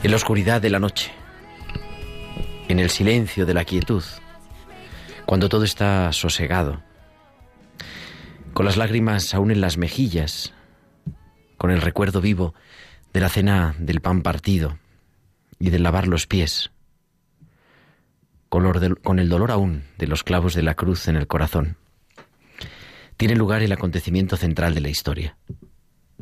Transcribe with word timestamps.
En 0.00 0.12
la 0.12 0.16
oscuridad 0.16 0.62
de 0.62 0.70
la 0.70 0.78
noche, 0.78 1.10
en 2.68 2.78
el 2.78 2.88
silencio 2.88 3.44
de 3.46 3.54
la 3.54 3.64
quietud, 3.64 4.04
cuando 5.26 5.48
todo 5.48 5.64
está 5.64 6.12
sosegado, 6.12 6.82
con 8.54 8.64
las 8.64 8.76
lágrimas 8.76 9.34
aún 9.34 9.50
en 9.50 9.60
las 9.60 9.76
mejillas, 9.76 10.54
con 11.56 11.72
el 11.72 11.80
recuerdo 11.80 12.20
vivo 12.20 12.54
de 13.12 13.20
la 13.20 13.28
cena 13.28 13.74
del 13.78 14.00
pan 14.00 14.22
partido 14.22 14.78
y 15.58 15.70
del 15.70 15.82
lavar 15.82 16.06
los 16.06 16.28
pies, 16.28 16.70
con, 18.48 19.18
el 19.18 19.28
dolor 19.28 19.50
aún 19.50 19.84
de 19.98 20.06
los 20.06 20.22
clavos 20.22 20.54
de 20.54 20.62
la 20.62 20.74
cruz 20.74 21.08
en 21.08 21.16
el 21.16 21.26
corazón, 21.26 21.76
tiene 23.16 23.34
lugar 23.34 23.62
el 23.62 23.72
acontecimiento 23.72 24.36
central 24.36 24.74
de 24.74 24.80
la 24.80 24.90
historia, 24.90 25.36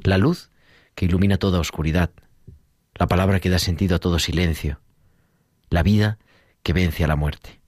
la 0.03 0.17
luz 0.17 0.51
que 0.95 1.05
ilumina 1.05 1.37
toda 1.37 1.61
oscuridad, 1.61 2.11
la 2.99 3.07
palabra 3.07 3.41
que 3.41 3.51
da 3.51 3.59
sentido 3.59 3.97
a 3.97 3.99
todo 3.99 4.19
silencio, 4.19 4.81
la 5.71 5.83
vida 5.83 6.19
que 6.63 6.73
vence 6.73 7.05
a 7.05 7.09
la 7.09 7.17
muerte. 7.17 7.61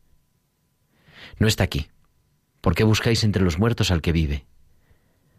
No 1.38 1.46
está 1.46 1.64
aquí. 1.64 1.88
¿Por 2.60 2.74
qué 2.74 2.84
buscáis 2.84 3.24
entre 3.24 3.42
los 3.42 3.58
muertos 3.58 3.90
al 3.90 4.02
que 4.02 4.12
vive? 4.12 4.46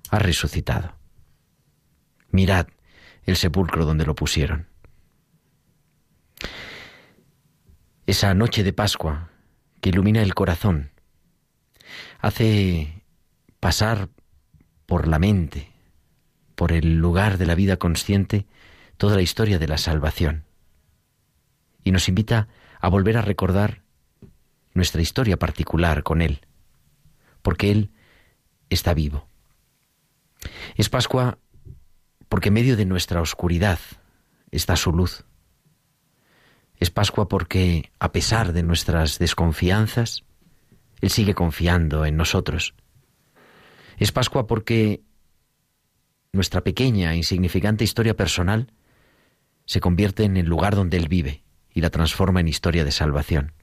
Ha 0.10 0.20
resucitado. 0.20 0.96
Mirad 2.32 2.68
el 3.24 3.36
sepulcro 3.36 3.86
donde 3.86 4.06
lo 4.06 4.16
pusieron. 4.16 4.68
Esa 8.06 8.34
noche 8.34 8.64
de 8.64 8.74
Pascua 8.74 9.30
que 9.82 9.90
ilumina 9.90 10.22
el 10.22 10.34
corazón 10.34 10.92
hace 12.20 13.04
pasar 13.60 14.10
por 14.86 15.08
la 15.08 15.20
mente, 15.20 15.72
por 16.56 16.72
el 16.72 16.98
lugar 16.98 17.38
de 17.38 17.46
la 17.46 17.56
vida 17.56 17.78
consciente, 17.78 18.46
toda 19.00 19.16
la 19.16 19.24
historia 19.24 19.58
de 19.58 19.68
la 19.68 19.78
salvación. 19.78 20.44
Y 21.84 21.92
nos 21.92 22.10
invita 22.10 22.50
a 22.82 22.90
volver 22.90 23.18
a 23.18 23.22
recordar 23.22 23.82
nuestra 24.74 25.02
historia 25.02 25.40
particular 25.40 26.04
con 26.04 26.22
Él, 26.22 26.42
porque 27.42 27.72
Él 27.72 27.92
está 28.70 28.94
vivo. 28.94 29.28
Es 30.76 30.90
Pascua 30.90 31.40
porque 32.28 32.50
en 32.50 32.56
medio 32.56 32.76
de 32.76 32.86
nuestra 32.86 33.22
oscuridad 33.22 33.80
está 34.52 34.76
su 34.76 34.92
luz. 34.92 35.24
Es 36.76 36.92
Pascua 36.92 37.30
porque, 37.30 37.92
a 38.00 38.12
pesar 38.12 38.52
de 38.52 38.64
nuestras 38.64 39.18
desconfianzas, 39.18 40.26
Él 41.00 41.10
sigue 41.10 41.34
confiando 41.34 42.06
en 42.06 42.18
nosotros. 42.18 42.76
Es 43.98 44.12
Pascua 44.12 44.46
porque 44.46 45.02
nuestra 46.34 46.62
pequeña 46.62 47.14
e 47.14 47.18
insignificante 47.18 47.86
historia 47.86 48.16
personal 48.16 48.74
se 49.70 49.82
convierte 49.82 50.24
en 50.24 50.36
el 50.36 50.48
lugar 50.48 50.76
donde 50.76 50.98
Él 50.98 51.08
vive 51.08 51.44
y 51.72 51.82
la 51.82 51.92
transforma 51.92 52.40
en 52.40 52.48
historia 52.48 52.84
de 52.84 52.92
salvación. 52.92 53.54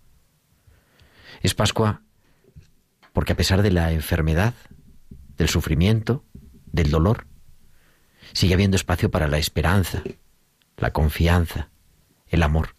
Es 1.42 1.56
Pascua 1.56 2.02
porque 3.12 3.32
a 3.32 3.36
pesar 3.36 3.60
de 3.60 3.72
la 3.72 3.90
enfermedad, 3.90 4.54
del 5.36 5.48
sufrimiento, 5.48 6.24
del 6.66 6.92
dolor, 6.92 7.26
sigue 8.34 8.54
habiendo 8.54 8.76
espacio 8.76 9.10
para 9.10 9.26
la 9.26 9.38
esperanza, 9.38 10.04
la 10.76 10.92
confianza, 10.92 11.70
el 12.28 12.44
amor. 12.44 12.76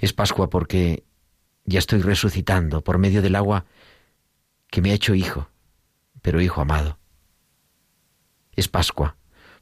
Es 0.00 0.14
Pascua 0.14 0.48
porque 0.48 1.04
ya 1.66 1.78
estoy 1.78 2.00
resucitando 2.00 2.82
por 2.82 2.96
medio 2.96 3.20
del 3.20 3.36
agua 3.36 3.66
que 4.68 4.80
me 4.80 4.92
ha 4.92 4.94
hecho 4.94 5.14
hijo, 5.14 5.50
pero 6.22 6.40
hijo 6.40 6.62
amado. 6.62 6.98
Es 8.52 8.66
Pascua 8.66 9.15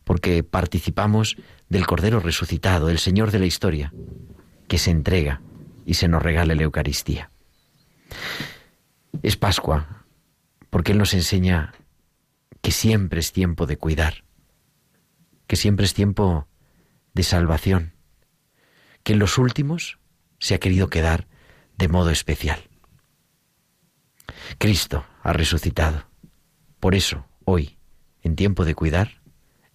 porque 0.04 0.42
participamos 0.44 1.36
del 1.68 1.86
Cordero 1.86 2.20
resucitado, 2.20 2.90
el 2.90 2.98
Señor 2.98 3.30
de 3.30 3.38
la 3.38 3.46
historia, 3.46 3.92
que 4.68 4.78
se 4.78 4.90
entrega 4.90 5.40
y 5.84 5.94
se 5.94 6.08
nos 6.08 6.22
regala 6.22 6.54
la 6.54 6.62
Eucaristía. 6.62 7.30
Es 9.22 9.36
Pascua 9.36 10.04
porque 10.70 10.92
Él 10.92 10.98
nos 10.98 11.14
enseña 11.14 11.72
que 12.60 12.70
siempre 12.70 13.20
es 13.20 13.32
tiempo 13.32 13.66
de 13.66 13.76
cuidar, 13.76 14.24
que 15.46 15.56
siempre 15.56 15.86
es 15.86 15.94
tiempo 15.94 16.48
de 17.12 17.22
salvación, 17.22 17.94
que 19.02 19.12
en 19.12 19.18
los 19.18 19.38
últimos 19.38 19.98
se 20.40 20.54
ha 20.54 20.58
querido 20.58 20.88
quedar 20.88 21.28
de 21.76 21.88
modo 21.88 22.10
especial. 22.10 22.68
Cristo 24.58 25.06
ha 25.22 25.32
resucitado. 25.32 26.08
Por 26.80 26.94
eso, 26.94 27.26
hoy, 27.44 27.78
en 28.22 28.36
tiempo 28.36 28.64
de 28.64 28.74
cuidar, 28.74 29.22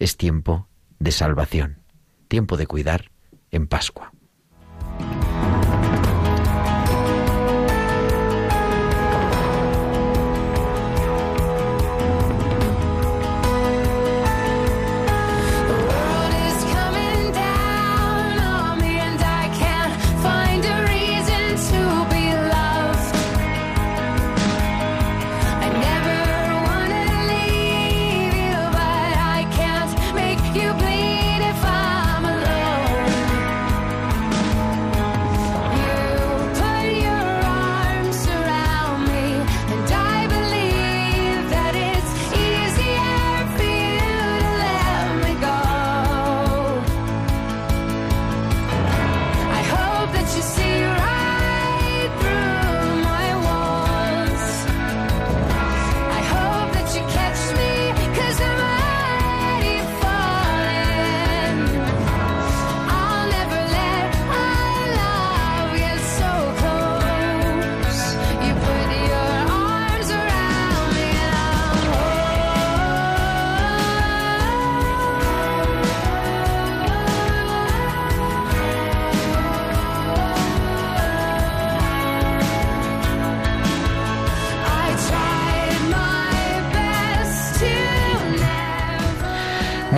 es 0.00 0.16
tiempo 0.16 0.66
de 0.98 1.12
salvación, 1.12 1.78
tiempo 2.26 2.56
de 2.56 2.66
cuidar 2.66 3.12
en 3.52 3.68
Pascua. 3.68 4.12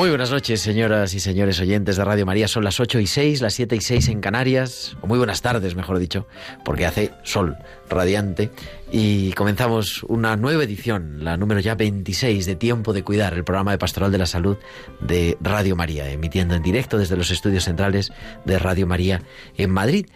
Muy 0.02 0.08
buenas 0.08 0.32
noches, 0.32 0.60
señoras 0.60 1.14
y 1.14 1.20
señores 1.20 1.60
oyentes 1.60 1.94
de 1.96 2.04
Radio 2.04 2.26
María. 2.26 2.48
Son 2.48 2.64
las 2.64 2.80
8 2.80 2.98
y 2.98 3.06
6, 3.06 3.40
las 3.40 3.54
7 3.54 3.76
y 3.76 3.80
6 3.80 4.08
en 4.08 4.20
Canarias. 4.20 4.96
O 5.00 5.06
muy 5.06 5.16
buenas 5.16 5.42
tardes, 5.42 5.76
mejor 5.76 6.00
dicho, 6.00 6.26
porque 6.64 6.86
hace 6.86 7.12
sol 7.22 7.56
radiante. 7.88 8.50
Y 8.90 9.32
comenzamos 9.34 10.02
una 10.02 10.34
nueva 10.34 10.64
edición, 10.64 11.22
la 11.22 11.36
número 11.36 11.60
ya 11.60 11.76
26 11.76 12.46
de 12.46 12.56
Tiempo 12.56 12.92
de 12.92 13.04
Cuidar, 13.04 13.34
el 13.34 13.44
programa 13.44 13.70
de 13.70 13.78
Pastoral 13.78 14.10
de 14.10 14.18
la 14.18 14.26
Salud 14.26 14.56
de 15.00 15.38
Radio 15.40 15.76
María, 15.76 16.10
emitiendo 16.10 16.56
en 16.56 16.64
directo 16.64 16.98
desde 16.98 17.16
los 17.16 17.30
estudios 17.30 17.62
centrales 17.62 18.12
de 18.44 18.58
Radio 18.58 18.88
María 18.88 19.22
en 19.56 19.70
Madrid. 19.70 20.06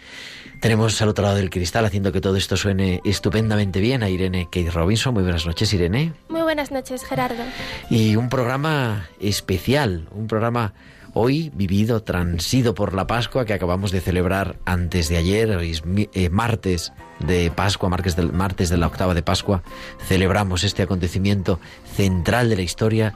Tenemos 0.61 1.01
al 1.03 1.09
otro 1.09 1.25
lado 1.25 1.37
del 1.37 1.51
cristal 1.51 1.85
haciendo 1.85 2.13
que 2.13 2.21
todo 2.21 2.37
esto 2.37 2.57
suene 2.57 3.01
estupendamente 3.05 3.81
bien 3.81 4.03
a 4.03 4.09
Irene 4.09 4.45
Kate 4.45 4.71
Robinson. 4.71 5.15
Muy 5.15 5.23
buenas 5.23 5.47
noches, 5.47 5.73
Irene. 5.73 6.13
Muy 6.29 6.43
buenas 6.43 6.71
noches, 6.71 7.05
Gerardo. 7.05 7.43
Y 7.91 8.17
un 8.17 8.29
programa 8.29 9.09
especial, 9.21 10.09
un 10.13 10.27
programa 10.27 10.73
hoy 11.19 11.51
vivido, 11.55 12.03
transido 12.03 12.75
por 12.75 12.93
la 12.93 13.07
Pascua 13.07 13.47
que 13.47 13.55
acabamos 13.55 13.91
de 13.91 14.03
celebrar 14.03 14.59
antes 14.67 15.09
de 15.09 15.17
ayer, 15.17 15.49
hoy 15.57 15.71
es 15.71 15.83
eh, 16.13 16.29
martes 16.29 16.93
de 17.21 17.51
Pascua, 17.51 17.89
martes 17.89 18.17
de, 18.17 18.25
martes 18.25 18.69
de 18.69 18.77
la 18.77 18.87
octava 18.87 19.15
de 19.15 19.23
Pascua, 19.23 19.63
celebramos 20.07 20.63
este 20.63 20.83
acontecimiento 20.83 21.59
central 21.95 22.51
de 22.51 22.57
la 22.57 22.63
historia, 22.63 23.15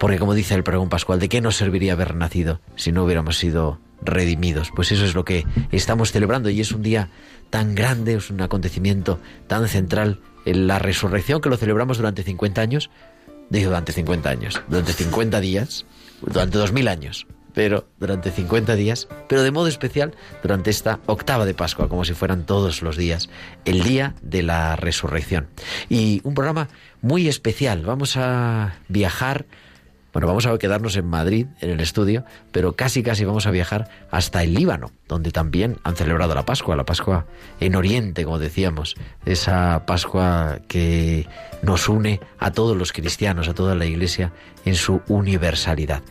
porque 0.00 0.18
como 0.18 0.32
dice 0.32 0.54
el 0.54 0.64
pregón 0.64 0.88
pascual, 0.88 1.20
¿de 1.20 1.28
qué 1.28 1.42
nos 1.42 1.56
serviría 1.56 1.92
haber 1.92 2.14
nacido 2.14 2.60
si 2.76 2.92
no 2.92 3.04
hubiéramos 3.04 3.36
sido 3.36 3.78
redimidos. 4.04 4.70
Pues 4.74 4.92
eso 4.92 5.04
es 5.04 5.14
lo 5.14 5.24
que 5.24 5.44
estamos 5.72 6.12
celebrando 6.12 6.50
y 6.50 6.60
es 6.60 6.72
un 6.72 6.82
día 6.82 7.08
tan 7.50 7.74
grande, 7.74 8.14
es 8.14 8.30
un 8.30 8.40
acontecimiento 8.40 9.20
tan 9.46 9.68
central 9.68 10.20
en 10.44 10.66
la 10.66 10.78
resurrección 10.78 11.40
que 11.40 11.48
lo 11.48 11.56
celebramos 11.56 11.98
durante 11.98 12.22
50 12.22 12.60
años, 12.60 12.90
digo 13.50 13.68
durante 13.68 13.92
50 13.92 14.28
años, 14.28 14.62
durante 14.68 14.92
50 14.92 15.40
días, 15.40 15.86
durante 16.20 16.58
2000 16.58 16.88
años, 16.88 17.26
pero 17.54 17.86
durante 17.98 18.30
50 18.30 18.74
días, 18.74 19.08
pero 19.28 19.42
de 19.42 19.52
modo 19.52 19.68
especial 19.68 20.14
durante 20.42 20.70
esta 20.70 21.00
octava 21.06 21.46
de 21.46 21.54
Pascua, 21.54 21.88
como 21.88 22.04
si 22.04 22.12
fueran 22.12 22.44
todos 22.44 22.82
los 22.82 22.96
días, 22.96 23.30
el 23.64 23.82
día 23.82 24.14
de 24.22 24.42
la 24.42 24.76
resurrección. 24.76 25.48
Y 25.88 26.20
un 26.24 26.34
programa 26.34 26.68
muy 27.00 27.28
especial, 27.28 27.82
vamos 27.82 28.16
a 28.16 28.74
viajar 28.88 29.46
bueno, 30.14 30.28
vamos 30.28 30.46
a 30.46 30.56
quedarnos 30.58 30.96
en 30.96 31.06
Madrid, 31.06 31.48
en 31.60 31.70
el 31.70 31.80
estudio, 31.80 32.24
pero 32.52 32.74
casi 32.74 33.02
casi 33.02 33.24
vamos 33.24 33.46
a 33.46 33.50
viajar 33.50 33.88
hasta 34.12 34.44
el 34.44 34.54
Líbano, 34.54 34.92
donde 35.08 35.32
también 35.32 35.78
han 35.82 35.96
celebrado 35.96 36.36
la 36.36 36.46
Pascua, 36.46 36.76
la 36.76 36.84
Pascua 36.84 37.26
en 37.58 37.74
Oriente, 37.74 38.24
como 38.24 38.38
decíamos, 38.38 38.94
esa 39.26 39.84
Pascua 39.86 40.60
que 40.68 41.26
nos 41.62 41.88
une 41.88 42.20
a 42.38 42.52
todos 42.52 42.76
los 42.76 42.92
cristianos, 42.92 43.48
a 43.48 43.54
toda 43.54 43.74
la 43.74 43.86
Iglesia 43.86 44.32
en 44.64 44.76
su 44.76 45.02
universalidad. 45.08 46.02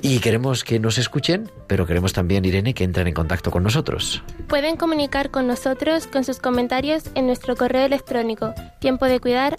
Y 0.00 0.20
queremos 0.20 0.62
que 0.62 0.78
nos 0.78 0.96
escuchen, 0.96 1.50
pero 1.66 1.86
queremos 1.86 2.12
también, 2.12 2.44
Irene, 2.44 2.72
que 2.72 2.84
entren 2.84 3.08
en 3.08 3.14
contacto 3.14 3.50
con 3.50 3.64
nosotros. 3.64 4.22
Pueden 4.46 4.76
comunicar 4.76 5.30
con 5.30 5.48
nosotros 5.48 6.06
con 6.06 6.22
sus 6.22 6.38
comentarios 6.38 7.02
en 7.16 7.26
nuestro 7.26 7.56
correo 7.56 7.84
electrónico 7.84 8.54
tiempo 8.78 9.06
de 9.06 9.18
cuidar 9.18 9.56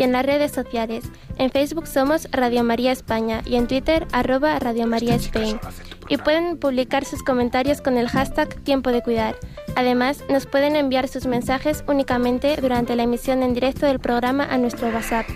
y 0.00 0.02
en 0.02 0.12
las 0.12 0.24
redes 0.24 0.50
sociales. 0.50 1.04
En 1.36 1.50
Facebook 1.50 1.86
somos 1.86 2.26
Radio 2.32 2.64
María 2.64 2.90
España 2.90 3.42
y 3.44 3.56
en 3.56 3.66
Twitter 3.66 4.06
arroba 4.12 4.58
Radio 4.58 4.86
María 4.86 5.14
Spain. 5.16 5.60
Y 6.08 6.16
pueden 6.16 6.56
publicar 6.56 7.04
sus 7.04 7.22
comentarios 7.22 7.82
con 7.82 7.98
el 7.98 8.08
hashtag 8.08 8.48
Tiempo 8.62 8.92
de 8.92 9.02
Cuidar. 9.02 9.36
Además, 9.76 10.24
nos 10.30 10.46
pueden 10.46 10.74
enviar 10.74 11.06
sus 11.06 11.26
mensajes 11.26 11.84
únicamente 11.86 12.56
durante 12.62 12.96
la 12.96 13.02
emisión 13.02 13.42
en 13.42 13.52
directo 13.52 13.84
del 13.84 13.98
programa 13.98 14.44
a 14.44 14.56
nuestro 14.56 14.88
WhatsApp 14.88 15.26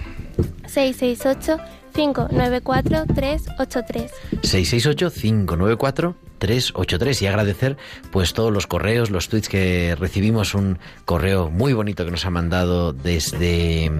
668 0.66 1.58
594 1.92 3.04
383. 3.14 4.10
668 4.42 5.10
594 5.10 6.16
383 6.38 7.22
y 7.22 7.26
agradecer 7.26 7.76
pues 8.10 8.32
todos 8.32 8.50
los 8.50 8.66
correos, 8.66 9.10
los 9.10 9.28
tweets 9.28 9.50
que 9.50 9.94
recibimos, 9.94 10.54
un 10.54 10.78
correo 11.04 11.50
muy 11.50 11.74
bonito 11.74 12.06
que 12.06 12.10
nos 12.10 12.24
ha 12.24 12.30
mandado 12.30 12.94
desde 12.94 13.90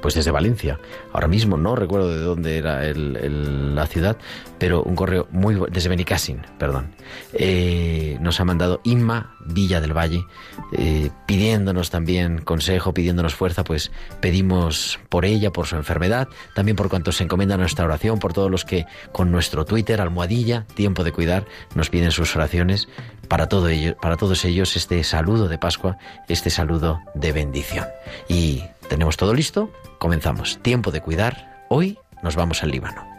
pues 0.00 0.14
desde 0.14 0.30
Valencia. 0.30 0.78
Ahora 1.12 1.28
mismo 1.28 1.56
no 1.56 1.76
recuerdo 1.76 2.10
de 2.10 2.20
dónde 2.20 2.58
era 2.58 2.82
la 2.94 3.86
ciudad, 3.86 4.16
pero 4.58 4.82
un 4.82 4.96
correo 4.96 5.28
muy 5.30 5.56
desde 5.70 5.88
Benicassin, 5.88 6.42
perdón. 6.58 6.94
Eh, 7.32 8.18
nos 8.20 8.40
ha 8.40 8.44
mandado 8.44 8.80
Inma 8.84 9.34
Villa 9.44 9.80
del 9.80 9.96
Valle, 9.96 10.24
eh, 10.72 11.10
pidiéndonos 11.26 11.90
también 11.90 12.38
consejo, 12.38 12.92
pidiéndonos 12.92 13.34
fuerza, 13.34 13.64
pues 13.64 13.92
pedimos 14.20 14.98
por 15.08 15.24
ella, 15.24 15.52
por 15.52 15.66
su 15.66 15.76
enfermedad, 15.76 16.28
también 16.54 16.76
por 16.76 16.88
cuanto 16.88 17.12
se 17.12 17.24
encomienda 17.24 17.56
nuestra 17.56 17.84
oración, 17.84 18.18
por 18.18 18.32
todos 18.32 18.50
los 18.50 18.64
que 18.64 18.86
con 19.12 19.30
nuestro 19.30 19.64
Twitter, 19.64 20.00
almohadilla, 20.00 20.66
tiempo 20.74 21.04
de 21.04 21.12
cuidar, 21.12 21.44
nos 21.74 21.90
piden 21.90 22.10
sus 22.10 22.34
oraciones. 22.36 22.88
Para, 23.28 23.48
todo 23.48 23.68
ello, 23.68 23.96
para 23.96 24.16
todos 24.16 24.44
ellos 24.44 24.76
este 24.76 25.02
saludo 25.02 25.48
de 25.48 25.58
Pascua, 25.58 25.98
este 26.28 26.48
saludo 26.48 27.00
de 27.14 27.32
bendición. 27.32 27.84
Y 28.28 28.62
tenemos 28.88 29.16
todo 29.16 29.34
listo, 29.34 29.70
comenzamos. 29.98 30.58
Tiempo 30.62 30.90
de 30.90 31.00
cuidar. 31.00 31.66
Hoy 31.68 31.98
nos 32.22 32.36
vamos 32.36 32.62
al 32.62 32.70
Líbano. 32.70 33.15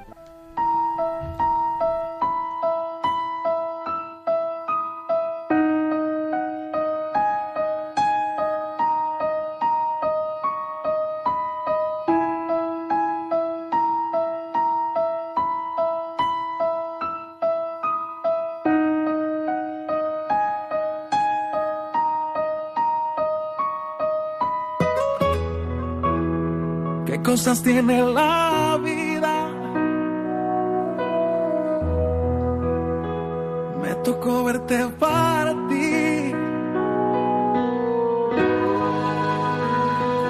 Cosas 27.27 27.62
tiene 27.62 28.01
la 28.03 28.79
vida. 28.81 29.34
Me 33.81 33.91
tocó 34.05 34.46
verte 34.46 34.77
ti 35.69 36.31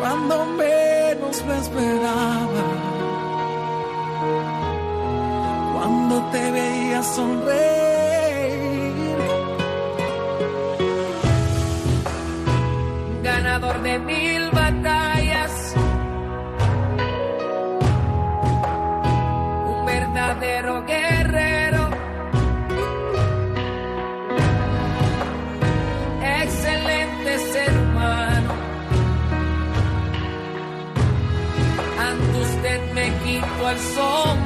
Cuando 0.02 0.36
menos 0.64 1.36
me 1.48 1.56
esperaba. 1.64 2.64
Cuando 5.74 6.16
te 6.32 6.52
veía 6.52 7.04
sonreír. 7.04 7.58
Ganador 13.22 13.84
de 13.84 14.00
mil 14.00 14.37
quito 33.78 34.32
el 34.32 34.37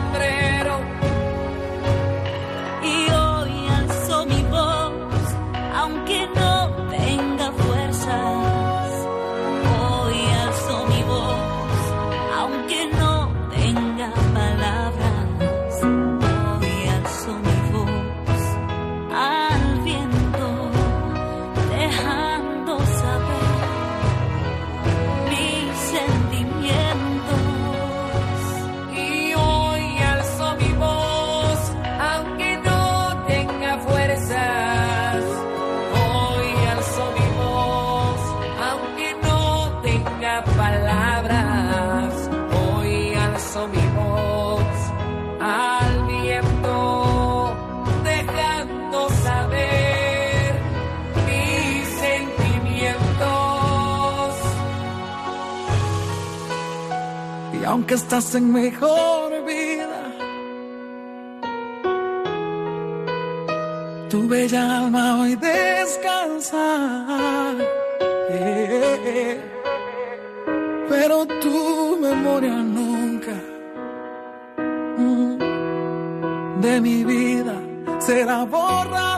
aunque 57.72 57.94
estás 57.94 58.36
en 58.36 58.52
mejor 58.52 59.30
vida, 59.46 60.02
tu 64.10 64.28
bella 64.28 64.62
alma 64.80 65.22
hoy 65.22 65.36
descansa. 65.38 66.66
Pero 70.90 71.26
tu 71.44 71.98
memoria 72.02 72.58
nunca 72.78 73.36
mm, 74.98 75.38
de 76.66 76.82
mi 76.82 77.06
vida 77.06 77.56
será 78.00 78.44
borrada. 78.44 79.11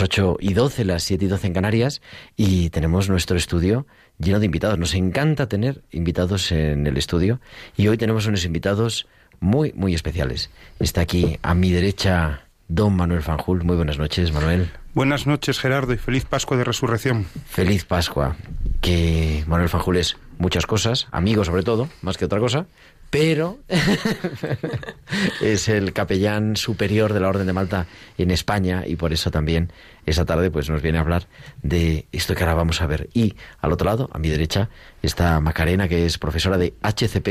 Las 0.00 0.06
8 0.06 0.38
y 0.40 0.54
12, 0.54 0.86
las 0.86 1.02
7 1.02 1.26
y 1.26 1.28
12 1.28 1.46
en 1.48 1.52
Canarias, 1.52 2.00
y 2.34 2.70
tenemos 2.70 3.10
nuestro 3.10 3.36
estudio 3.36 3.86
lleno 4.18 4.38
de 4.40 4.46
invitados. 4.46 4.78
Nos 4.78 4.94
encanta 4.94 5.46
tener 5.46 5.82
invitados 5.90 6.52
en 6.52 6.86
el 6.86 6.96
estudio, 6.96 7.38
y 7.76 7.88
hoy 7.88 7.98
tenemos 7.98 8.24
unos 8.24 8.46
invitados 8.46 9.06
muy, 9.40 9.74
muy 9.74 9.94
especiales. 9.94 10.48
Está 10.78 11.02
aquí 11.02 11.38
a 11.42 11.54
mi 11.54 11.70
derecha 11.70 12.46
don 12.68 12.96
Manuel 12.96 13.20
Fanjul. 13.20 13.62
Muy 13.62 13.76
buenas 13.76 13.98
noches, 13.98 14.32
Manuel. 14.32 14.70
Buenas 14.94 15.26
noches, 15.26 15.58
Gerardo, 15.58 15.92
y 15.92 15.98
feliz 15.98 16.24
Pascua 16.24 16.56
de 16.56 16.64
Resurrección. 16.64 17.26
Feliz 17.46 17.84
Pascua. 17.84 18.36
Que 18.80 19.44
Manuel 19.46 19.68
Fanjul 19.68 19.98
es 19.98 20.16
muchas 20.38 20.64
cosas, 20.64 21.08
amigo 21.10 21.44
sobre 21.44 21.62
todo, 21.62 21.90
más 22.00 22.16
que 22.16 22.24
otra 22.24 22.40
cosa, 22.40 22.64
pero 23.10 23.58
es 25.40 25.68
el 25.68 25.92
capellán 25.92 26.56
superior 26.56 27.12
de 27.12 27.20
la 27.20 27.28
Orden 27.28 27.46
de 27.46 27.52
Malta 27.52 27.86
en 28.18 28.30
España 28.30 28.84
y 28.86 28.96
por 28.96 29.12
eso 29.12 29.30
también 29.30 29.72
esa 30.06 30.24
tarde 30.24 30.50
pues 30.50 30.68
nos 30.70 30.82
viene 30.82 30.98
a 30.98 31.00
hablar 31.02 31.26
de 31.62 32.06
esto 32.12 32.34
que 32.34 32.42
ahora 32.44 32.54
vamos 32.54 32.80
a 32.80 32.86
ver. 32.86 33.08
Y 33.12 33.34
al 33.60 33.72
otro 33.72 33.86
lado, 33.86 34.08
a 34.12 34.18
mi 34.18 34.28
derecha, 34.28 34.68
está 35.02 35.40
Macarena, 35.40 35.88
que 35.88 36.06
es 36.06 36.18
profesora 36.18 36.56
de 36.58 36.74
HCP 36.82 37.26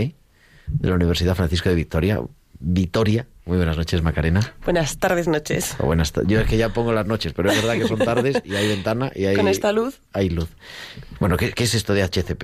de 0.67 0.89
la 0.89 0.95
Universidad 0.95 1.36
Francisco 1.36 1.69
de 1.69 1.75
Victoria. 1.75 2.19
Vitoria. 2.62 3.25
Muy 3.45 3.55
buenas 3.55 3.77
noches, 3.77 4.01
Macarena. 4.01 4.53
Buenas 4.65 4.98
tardes, 4.98 5.29
noches. 5.29 5.75
O 5.79 5.86
buenas 5.86 6.12
ta- 6.12 6.24
Yo 6.27 6.41
es 6.41 6.48
que 6.48 6.57
ya 6.57 6.69
pongo 6.74 6.91
las 6.91 7.05
noches, 7.07 7.31
pero 7.33 7.50
es 7.50 7.55
verdad 7.55 7.81
que 7.81 7.88
son 7.88 8.00
tardes 8.00 8.41
y 8.43 8.53
hay 8.53 8.67
ventana 8.67 9.12
y 9.15 9.25
hay... 9.25 9.38
Con 9.38 9.48
esta 9.48 9.71
luz. 9.71 10.01
Hay 10.12 10.29
luz. 10.29 10.50
Bueno, 11.21 11.38
¿qué, 11.38 11.51
qué 11.53 11.63
es 11.63 11.74
esto 11.74 11.93
de 11.93 12.03
HCP? 12.03 12.43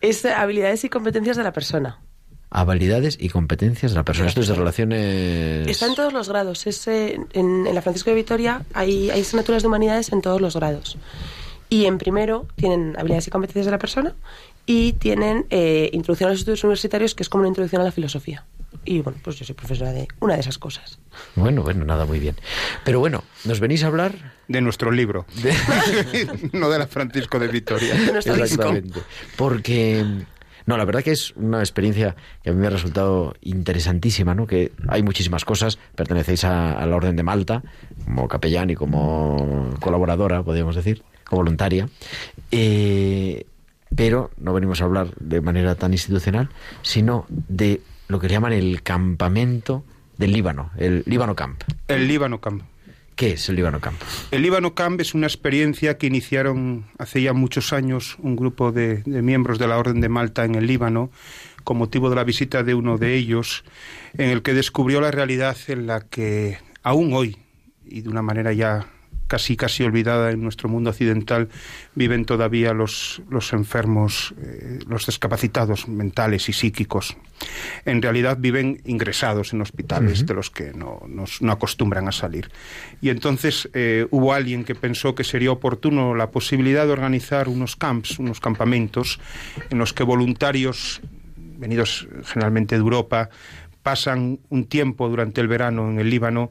Es 0.00 0.24
habilidades 0.26 0.82
y 0.84 0.88
competencias 0.88 1.36
de 1.36 1.44
la 1.44 1.52
persona. 1.52 2.00
Habilidades 2.50 3.18
y 3.20 3.28
competencias 3.28 3.92
de 3.92 3.96
la 3.96 4.04
persona. 4.04 4.28
Esto 4.28 4.40
es 4.40 4.48
de 4.48 4.54
relaciones... 4.54 5.66
Está 5.66 5.86
en 5.86 5.94
todos 5.94 6.12
los 6.12 6.28
grados. 6.28 6.66
Es, 6.66 6.86
eh, 6.86 7.18
en, 7.32 7.66
en 7.66 7.74
la 7.74 7.82
Francisco 7.82 8.10
de 8.10 8.16
Vitoria 8.16 8.64
hay, 8.72 9.10
hay 9.10 9.20
asignaturas 9.20 9.62
de 9.62 9.68
humanidades 9.68 10.12
en 10.12 10.22
todos 10.22 10.40
los 10.40 10.54
grados. 10.56 10.96
Y 11.68 11.86
en 11.86 11.98
primero 11.98 12.46
tienen 12.54 12.94
habilidades 12.96 13.26
y 13.26 13.30
competencias 13.30 13.66
de 13.66 13.72
la 13.72 13.78
persona 13.78 14.14
y 14.66 14.94
tienen 14.94 15.46
eh, 15.50 15.90
introducción 15.92 16.28
a 16.28 16.32
los 16.32 16.40
estudios 16.40 16.62
universitarios, 16.64 17.14
que 17.14 17.22
es 17.22 17.28
como 17.28 17.42
una 17.42 17.48
introducción 17.48 17.82
a 17.82 17.84
la 17.84 17.92
filosofía. 17.92 18.44
Y 18.84 19.00
bueno, 19.00 19.18
pues 19.22 19.36
yo 19.36 19.44
soy 19.44 19.54
profesora 19.54 19.92
de 19.92 20.06
una 20.20 20.34
de 20.34 20.40
esas 20.40 20.58
cosas. 20.58 20.98
Bueno, 21.34 21.62
bueno, 21.62 21.84
nada, 21.84 22.04
muy 22.04 22.20
bien. 22.20 22.36
Pero 22.84 23.00
bueno, 23.00 23.24
nos 23.44 23.58
venís 23.58 23.82
a 23.84 23.86
hablar 23.86 24.34
De 24.48 24.60
nuestro 24.60 24.90
libro, 24.90 25.26
de... 25.42 25.54
no 26.52 26.68
de 26.70 26.78
la 26.78 26.86
Francisco 26.86 27.38
de 27.38 27.48
Vitoria. 27.48 27.94
De 27.94 28.12
nuestro 28.12 28.34
disco. 28.34 28.44
Exactamente. 28.44 29.00
Porque, 29.36 30.04
no, 30.66 30.76
la 30.76 30.84
verdad 30.84 31.02
que 31.02 31.12
es 31.12 31.32
una 31.36 31.60
experiencia 31.60 32.16
que 32.42 32.50
a 32.50 32.52
mí 32.52 32.60
me 32.60 32.66
ha 32.66 32.70
resultado 32.70 33.34
interesantísima, 33.40 34.34
¿no? 34.34 34.46
Que 34.46 34.72
hay 34.88 35.02
muchísimas 35.02 35.44
cosas, 35.44 35.78
pertenecéis 35.94 36.44
a, 36.44 36.72
a 36.72 36.86
la 36.86 36.96
Orden 36.96 37.16
de 37.16 37.22
Malta, 37.22 37.62
como 38.04 38.28
capellán 38.28 38.70
y 38.70 38.74
como 38.74 39.70
colaboradora, 39.80 40.42
podríamos 40.42 40.74
decir, 40.74 41.02
o 41.30 41.36
voluntaria. 41.36 41.88
Eh, 42.50 43.46
pero 43.94 44.30
no 44.38 44.52
venimos 44.52 44.80
a 44.80 44.84
hablar 44.84 45.14
de 45.18 45.40
manera 45.40 45.76
tan 45.76 45.92
institucional, 45.92 46.50
sino 46.82 47.26
de 47.28 47.80
lo 48.08 48.18
que 48.18 48.28
llaman 48.28 48.52
el 48.52 48.82
campamento 48.82 49.84
del 50.18 50.32
Líbano, 50.32 50.70
el 50.76 51.02
Líbano 51.06 51.34
Camp. 51.34 51.62
El 51.88 52.08
Líbano 52.08 52.40
Camp. 52.40 52.62
¿Qué 53.16 53.32
es 53.32 53.48
el 53.48 53.56
Líbano 53.56 53.80
Camp? 53.80 54.00
El 54.30 54.42
Líbano 54.42 54.74
Camp 54.74 55.00
es 55.00 55.14
una 55.14 55.26
experiencia 55.26 55.96
que 55.96 56.06
iniciaron 56.06 56.84
hace 56.98 57.22
ya 57.22 57.32
muchos 57.32 57.72
años 57.72 58.16
un 58.20 58.36
grupo 58.36 58.72
de, 58.72 59.02
de 59.04 59.22
miembros 59.22 59.58
de 59.58 59.66
la 59.66 59.78
Orden 59.78 60.02
de 60.02 60.10
Malta 60.10 60.44
en 60.44 60.54
el 60.54 60.66
Líbano 60.66 61.10
con 61.64 61.78
motivo 61.78 62.10
de 62.10 62.16
la 62.16 62.22
visita 62.22 62.62
de 62.62 62.74
uno 62.74 62.96
de 62.96 63.16
ellos, 63.16 63.64
en 64.16 64.30
el 64.30 64.42
que 64.42 64.54
descubrió 64.54 65.00
la 65.00 65.10
realidad 65.10 65.56
en 65.66 65.88
la 65.88 66.00
que 66.00 66.58
aún 66.84 67.12
hoy, 67.12 67.38
y 67.84 68.02
de 68.02 68.08
una 68.08 68.22
manera 68.22 68.52
ya 68.52 68.86
casi 69.26 69.56
casi 69.56 69.82
olvidada 69.82 70.30
en 70.30 70.42
nuestro 70.42 70.68
mundo 70.68 70.90
occidental, 70.90 71.48
viven 71.94 72.24
todavía 72.24 72.72
los, 72.72 73.22
los 73.28 73.52
enfermos, 73.52 74.34
eh, 74.42 74.78
los 74.86 75.06
discapacitados 75.06 75.88
mentales 75.88 76.48
y 76.48 76.52
psíquicos. 76.52 77.16
En 77.84 78.00
realidad 78.00 78.38
viven 78.40 78.80
ingresados 78.84 79.52
en 79.52 79.60
hospitales 79.60 80.24
de 80.26 80.34
los 80.34 80.50
que 80.50 80.72
no, 80.72 81.02
no 81.06 81.52
acostumbran 81.52 82.08
a 82.08 82.12
salir. 82.12 82.50
Y 83.00 83.10
entonces 83.10 83.68
eh, 83.74 84.06
hubo 84.10 84.32
alguien 84.32 84.64
que 84.64 84.74
pensó 84.74 85.14
que 85.14 85.24
sería 85.24 85.50
oportuno 85.50 86.14
la 86.14 86.30
posibilidad 86.30 86.86
de 86.86 86.92
organizar 86.92 87.48
unos 87.48 87.76
camps, 87.76 88.18
unos 88.18 88.40
campamentos, 88.40 89.20
en 89.70 89.78
los 89.78 89.92
que 89.92 90.02
voluntarios 90.02 91.00
venidos 91.58 92.08
generalmente 92.24 92.74
de 92.74 92.80
Europa, 92.80 93.30
pasan 93.82 94.40
un 94.48 94.64
tiempo 94.64 95.08
durante 95.08 95.40
el 95.40 95.48
verano 95.48 95.88
en 95.88 95.98
el 95.98 96.10
Líbano 96.10 96.50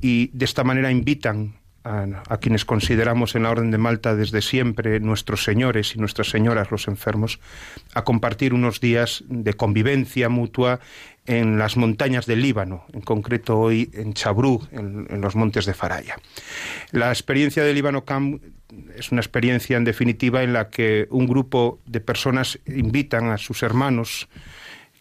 y 0.00 0.30
de 0.32 0.44
esta 0.44 0.64
manera 0.64 0.90
invitan 0.90 1.54
a, 1.84 2.36
quienes 2.38 2.64
consideramos 2.64 3.34
en 3.34 3.44
la 3.44 3.50
Orden 3.50 3.70
de 3.70 3.78
Malta 3.78 4.14
desde 4.14 4.42
siempre 4.42 5.00
nuestros 5.00 5.44
señores 5.44 5.94
y 5.94 5.98
nuestras 5.98 6.28
señoras 6.28 6.70
los 6.70 6.88
enfermos 6.88 7.40
a 7.94 8.04
compartir 8.04 8.54
unos 8.54 8.80
días 8.80 9.24
de 9.28 9.54
convivencia 9.54 10.28
mutua 10.28 10.80
en 11.26 11.58
las 11.58 11.76
montañas 11.76 12.26
del 12.26 12.42
Líbano, 12.42 12.84
en 12.92 13.00
concreto 13.00 13.58
hoy 13.58 13.90
en 13.94 14.12
Chabrú, 14.12 14.66
en, 14.72 15.06
en 15.08 15.20
los 15.20 15.36
montes 15.36 15.66
de 15.66 15.74
Faraya. 15.74 16.16
La 16.90 17.10
experiencia 17.10 17.62
del 17.62 17.74
Líbano 17.74 18.04
Camp 18.04 18.42
es 18.96 19.12
una 19.12 19.20
experiencia 19.20 19.76
en 19.76 19.84
definitiva 19.84 20.42
en 20.42 20.52
la 20.52 20.68
que 20.68 21.06
un 21.10 21.26
grupo 21.26 21.80
de 21.86 22.00
personas 22.00 22.58
invitan 22.66 23.30
a 23.30 23.38
sus 23.38 23.62
hermanos 23.62 24.28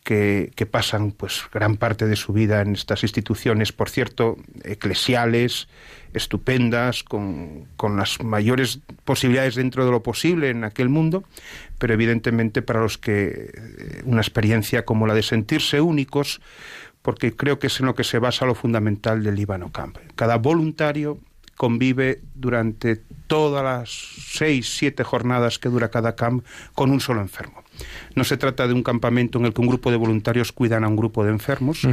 que, 0.03 0.67
pasan 0.69 1.11
pues 1.11 1.43
gran 1.53 1.77
parte 1.77 2.07
de 2.07 2.15
su 2.15 2.33
vida 2.33 2.61
en 2.61 2.73
estas 2.73 3.03
instituciones, 3.03 3.71
por 3.71 3.89
cierto, 3.89 4.37
eclesiales, 4.63 5.67
estupendas, 6.13 7.03
con, 7.03 7.67
con 7.77 7.97
las 7.97 8.21
mayores 8.23 8.79
posibilidades 9.05 9.55
dentro 9.55 9.85
de 9.85 9.91
lo 9.91 10.03
posible 10.03 10.49
en 10.49 10.63
aquel 10.63 10.89
mundo, 10.89 11.23
pero 11.77 11.93
evidentemente 11.93 12.61
para 12.61 12.81
los 12.81 12.97
que 12.97 13.51
eh, 13.53 14.01
una 14.05 14.21
experiencia 14.21 14.85
como 14.85 15.07
la 15.07 15.13
de 15.13 15.23
sentirse 15.23 15.81
únicos, 15.81 16.41
porque 17.01 17.35
creo 17.35 17.59
que 17.59 17.67
es 17.67 17.79
en 17.79 17.85
lo 17.85 17.95
que 17.95 18.03
se 18.03 18.19
basa 18.19 18.45
lo 18.45 18.55
fundamental 18.55 19.23
del 19.23 19.35
Líbano 19.35 19.71
Camp. 19.71 19.97
Cada 20.15 20.37
voluntario 20.37 21.19
convive 21.57 22.21
durante 22.33 22.95
todas 23.27 23.63
las 23.63 23.89
seis, 23.89 24.77
siete 24.77 25.03
jornadas 25.03 25.59
que 25.59 25.69
dura 25.69 25.91
cada 25.91 26.15
camp 26.15 26.43
con 26.73 26.91
un 26.91 26.99
solo 26.99 27.21
enfermo. 27.21 27.63
No 28.15 28.23
se 28.23 28.37
trata 28.37 28.67
de 28.67 28.73
un 28.73 28.83
campamento 28.83 29.39
en 29.39 29.45
el 29.45 29.53
que 29.53 29.61
un 29.61 29.67
grupo 29.67 29.91
de 29.91 29.97
voluntarios 29.97 30.51
cuidan 30.51 30.83
a 30.83 30.87
un 30.87 30.95
grupo 30.95 31.23
de 31.23 31.31
enfermos, 31.31 31.87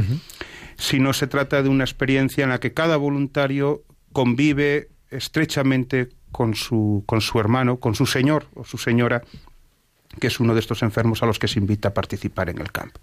sino 0.77 1.13
se 1.13 1.27
trata 1.27 1.61
de 1.63 1.69
una 1.69 1.83
experiencia 1.83 2.43
en 2.43 2.49
la 2.49 2.59
que 2.59 2.73
cada 2.73 2.97
voluntario 2.97 3.83
convive 4.11 4.89
estrechamente 5.11 6.09
con 6.31 6.55
su, 6.55 7.03
con 7.05 7.21
su 7.21 7.39
hermano, 7.39 7.77
con 7.77 7.95
su 7.95 8.05
señor 8.05 8.47
o 8.53 8.63
su 8.63 8.77
señora, 8.77 9.23
que 10.19 10.27
es 10.27 10.39
uno 10.39 10.53
de 10.53 10.59
estos 10.59 10.81
enfermos 10.81 11.21
a 11.21 11.25
los 11.25 11.39
que 11.39 11.47
se 11.47 11.59
invita 11.59 11.89
a 11.89 11.93
participar 11.93 12.49
en 12.49 12.59
el 12.59 12.71
camp. 12.71 12.95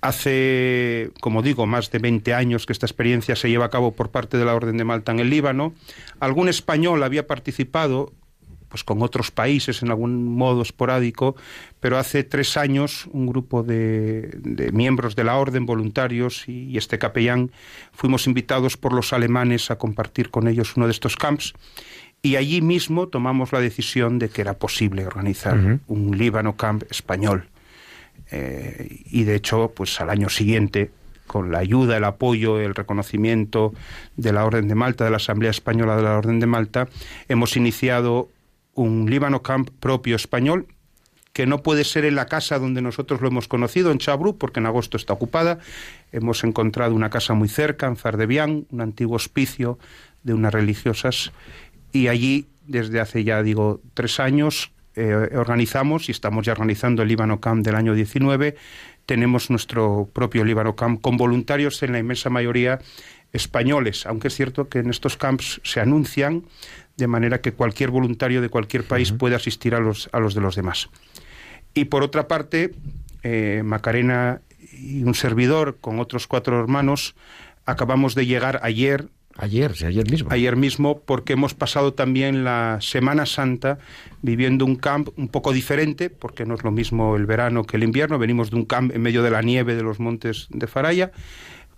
Hace, 0.00 1.10
como 1.20 1.42
digo, 1.42 1.66
más 1.66 1.90
de 1.90 1.98
20 1.98 2.34
años 2.34 2.66
que 2.66 2.72
esta 2.72 2.86
experiencia 2.86 3.36
se 3.36 3.48
lleva 3.50 3.66
a 3.66 3.70
cabo 3.70 3.92
por 3.92 4.10
parte 4.10 4.36
de 4.36 4.44
la 4.44 4.54
Orden 4.54 4.76
de 4.76 4.84
Malta 4.84 5.12
en 5.12 5.20
el 5.20 5.30
Líbano. 5.30 5.74
Algún 6.20 6.48
español 6.48 7.02
había 7.02 7.26
participado, 7.26 8.12
pues 8.72 8.84
con 8.84 9.02
otros 9.02 9.30
países 9.30 9.82
en 9.82 9.90
algún 9.90 10.34
modo 10.34 10.62
esporádico, 10.62 11.36
pero 11.78 11.98
hace 11.98 12.24
tres 12.24 12.56
años 12.56 13.06
un 13.12 13.26
grupo 13.26 13.62
de, 13.62 14.30
de 14.38 14.72
miembros 14.72 15.14
de 15.14 15.24
la 15.24 15.36
Orden, 15.36 15.66
voluntarios 15.66 16.48
y, 16.48 16.70
y 16.70 16.78
este 16.78 16.98
capellán, 16.98 17.50
fuimos 17.92 18.26
invitados 18.26 18.78
por 18.78 18.94
los 18.94 19.12
alemanes 19.12 19.70
a 19.70 19.76
compartir 19.76 20.30
con 20.30 20.48
ellos 20.48 20.74
uno 20.78 20.86
de 20.86 20.92
estos 20.92 21.16
camps 21.16 21.52
y 22.22 22.36
allí 22.36 22.62
mismo 22.62 23.08
tomamos 23.08 23.52
la 23.52 23.60
decisión 23.60 24.18
de 24.18 24.30
que 24.30 24.40
era 24.40 24.54
posible 24.54 25.04
organizar 25.04 25.80
un 25.86 26.16
Líbano 26.16 26.56
Camp 26.56 26.84
español. 26.88 27.48
Eh, 28.30 29.02
y 29.10 29.24
de 29.24 29.34
hecho, 29.34 29.72
pues 29.74 30.00
al 30.00 30.08
año 30.08 30.30
siguiente, 30.30 30.92
con 31.26 31.50
la 31.50 31.58
ayuda, 31.58 31.96
el 31.96 32.04
apoyo, 32.04 32.60
el 32.60 32.76
reconocimiento 32.76 33.74
de 34.16 34.32
la 34.32 34.44
Orden 34.44 34.68
de 34.68 34.76
Malta, 34.76 35.04
de 35.04 35.10
la 35.10 35.16
Asamblea 35.16 35.50
Española 35.50 35.96
de 35.96 36.02
la 36.02 36.16
Orden 36.16 36.38
de 36.38 36.46
Malta, 36.46 36.88
hemos 37.28 37.56
iniciado 37.56 38.28
un 38.74 39.10
Líbano 39.10 39.42
Camp 39.42 39.70
propio 39.80 40.16
español 40.16 40.66
que 41.32 41.46
no 41.46 41.62
puede 41.62 41.84
ser 41.84 42.04
en 42.04 42.14
la 42.14 42.26
casa 42.26 42.58
donde 42.58 42.82
nosotros 42.82 43.20
lo 43.20 43.28
hemos 43.28 43.48
conocido, 43.48 43.90
en 43.90 43.98
Chabru, 43.98 44.36
porque 44.36 44.60
en 44.60 44.66
agosto 44.66 44.96
está 44.96 45.14
ocupada. 45.14 45.58
Hemos 46.12 46.44
encontrado 46.44 46.94
una 46.94 47.10
casa 47.10 47.34
muy 47.34 47.48
cerca, 47.48 47.86
en 47.86 47.96
Fardebian, 47.96 48.66
un 48.70 48.80
antiguo 48.80 49.16
hospicio 49.16 49.78
de 50.22 50.34
unas 50.34 50.52
religiosas, 50.52 51.32
y 51.90 52.08
allí, 52.08 52.46
desde 52.66 53.00
hace 53.00 53.24
ya, 53.24 53.42
digo, 53.42 53.80
tres 53.94 54.20
años, 54.20 54.72
eh, 54.94 55.30
organizamos, 55.34 56.08
y 56.08 56.12
estamos 56.12 56.44
ya 56.44 56.52
organizando 56.52 57.02
el 57.02 57.08
Líbano 57.08 57.40
Camp 57.40 57.64
del 57.64 57.76
año 57.76 57.94
19, 57.94 58.56
tenemos 59.06 59.50
nuestro 59.50 60.08
propio 60.12 60.44
Líbano 60.44 60.76
Camp 60.76 61.00
con 61.00 61.16
voluntarios 61.16 61.82
en 61.82 61.92
la 61.92 61.98
inmensa 61.98 62.30
mayoría 62.30 62.78
españoles, 63.32 64.06
aunque 64.06 64.28
es 64.28 64.34
cierto 64.34 64.68
que 64.68 64.80
en 64.80 64.90
estos 64.90 65.16
camps 65.16 65.60
se 65.64 65.80
anuncian 65.80 66.44
de 66.96 67.06
manera 67.06 67.40
que 67.40 67.52
cualquier 67.52 67.90
voluntario 67.90 68.42
de 68.42 68.48
cualquier 68.48 68.84
país 68.84 69.12
puede 69.12 69.34
asistir 69.34 69.74
a 69.74 69.80
los, 69.80 70.08
a 70.12 70.20
los 70.20 70.34
de 70.34 70.40
los 70.40 70.56
demás. 70.56 70.90
Y 71.74 71.86
por 71.86 72.02
otra 72.02 72.28
parte, 72.28 72.74
eh, 73.22 73.62
Macarena 73.64 74.42
y 74.72 75.02
un 75.02 75.14
servidor 75.14 75.78
con 75.80 76.00
otros 76.00 76.26
cuatro 76.26 76.60
hermanos 76.60 77.14
acabamos 77.64 78.14
de 78.14 78.26
llegar 78.26 78.60
ayer 78.62 79.08
Ayer, 79.38 79.74
sí, 79.74 79.86
ayer 79.86 80.10
mismo. 80.10 80.30
ayer 80.30 80.56
mismo 80.56 81.00
porque 81.00 81.32
hemos 81.32 81.54
pasado 81.54 81.94
también 81.94 82.44
la 82.44 82.78
Semana 82.80 83.24
Santa 83.24 83.78
viviendo 84.20 84.64
un 84.64 84.76
camp 84.76 85.08
un 85.16 85.28
poco 85.28 85.52
diferente, 85.52 86.10
porque 86.10 86.44
no 86.44 86.54
es 86.54 86.62
lo 86.64 86.70
mismo 86.70 87.16
el 87.16 87.24
verano 87.24 87.64
que 87.64 87.78
el 87.78 87.82
invierno, 87.82 88.18
venimos 88.18 88.50
de 88.50 88.56
un 88.56 88.66
camp 88.66 88.94
en 88.94 89.00
medio 89.00 89.22
de 89.22 89.30
la 89.30 89.40
nieve 89.40 89.74
de 89.74 89.82
los 89.82 90.00
montes 90.00 90.48
de 90.50 90.66
Faraya, 90.66 91.12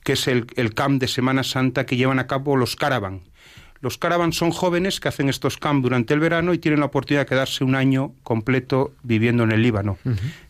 que 0.05 0.13
es 0.13 0.29
el, 0.29 0.47
el 0.55 0.75
camp 0.75 1.01
de 1.01 1.09
Semana 1.09 1.43
Santa 1.43 1.85
que 1.85 1.97
llevan 1.97 2.21
a 2.21 2.29
cabo 2.29 2.57
los 2.57 2.77
caravan. 2.77 3.23
Los 3.81 3.99
caravan 3.99 4.33
son 4.33 4.51
jóvenes 4.51 4.99
que 5.01 5.09
hacen 5.09 5.29
estos 5.29 5.59
camp 5.59 5.83
durante 5.83 6.15
el 6.15 6.21
verano 6.21 6.55
y 6.55 6.59
tienen 6.59 6.81
la 6.81 6.87
oportunidad 6.87 7.23
de 7.23 7.27
quedarse 7.27 7.65
un 7.65 7.75
año 7.75 8.15
completo 8.23 8.95
viviendo 9.03 9.43
en 9.43 9.53
el 9.53 9.63
Líbano, 9.63 9.99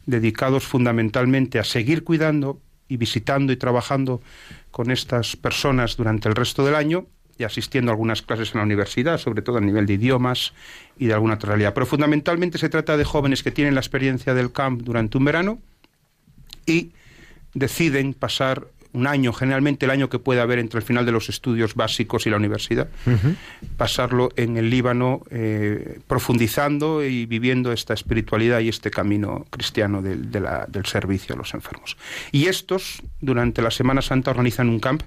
dedicados 0.07 0.63
fundamentalmente 0.63 1.59
a 1.59 1.65
seguir 1.65 2.05
cuidando 2.05 2.61
y 2.87 2.97
visitando 2.97 3.53
y 3.53 3.57
trabajando 3.57 4.21
con 4.71 4.93
estas 4.93 5.35
personas 5.35 5.97
durante 5.97 6.29
el 6.29 6.37
resto 6.37 6.65
del 6.65 6.77
año 6.77 7.07
y 7.37 7.43
asistiendo 7.43 7.91
a 7.91 7.95
algunas 7.95 8.23
clases 8.23 8.53
en 8.55 8.59
la 8.59 8.65
universidad, 8.65 9.19
sobre 9.19 9.43
todo 9.43 9.59
a 9.59 9.61
nivel 9.61 9.87
de 9.87 9.95
idiomas 9.95 10.53
y 10.97 11.07
de 11.07 11.15
alguna 11.15 11.35
otra 11.35 11.49
realidad. 11.49 11.75
Pero 11.75 11.87
fundamentalmente 11.87 12.59
se 12.59 12.69
trata 12.69 12.97
de 12.97 13.05
jóvenes 13.05 13.43
que 13.43 13.51
tienen 13.51 13.75
la 13.75 13.81
experiencia 13.81 14.35
del 14.35 14.53
camp 14.53 14.83
durante 14.83 15.19
un 15.19 15.25
verano 15.25 15.59
y 16.67 16.93
deciden 17.55 18.15
pasar 18.15 18.69
un 18.95 19.07
año, 19.07 19.33
generalmente 19.33 19.85
el 19.85 19.91
año 19.91 20.09
que 20.09 20.19
puede 20.19 20.41
haber 20.41 20.59
entre 20.59 20.79
el 20.81 20.85
final 20.87 21.05
de 21.05 21.13
los 21.13 21.29
estudios 21.29 21.75
básicos 21.75 22.27
y 22.27 22.31
la 22.31 22.37
universidad, 22.37 22.89
pasarlo 23.77 24.31
en 24.37 24.57
el 24.57 24.71
Líbano 24.71 25.23
eh, 25.31 25.99
profundizando 26.07 27.05
y 27.05 27.27
viviendo 27.27 27.73
esta 27.73 27.95
espiritualidad 27.95 28.61
y 28.61 28.69
este 28.69 28.91
camino 28.91 29.47
cristiano 29.51 30.01
del, 30.03 30.31
de 30.31 30.41
la- 30.41 30.67
del 30.69 30.87
servicio 30.87 31.35
a 31.35 31.39
los 31.39 31.55
enfermos. 31.55 31.97
Y 32.33 32.47
estos, 32.47 33.03
durante 33.21 33.63
la 33.63 33.71
Semana 33.71 34.01
Santa, 34.03 34.31
organizan 34.31 34.69
un 34.69 34.81
camp 34.81 35.03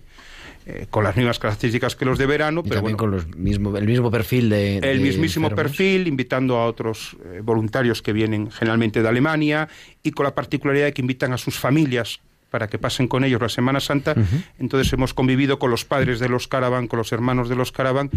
eh, 0.69 0.85
con 0.89 1.03
las 1.05 1.15
mismas 1.15 1.39
características 1.39 1.95
que 1.95 2.03
los 2.03 2.17
de 2.17 2.25
verano, 2.25 2.59
Y 2.65 2.67
pero 2.69 2.81
también 2.81 2.97
bueno, 2.97 2.97
con 2.97 3.11
los 3.11 3.37
mismo, 3.37 3.77
el 3.77 3.85
mismo 3.87 4.11
perfil 4.11 4.49
de. 4.49 4.77
el 4.79 4.81
de 4.97 4.99
mismísimo 4.99 5.47
enfermos. 5.47 5.71
perfil, 5.71 6.07
invitando 6.07 6.57
a 6.57 6.65
otros 6.65 7.15
eh, 7.23 7.39
voluntarios 7.41 8.01
que 8.01 8.11
vienen 8.11 8.51
generalmente 8.51 9.01
de 9.01 9.07
Alemania 9.07 9.69
y 10.03 10.11
con 10.11 10.25
la 10.25 10.35
particularidad 10.35 10.87
de 10.87 10.93
que 10.93 11.01
invitan 11.01 11.31
a 11.31 11.37
sus 11.37 11.57
familias 11.57 12.19
para 12.49 12.67
que 12.67 12.77
pasen 12.77 13.07
con 13.07 13.23
ellos 13.23 13.41
la 13.41 13.49
Semana 13.49 13.79
Santa. 13.79 14.15
Entonces 14.59 14.91
hemos 14.93 15.13
convivido 15.13 15.59
con 15.59 15.71
los 15.71 15.85
padres 15.85 16.19
de 16.19 16.29
los 16.29 16.47
caravan, 16.47 16.87
con 16.87 16.97
los 16.97 17.11
hermanos 17.11 17.49
de 17.49 17.55
los 17.55 17.71
caravan 17.71 18.09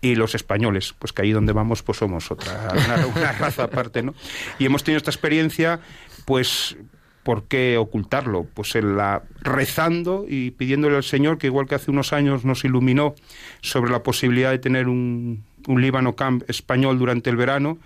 y 0.00 0.14
los 0.14 0.34
españoles, 0.34 0.94
pues 0.98 1.12
que 1.12 1.22
ahí 1.22 1.32
donde 1.32 1.52
vamos 1.52 1.82
pues 1.82 1.98
somos 1.98 2.30
otra 2.30 2.72
una, 2.72 3.06
una 3.06 3.32
raza 3.32 3.64
aparte, 3.64 4.02
¿no? 4.02 4.14
Y 4.58 4.66
hemos 4.66 4.84
tenido 4.84 4.98
esta 4.98 5.10
experiencia, 5.10 5.80
pues 6.26 6.76
¿por 7.22 7.44
qué 7.44 7.78
ocultarlo? 7.78 8.46
Pues 8.54 8.76
en 8.76 8.96
la 8.96 9.22
rezando 9.40 10.26
y 10.28 10.52
pidiéndole 10.52 10.96
al 10.96 11.04
Señor 11.04 11.38
que 11.38 11.46
igual 11.48 11.66
que 11.66 11.74
hace 11.74 11.90
unos 11.90 12.12
años 12.12 12.44
nos 12.44 12.64
iluminó 12.64 13.14
sobre 13.62 13.90
la 13.90 14.02
posibilidad 14.02 14.50
de 14.50 14.58
tener 14.58 14.88
un, 14.88 15.42
un 15.66 15.80
Líbano 15.80 16.14
Camp 16.14 16.48
español 16.48 16.98
durante 16.98 17.30
el 17.30 17.36
verano, 17.36 17.78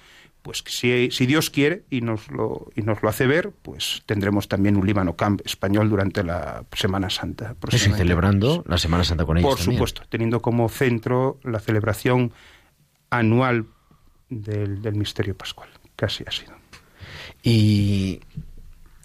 pues 0.42 0.64
si, 0.66 1.10
si 1.10 1.26
Dios 1.26 1.50
quiere 1.50 1.84
y 1.90 2.00
nos, 2.00 2.28
lo, 2.30 2.70
y 2.74 2.82
nos 2.82 3.02
lo 3.02 3.08
hace 3.08 3.26
ver, 3.26 3.50
pues 3.62 4.02
tendremos 4.06 4.48
también 4.48 4.76
un 4.76 4.86
Líbano 4.86 5.16
Camp 5.16 5.40
español 5.44 5.90
durante 5.90 6.22
la 6.24 6.64
Semana 6.72 7.10
Santa. 7.10 7.56
Y 7.70 7.78
celebrando 7.78 8.64
la 8.66 8.78
Semana 8.78 9.04
Santa 9.04 9.24
con 9.24 9.38
ellos. 9.38 9.50
Por 9.50 9.58
también. 9.58 9.76
supuesto, 9.76 10.02
teniendo 10.08 10.40
como 10.40 10.68
centro 10.68 11.38
la 11.42 11.60
celebración 11.60 12.32
anual 13.10 13.66
del, 14.30 14.82
del 14.82 14.94
misterio 14.94 15.36
pascual, 15.36 15.68
así 16.04 16.24
ha 16.26 16.30
sido. 16.30 16.54
Y 17.42 18.20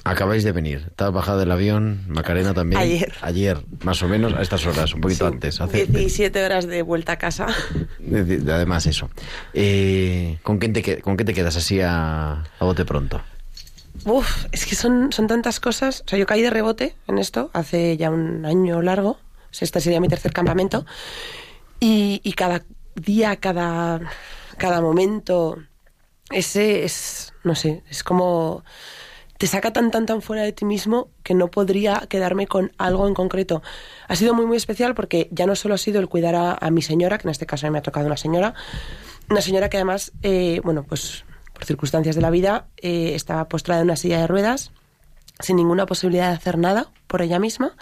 acabáis 0.03 0.43
de 0.43 0.51
venir. 0.51 0.89
Te 0.95 1.03
has 1.05 1.11
bajado 1.11 1.39
del 1.39 1.51
avión, 1.51 2.03
Macarena 2.07 2.53
también. 2.53 2.81
Ayer. 2.81 3.13
Ayer, 3.21 3.59
más 3.83 4.01
o 4.03 4.07
menos, 4.07 4.33
a 4.33 4.41
estas 4.41 4.65
horas, 4.65 4.93
un 4.93 5.01
poquito 5.01 5.27
Sí, 5.27 5.33
antes. 5.33 5.61
Hace, 5.61 5.85
17 5.85 6.43
horas 6.45 6.67
de 6.67 6.81
vuelta 6.81 7.13
a 7.13 7.17
casa. 7.17 7.47
de- 7.99 8.23
de- 8.23 8.53
además, 8.53 8.85
eso. 8.85 9.09
Eh, 9.53 10.37
¿con, 10.43 10.57
quién 10.59 10.73
te, 10.73 11.01
¿Con 11.01 11.15
qué 11.17 11.23
te 11.25 11.33
quedas 11.33 11.55
así 11.55 11.79
a, 11.81 12.43
a 12.59 12.65
bote 12.65 12.85
pronto? 12.85 13.21
Uf, 14.05 14.45
es 14.51 14.65
que 14.65 14.75
son, 14.75 15.13
son 15.13 15.27
tantas 15.27 15.59
cosas. 15.59 16.03
O 16.05 16.09
sea, 16.09 16.19
yo 16.19 16.25
caí 16.25 16.41
de 16.41 16.49
rebote 16.49 16.95
en 17.07 17.17
esto 17.19 17.49
hace 17.53 17.95
ya 17.97 18.09
un 18.09 18.45
año 18.45 18.81
largo. 18.81 19.11
O 19.11 19.53
sea, 19.55 19.65
este 19.65 19.79
sería 19.79 20.01
mi 20.01 20.07
tercer 20.09 20.33
campamento. 20.33 20.85
Y, 21.79 22.19
y 22.23 22.33
cada 22.33 22.63
día, 22.95 23.35
cada, 23.37 24.01
cada 24.57 24.81
momento, 24.81 25.57
ese 26.31 26.83
es, 26.83 27.33
no 27.43 27.55
sé, 27.55 27.83
es 27.89 28.03
como 28.03 28.63
te 29.37 29.47
saca 29.47 29.73
tan, 29.73 29.91
tan, 29.91 30.05
tan 30.05 30.21
fuera 30.21 30.43
de 30.43 30.53
ti 30.53 30.65
mismo 30.65 31.09
que 31.23 31.33
no 31.33 31.49
podría 31.49 32.05
quedarme 32.07 32.47
con 32.47 32.71
algo 32.77 33.07
en 33.07 33.13
concreto. 33.13 33.61
Ha 34.07 34.15
sido 34.15 34.33
muy, 34.33 34.45
muy 34.45 34.57
especial 34.57 34.95
porque 34.95 35.27
ya 35.31 35.45
no 35.45 35.55
solo 35.55 35.75
ha 35.75 35.77
sido 35.77 35.99
el 35.99 36.07
cuidar 36.07 36.35
a, 36.35 36.71
mi 36.71 36.81
señora, 36.81 37.17
que 37.17 37.27
en 37.27 37.31
este 37.31 37.45
caso 37.45 37.69
me 37.71 37.77
ha 37.77 37.81
tocado 37.81 38.05
una 38.05 38.17
señora, 38.17 38.53
una 39.29 39.41
señora 39.41 39.69
que 39.69 39.77
además, 39.77 40.11
eh, 40.21 40.61
bueno, 40.63 40.83
pues 40.83 41.25
por 41.53 41.65
circunstancias 41.65 42.15
de 42.15 42.21
la 42.21 42.29
vida, 42.29 42.67
eh, 42.77 43.13
estaba 43.15 43.47
postrada 43.47 43.81
en 43.81 43.87
una 43.87 43.95
silla 43.95 44.19
de 44.19 44.27
ruedas, 44.27 44.71
sin 45.39 45.55
ninguna 45.55 45.85
posibilidad 45.85 46.29
de 46.29 46.35
hacer 46.35 46.57
nada 46.57 46.91
por 47.07 47.21
ella 47.21 47.39
misma, 47.39 47.75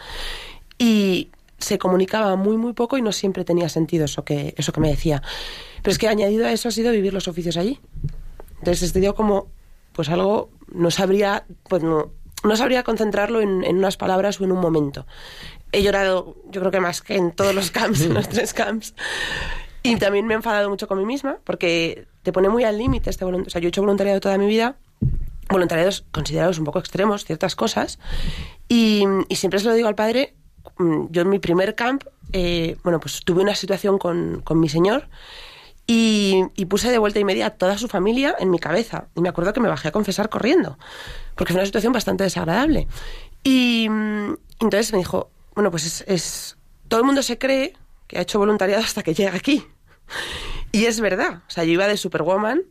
y 0.78 1.32
se 1.58 1.78
comunicaba 1.78 2.36
muy, 2.36 2.58
muy 2.58 2.74
poco 2.74 2.98
y 2.98 3.02
no 3.02 3.12
siempre 3.12 3.46
tenía 3.46 3.70
sentido 3.70 4.06
eso 4.06 4.26
que, 4.26 4.54
eso 4.58 4.72
que 4.72 4.80
me 4.80 4.90
decía. 4.90 5.22
Pero 5.82 5.92
es 5.92 5.98
que 5.98 6.08
añadido 6.08 6.46
a 6.46 6.52
eso 6.52 6.70
ha 6.70 6.72
sido 6.72 6.92
vivir 6.92 7.14
los 7.14 7.28
oficios 7.28 7.58
allí. 7.58 7.80
Entonces, 8.60 8.84
este 8.84 9.00
dio 9.00 9.16
como, 9.16 9.48
pues 9.94 10.10
algo, 10.10 10.50
no 10.74 10.92
sabría, 10.92 11.46
pues 11.68 11.84
no, 11.84 12.12
no 12.44 12.56
sabría 12.56 12.84
concentrarlo 12.84 13.42
en, 13.42 13.64
en 13.64 13.78
unas 13.78 13.98
palabras 13.98 14.40
o 14.40 14.44
en 14.44 14.52
un 14.52 14.60
momento. 14.60 15.06
He 15.72 15.84
llorado, 15.84 16.36
yo 16.50 16.62
creo 16.62 16.72
que 16.72 16.80
más 16.80 17.02
que 17.02 17.16
en 17.16 17.32
todos 17.32 17.56
los 17.56 17.72
camps, 17.72 18.02
en 18.02 18.14
los 18.14 18.28
tres 18.30 18.54
camps. 18.54 18.94
Y 19.84 19.96
también 19.96 20.28
me 20.28 20.34
he 20.34 20.38
enfadado 20.38 20.70
mucho 20.70 20.88
con 20.88 21.00
mí 21.00 21.06
misma, 21.06 21.38
porque 21.44 22.06
te 22.24 22.32
pone 22.32 22.50
muy 22.50 22.64
al 22.64 22.78
límite 22.78 23.10
este 23.10 23.26
voluntariado. 23.26 23.48
O 23.48 23.52
sea, 23.52 23.62
yo 23.62 23.68
he 23.68 23.70
hecho 23.70 23.82
voluntariado 23.82 24.20
toda 24.20 24.38
mi 24.38 24.46
vida, 24.46 24.76
voluntariados 25.50 26.06
considerados 26.12 26.60
un 26.60 26.66
poco 26.66 26.80
extremos, 26.80 27.26
ciertas 27.26 27.56
cosas, 27.56 28.00
y, 28.68 29.04
y 29.28 29.36
siempre 29.36 29.60
se 29.60 29.66
lo 29.66 29.74
digo 29.74 29.88
al 29.88 29.96
padre, 29.96 30.36
mm, 30.78 31.08
yo 31.10 31.24
en 31.24 31.30
mi 31.30 31.40
primer 31.40 31.74
camp, 31.76 32.04
eh, 32.32 32.78
bueno, 32.84 33.00
pues 33.00 33.22
tuve 33.26 33.42
una 33.42 33.56
situación 33.56 33.98
con, 33.98 34.42
con 34.44 34.60
mi 34.60 34.70
señor, 34.70 35.08
y, 35.88 36.44
y 36.56 36.66
puse 36.66 36.90
de 36.92 36.98
vuelta 36.98 37.20
y 37.20 37.24
media 37.26 37.48
a 37.48 37.50
toda 37.52 37.78
su 37.78 37.88
familia 37.88 38.36
en 38.40 38.50
mi 38.50 38.60
cabeza. 38.60 39.08
Y 39.16 39.22
me 39.22 39.30
acuerdo 39.30 39.54
que 39.54 39.60
me 39.60 39.70
bajé 39.70 39.90
a 39.90 39.92
confesar 39.92 40.30
corriendo, 40.30 40.78
porque 41.36 41.54
fue 41.54 41.60
una 41.60 41.66
situación 41.66 41.92
bastante 41.94 42.24
desagradable. 42.24 42.88
Y 43.44 43.88
mm, 43.90 44.34
entonces 44.62 44.92
me 44.94 45.00
dijo, 45.00 45.32
bueno, 45.56 45.72
pues 45.72 45.86
es, 45.86 46.04
es- 46.08 46.58
todo 46.88 47.00
el 47.02 47.06
mundo 47.06 47.24
se 47.24 47.38
cree 47.38 47.74
que 48.08 48.18
ha 48.18 48.22
hecho 48.22 48.40
voluntariado 48.40 48.84
hasta 48.84 49.04
que 49.04 49.14
llega 49.14 49.36
aquí. 49.36 49.66
Y 50.72 50.86
es 50.86 51.00
verdad, 51.02 51.42
o 51.48 51.50
sea, 51.52 51.64
yo 51.64 51.72
iba 51.72 51.88
de 51.88 51.98
Superwoman 51.98 52.64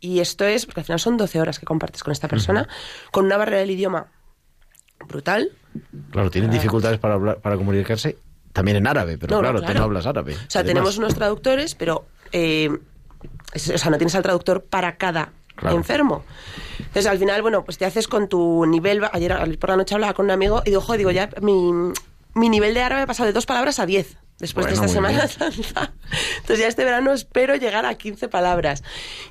Y 0.00 0.20
esto 0.20 0.44
es, 0.44 0.66
porque 0.66 0.80
al 0.80 0.84
final 0.86 1.00
son 1.00 1.16
12 1.16 1.40
horas 1.40 1.58
que 1.58 1.64
compartes 1.66 2.02
con 2.02 2.12
esta 2.12 2.28
persona, 2.28 2.68
con 3.12 3.24
una 3.26 3.36
barrera 3.36 3.58
del 3.58 3.70
idioma 3.70 4.06
brutal. 5.06 5.50
Claro, 6.10 6.30
tienen 6.30 6.50
dificultades 6.50 6.98
para, 6.98 7.14
hablar, 7.14 7.40
para 7.40 7.56
comunicarse 7.56 8.16
también 8.52 8.76
en 8.78 8.86
árabe, 8.86 9.16
pero 9.18 9.30
No, 9.30 9.36
no, 9.36 9.42
claro, 9.42 9.58
tú 9.60 9.64
claro. 9.64 9.78
no 9.80 9.84
hablas 9.84 10.06
árabe. 10.06 10.34
O 10.34 10.36
sea, 10.36 10.60
Además, 10.60 10.66
tenemos 10.66 10.98
unos 10.98 11.14
traductores, 11.14 11.74
pero 11.74 12.06
eh, 12.32 12.70
o 13.54 13.58
sea, 13.58 13.90
no 13.90 13.98
tienes 13.98 14.14
al 14.14 14.22
traductor 14.22 14.64
para 14.64 14.96
cada 14.96 15.32
Claro. 15.54 15.76
enfermo. 15.76 16.24
Entonces, 16.78 17.06
al 17.06 17.18
final, 17.18 17.42
bueno, 17.42 17.62
pues 17.64 17.76
te 17.78 17.84
haces 17.84 18.08
con 18.08 18.26
tu 18.28 18.64
nivel. 18.66 19.02
Ayer 19.12 19.58
por 19.58 19.70
la 19.70 19.76
noche 19.76 19.94
hablaba 19.94 20.14
con 20.14 20.24
un 20.24 20.30
amigo 20.30 20.62
y 20.64 20.70
digo, 20.70 20.80
"Jo, 20.80 20.96
digo, 20.96 21.10
ya 21.10 21.28
mi, 21.42 21.70
mi 22.34 22.48
nivel 22.48 22.72
de 22.74 22.80
árabe 22.82 23.02
ha 23.02 23.06
pasado 23.06 23.26
de 23.26 23.32
dos 23.34 23.44
palabras 23.46 23.78
a 23.78 23.84
diez 23.86 24.16
después 24.38 24.64
Bueno, 24.66 24.80
de 24.80 24.86
esta 24.86 24.88
Semana. 24.94 25.28
Santa. 25.28 25.92
Entonces, 26.38 26.58
ya 26.58 26.66
este 26.68 26.84
verano 26.84 27.12
espero 27.12 27.54
llegar 27.56 27.84
a 27.86 27.94
15 27.94 28.28
palabras. 28.28 28.82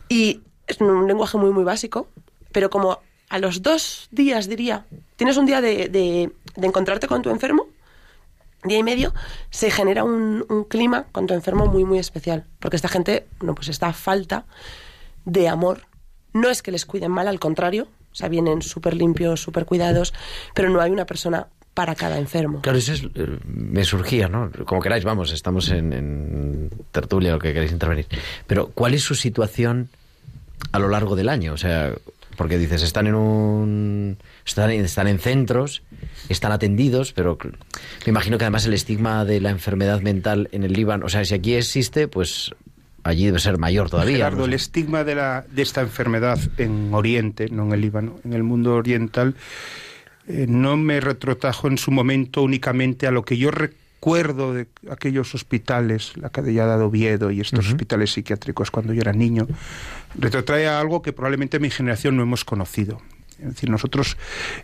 Y 0.10 0.42
es 0.68 0.80
un 0.80 1.08
lenguaje 1.08 1.38
muy, 1.38 1.50
muy 1.50 1.64
básico, 1.64 2.08
pero 2.52 2.70
como 2.70 3.00
a 3.30 3.40
los 3.40 3.62
dos 3.64 4.08
días, 4.12 4.48
diría, 4.48 4.86
tienes 5.16 5.38
un 5.38 5.48
día 5.48 5.60
de, 5.60 5.90
de- 5.90 6.32
de 6.56 6.68
encontrarte 6.68 7.08
con 7.08 7.22
tu 7.24 7.30
enfermo 7.32 7.66
día 8.64 8.78
y 8.78 8.84
medio, 8.84 9.14
se 9.50 9.72
genera 9.72 10.04
un, 10.04 10.46
un 10.50 10.64
clima 10.64 11.06
con 11.12 11.28
tu 11.28 11.34
enfermo 11.34 11.66
muy, 11.66 11.84
muy 11.84 12.00
especial. 12.00 12.46
Porque 12.60 12.76
esta 12.76 12.88
gente, 12.88 13.28
bueno, 13.40 13.56
pues 13.56 13.70
está 13.70 13.88
a 13.88 13.94
falta 13.94 14.46
de 15.26 15.48
amor. 15.48 15.82
No 16.34 16.50
es 16.50 16.62
que 16.62 16.72
les 16.72 16.86
cuiden 16.86 17.12
mal, 17.12 17.28
al 17.28 17.40
contrario. 17.40 17.88
O 18.12 18.16
sea, 18.16 18.28
vienen 18.28 18.62
súper 18.62 18.96
limpios, 18.96 19.42
súper 19.42 19.66
cuidados, 19.66 20.14
pero 20.54 20.70
no 20.70 20.82
hay 20.82 20.92
una 20.92 21.06
persona 21.06 21.48
para 21.74 21.96
cada 21.96 22.18
enfermo. 22.18 22.62
Claro, 22.62 22.78
eso 22.78 22.94
es, 22.94 23.04
eh, 23.16 23.40
me 23.46 23.84
surgía, 23.86 24.28
¿no? 24.28 24.52
Como 24.66 24.82
queráis, 24.82 25.06
vamos, 25.06 25.32
estamos 25.32 25.70
en, 25.70 25.94
en 25.94 26.70
tertulia, 26.92 27.32
lo 27.32 27.40
que 27.40 27.54
queréis 27.54 27.72
intervenir. 27.72 28.08
Pero, 28.48 28.68
¿cuál 28.68 28.94
es 28.94 29.04
su 29.04 29.16
situación 29.16 29.90
a 30.74 30.80
lo 30.80 30.90
largo 30.90 31.16
del 31.16 31.30
año? 31.30 31.54
O 31.54 31.58
sea, 31.58 31.94
porque 32.42 32.58
dices, 32.58 32.82
están 32.82 33.06
en 33.06 33.14
un... 33.14 34.18
Están, 34.44 34.72
en- 34.72 34.84
están 34.84 35.06
en 35.08 35.20
centros, 35.20 35.84
están 36.28 36.52
atendidos, 36.52 37.14
pero 37.14 37.38
me 37.44 38.10
imagino 38.10 38.40
que 38.40 38.46
además 38.46 38.66
el 38.66 38.74
estigma 38.74 39.26
de 39.26 39.40
la 39.42 39.52
enfermedad 39.52 40.02
mental 40.02 40.50
en 40.52 40.64
el 40.64 40.74
Líbano, 40.74 41.06
o 41.06 41.10
sea, 41.10 41.24
si 41.24 41.36
aquí 41.36 41.54
existe, 41.54 42.08
pues 42.08 42.50
allí 43.04 43.26
debe 43.28 43.38
ser 43.38 43.60
mayor 43.60 43.92
todavía. 43.92 44.16
Gerardo, 44.16 44.40
¿no? 44.40 44.46
el 44.46 44.54
estigma 44.54 45.04
de, 45.04 45.14
la, 45.14 45.46
de 45.52 45.62
esta 45.62 45.82
enfermedad 45.82 46.40
en 46.58 46.92
Oriente, 46.96 47.48
no 47.52 47.66
en 47.66 47.74
el 47.74 47.82
Líbano, 47.82 48.20
en 48.26 48.34
el 48.34 48.42
mundo 48.42 48.74
oriental, 48.74 49.36
eh, 50.28 50.48
no 50.50 50.78
me 50.78 51.00
retrotajo 51.00 51.68
en 51.68 51.78
su 51.78 51.92
momento 51.92 52.42
únicamente 52.42 53.06
a 53.06 53.12
lo 53.12 53.24
que 53.24 53.38
yo 53.38 53.52
recuerdo 54.02 54.56
de 54.56 54.66
aquellos 54.90 55.36
hospitales, 55.36 56.14
la 56.18 56.32
Cadellada 56.32 56.76
de 56.76 56.84
Oviedo 56.84 57.30
y 57.30 57.40
estos 57.40 57.68
hospitales 57.68 58.12
psiquiátricos 58.12 58.72
cuando 58.72 58.94
yo 58.94 59.02
era 59.02 59.14
niño, 59.14 59.48
retrotrae 60.18 60.68
a 60.68 60.80
algo 60.80 61.04
que 61.04 61.14
probablemente 61.14 61.60
mi 61.60 61.70
generación 61.70 62.18
no 62.18 62.24
hemos 62.24 62.44
conocido. 62.44 63.00
Es 63.38 63.46
decir, 63.46 63.70
nosotros 63.70 64.18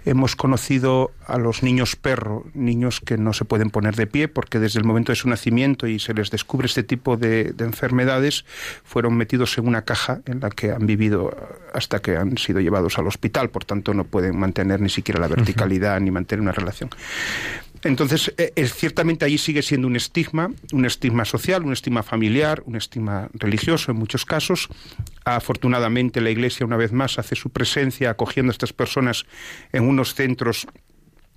hemos 0.05 0.35
conocido 0.35 1.11
a 1.27 1.37
los 1.37 1.61
niños 1.61 1.95
perro, 1.95 2.45
niños 2.55 2.99
que 2.99 3.17
no 3.17 3.33
se 3.33 3.45
pueden 3.45 3.69
poner 3.69 3.95
de 3.95 4.07
pie 4.07 4.27
porque 4.27 4.59
desde 4.59 4.79
el 4.79 4.85
momento 4.85 5.11
de 5.11 5.15
su 5.15 5.29
nacimiento 5.29 5.85
y 5.85 5.99
se 5.99 6.15
les 6.15 6.31
descubre 6.31 6.65
este 6.65 6.81
tipo 6.81 7.15
de, 7.15 7.53
de 7.53 7.65
enfermedades, 7.65 8.43
fueron 8.83 9.17
metidos 9.17 9.55
en 9.59 9.67
una 9.67 9.83
caja 9.83 10.21
en 10.25 10.39
la 10.39 10.49
que 10.49 10.71
han 10.71 10.87
vivido 10.87 11.35
hasta 11.75 11.99
que 11.99 12.17
han 12.17 12.37
sido 12.39 12.59
llevados 12.59 12.97
al 12.97 13.05
hospital, 13.05 13.51
por 13.51 13.65
tanto 13.65 13.93
no 13.93 14.03
pueden 14.03 14.37
mantener 14.39 14.81
ni 14.81 14.89
siquiera 14.89 15.19
la 15.19 15.27
verticalidad 15.27 15.99
ni 15.99 16.09
mantener 16.09 16.41
una 16.41 16.53
relación. 16.53 16.89
Entonces, 17.83 18.33
eh, 18.37 18.51
ciertamente 18.67 19.25
ahí 19.25 19.37
sigue 19.37 19.61
siendo 19.61 19.87
un 19.87 19.95
estigma, 19.95 20.49
un 20.71 20.85
estigma 20.85 21.25
social, 21.25 21.63
un 21.63 21.73
estigma 21.73 22.03
familiar, 22.03 22.63
un 22.65 22.75
estigma 22.75 23.29
religioso 23.33 23.91
en 23.91 23.97
muchos 23.97 24.25
casos. 24.25 24.69
Afortunadamente, 25.25 26.21
la 26.21 26.29
Iglesia, 26.29 26.65
una 26.65 26.77
vez 26.77 26.91
más, 26.91 27.19
hace 27.19 27.35
su 27.35 27.49
presencia 27.49 28.09
acogiendo 28.09 28.51
a 28.51 28.53
estas 28.53 28.73
personas 28.73 29.25
en 29.71 29.83
unos 29.83 30.13
centros 30.13 30.67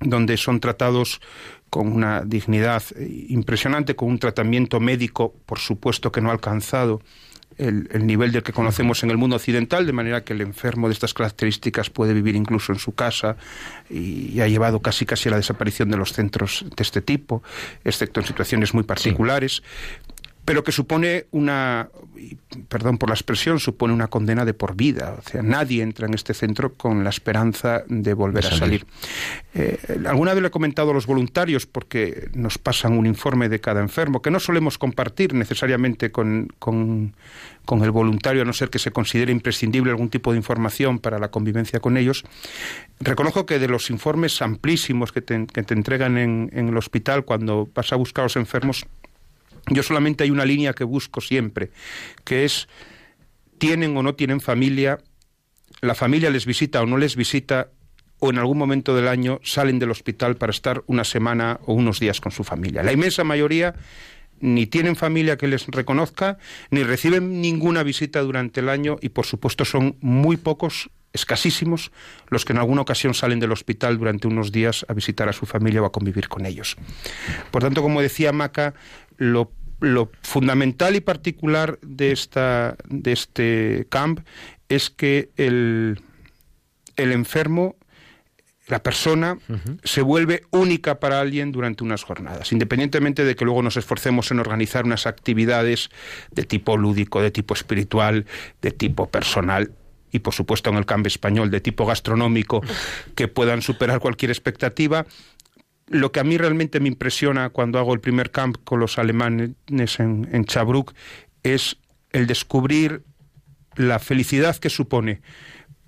donde 0.00 0.36
son 0.36 0.60
tratados 0.60 1.20
con 1.68 1.92
una 1.92 2.22
dignidad 2.24 2.82
eh, 2.96 3.26
impresionante, 3.28 3.94
con 3.94 4.08
un 4.08 4.18
tratamiento 4.18 4.80
médico, 4.80 5.34
por 5.46 5.58
supuesto 5.58 6.10
que 6.10 6.20
no 6.20 6.30
ha 6.30 6.32
alcanzado 6.32 7.00
el, 7.60 7.88
el 7.92 8.06
nivel 8.06 8.32
del 8.32 8.42
que 8.42 8.52
conocemos 8.52 9.02
en 9.02 9.10
el 9.10 9.18
mundo 9.18 9.36
occidental, 9.36 9.86
de 9.86 9.92
manera 9.92 10.24
que 10.24 10.32
el 10.32 10.40
enfermo 10.40 10.88
de 10.88 10.94
estas 10.94 11.14
características 11.14 11.90
puede 11.90 12.14
vivir 12.14 12.34
incluso 12.36 12.72
en 12.72 12.78
su 12.78 12.92
casa 12.92 13.36
y 13.88 14.40
ha 14.40 14.48
llevado 14.48 14.80
casi 14.80 15.04
casi 15.06 15.28
a 15.28 15.32
la 15.32 15.36
desaparición 15.36 15.90
de 15.90 15.96
los 15.96 16.12
centros 16.12 16.64
de 16.76 16.82
este 16.82 17.02
tipo, 17.02 17.42
excepto 17.84 18.20
en 18.20 18.26
situaciones 18.26 18.74
muy 18.74 18.84
particulares. 18.84 19.62
Pero 20.50 20.64
que 20.64 20.72
supone 20.72 21.26
una, 21.30 21.90
perdón 22.68 22.98
por 22.98 23.08
la 23.08 23.14
expresión, 23.14 23.60
supone 23.60 23.94
una 23.94 24.08
condena 24.08 24.44
de 24.44 24.52
por 24.52 24.74
vida. 24.74 25.14
O 25.16 25.22
sea, 25.22 25.42
nadie 25.42 25.80
entra 25.80 26.08
en 26.08 26.14
este 26.14 26.34
centro 26.34 26.74
con 26.74 27.04
la 27.04 27.10
esperanza 27.10 27.84
de 27.86 28.14
volver 28.14 28.42
De 28.42 28.48
a 28.48 28.58
salir. 28.58 28.84
Eh, 29.54 29.78
alguna 30.06 30.34
vez 30.34 30.42
le 30.42 30.48
he 30.48 30.50
comentado 30.50 30.90
a 30.90 30.94
los 30.94 31.06
voluntarios, 31.06 31.66
porque 31.66 32.30
nos 32.34 32.58
pasan 32.58 32.98
un 32.98 33.06
informe 33.06 33.48
de 33.48 33.60
cada 33.60 33.80
enfermo, 33.80 34.22
que 34.22 34.32
no 34.32 34.40
solemos 34.40 34.76
compartir 34.76 35.34
necesariamente 35.34 36.10
con, 36.10 36.48
con, 36.58 37.14
con 37.64 37.84
el 37.84 37.92
voluntario, 37.92 38.42
a 38.42 38.44
no 38.44 38.52
ser 38.52 38.70
que 38.70 38.80
se 38.80 38.90
considere 38.90 39.30
imprescindible 39.30 39.92
algún 39.92 40.10
tipo 40.10 40.32
de 40.32 40.38
información 40.38 40.98
para 40.98 41.20
la 41.20 41.30
convivencia 41.30 41.78
con 41.78 41.96
ellos. 41.96 42.24
Reconozco 42.98 43.46
que 43.46 43.60
de 43.60 43.68
los 43.68 43.88
informes 43.88 44.42
amplísimos 44.42 45.12
que 45.12 45.22
te, 45.22 45.46
que 45.46 45.62
te 45.62 45.74
entregan 45.74 46.18
en, 46.18 46.50
en 46.52 46.70
el 46.70 46.76
hospital 46.76 47.24
cuando 47.24 47.68
vas 47.72 47.92
a 47.92 47.94
buscar 47.94 48.22
a 48.22 48.24
los 48.24 48.34
enfermos, 48.34 48.84
yo 49.68 49.82
solamente 49.82 50.24
hay 50.24 50.30
una 50.30 50.44
línea 50.44 50.72
que 50.72 50.84
busco 50.84 51.20
siempre, 51.20 51.70
que 52.24 52.44
es 52.44 52.68
tienen 53.58 53.96
o 53.96 54.02
no 54.02 54.14
tienen 54.14 54.40
familia, 54.40 54.98
la 55.80 55.94
familia 55.94 56.30
les 56.30 56.46
visita 56.46 56.82
o 56.82 56.86
no 56.86 56.96
les 56.96 57.16
visita, 57.16 57.68
o 58.20 58.30
en 58.30 58.38
algún 58.38 58.58
momento 58.58 58.94
del 58.94 59.08
año 59.08 59.40
salen 59.42 59.78
del 59.78 59.90
hospital 59.90 60.36
para 60.36 60.50
estar 60.50 60.82
una 60.86 61.04
semana 61.04 61.58
o 61.64 61.72
unos 61.72 62.00
días 62.00 62.20
con 62.20 62.32
su 62.32 62.44
familia. 62.44 62.82
La 62.82 62.92
inmensa 62.92 63.24
mayoría 63.24 63.74
ni 64.40 64.66
tienen 64.66 64.96
familia 64.96 65.36
que 65.36 65.48
les 65.48 65.66
reconozca, 65.66 66.38
ni 66.70 66.82
reciben 66.82 67.40
ninguna 67.40 67.82
visita 67.82 68.20
durante 68.20 68.60
el 68.60 68.68
año 68.68 68.96
y 69.00 69.10
por 69.10 69.26
supuesto 69.26 69.64
son 69.64 69.96
muy 70.00 70.36
pocos, 70.36 70.90
escasísimos, 71.12 71.90
los 72.28 72.44
que 72.44 72.52
en 72.52 72.58
alguna 72.58 72.82
ocasión 72.82 73.14
salen 73.14 73.40
del 73.40 73.52
hospital 73.52 73.98
durante 73.98 74.28
unos 74.28 74.52
días 74.52 74.84
a 74.88 74.94
visitar 74.94 75.28
a 75.28 75.32
su 75.32 75.46
familia 75.46 75.82
o 75.82 75.86
a 75.86 75.92
convivir 75.92 76.28
con 76.28 76.46
ellos. 76.46 76.76
Por 77.50 77.62
tanto, 77.62 77.82
como 77.82 78.00
decía 78.00 78.32
Maca, 78.32 78.74
lo, 79.16 79.52
lo 79.80 80.10
fundamental 80.22 80.96
y 80.96 81.00
particular 81.00 81.78
de, 81.82 82.12
esta, 82.12 82.76
de 82.88 83.12
este 83.12 83.86
camp 83.90 84.20
es 84.68 84.90
que 84.90 85.30
el, 85.36 86.00
el 86.96 87.12
enfermo 87.12 87.76
la 88.70 88.82
persona 88.84 89.36
se 89.82 90.00
vuelve 90.00 90.44
única 90.50 91.00
para 91.00 91.20
alguien 91.20 91.50
durante 91.50 91.82
unas 91.82 92.04
jornadas, 92.04 92.52
independientemente 92.52 93.24
de 93.24 93.34
que 93.34 93.44
luego 93.44 93.62
nos 93.62 93.76
esforcemos 93.76 94.30
en 94.30 94.38
organizar 94.38 94.84
unas 94.84 95.06
actividades 95.06 95.90
de 96.30 96.44
tipo 96.44 96.76
lúdico, 96.76 97.20
de 97.20 97.32
tipo 97.32 97.52
espiritual, 97.52 98.26
de 98.62 98.70
tipo 98.70 99.08
personal 99.10 99.72
y 100.12 100.20
por 100.20 100.34
supuesto 100.34 100.70
en 100.70 100.76
el 100.76 100.86
cambio 100.86 101.08
español 101.08 101.50
de 101.50 101.60
tipo 101.60 101.86
gastronómico 101.86 102.62
que 103.14 103.28
puedan 103.28 103.62
superar 103.62 104.00
cualquier 104.00 104.30
expectativa. 104.30 105.06
Lo 105.88 106.12
que 106.12 106.20
a 106.20 106.24
mí 106.24 106.38
realmente 106.38 106.80
me 106.80 106.88
impresiona 106.88 107.50
cuando 107.50 107.78
hago 107.78 107.94
el 107.94 108.00
primer 108.00 108.30
camp 108.30 108.58
con 108.64 108.80
los 108.80 108.98
alemanes 108.98 109.54
en, 109.98 110.28
en 110.32 110.44
Chabruk 110.44 110.94
es 111.42 111.76
el 112.12 112.26
descubrir 112.26 113.02
la 113.76 113.98
felicidad 113.98 114.56
que 114.56 114.70
supone 114.70 115.20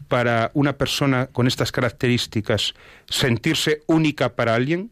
para 0.09 0.51
una 0.55 0.75
persona 0.75 1.29
con 1.29 1.47
estas 1.47 1.73
características 1.73 2.75
sentirse 3.09 3.83
única 3.87 4.35
para 4.35 4.55
alguien, 4.55 4.91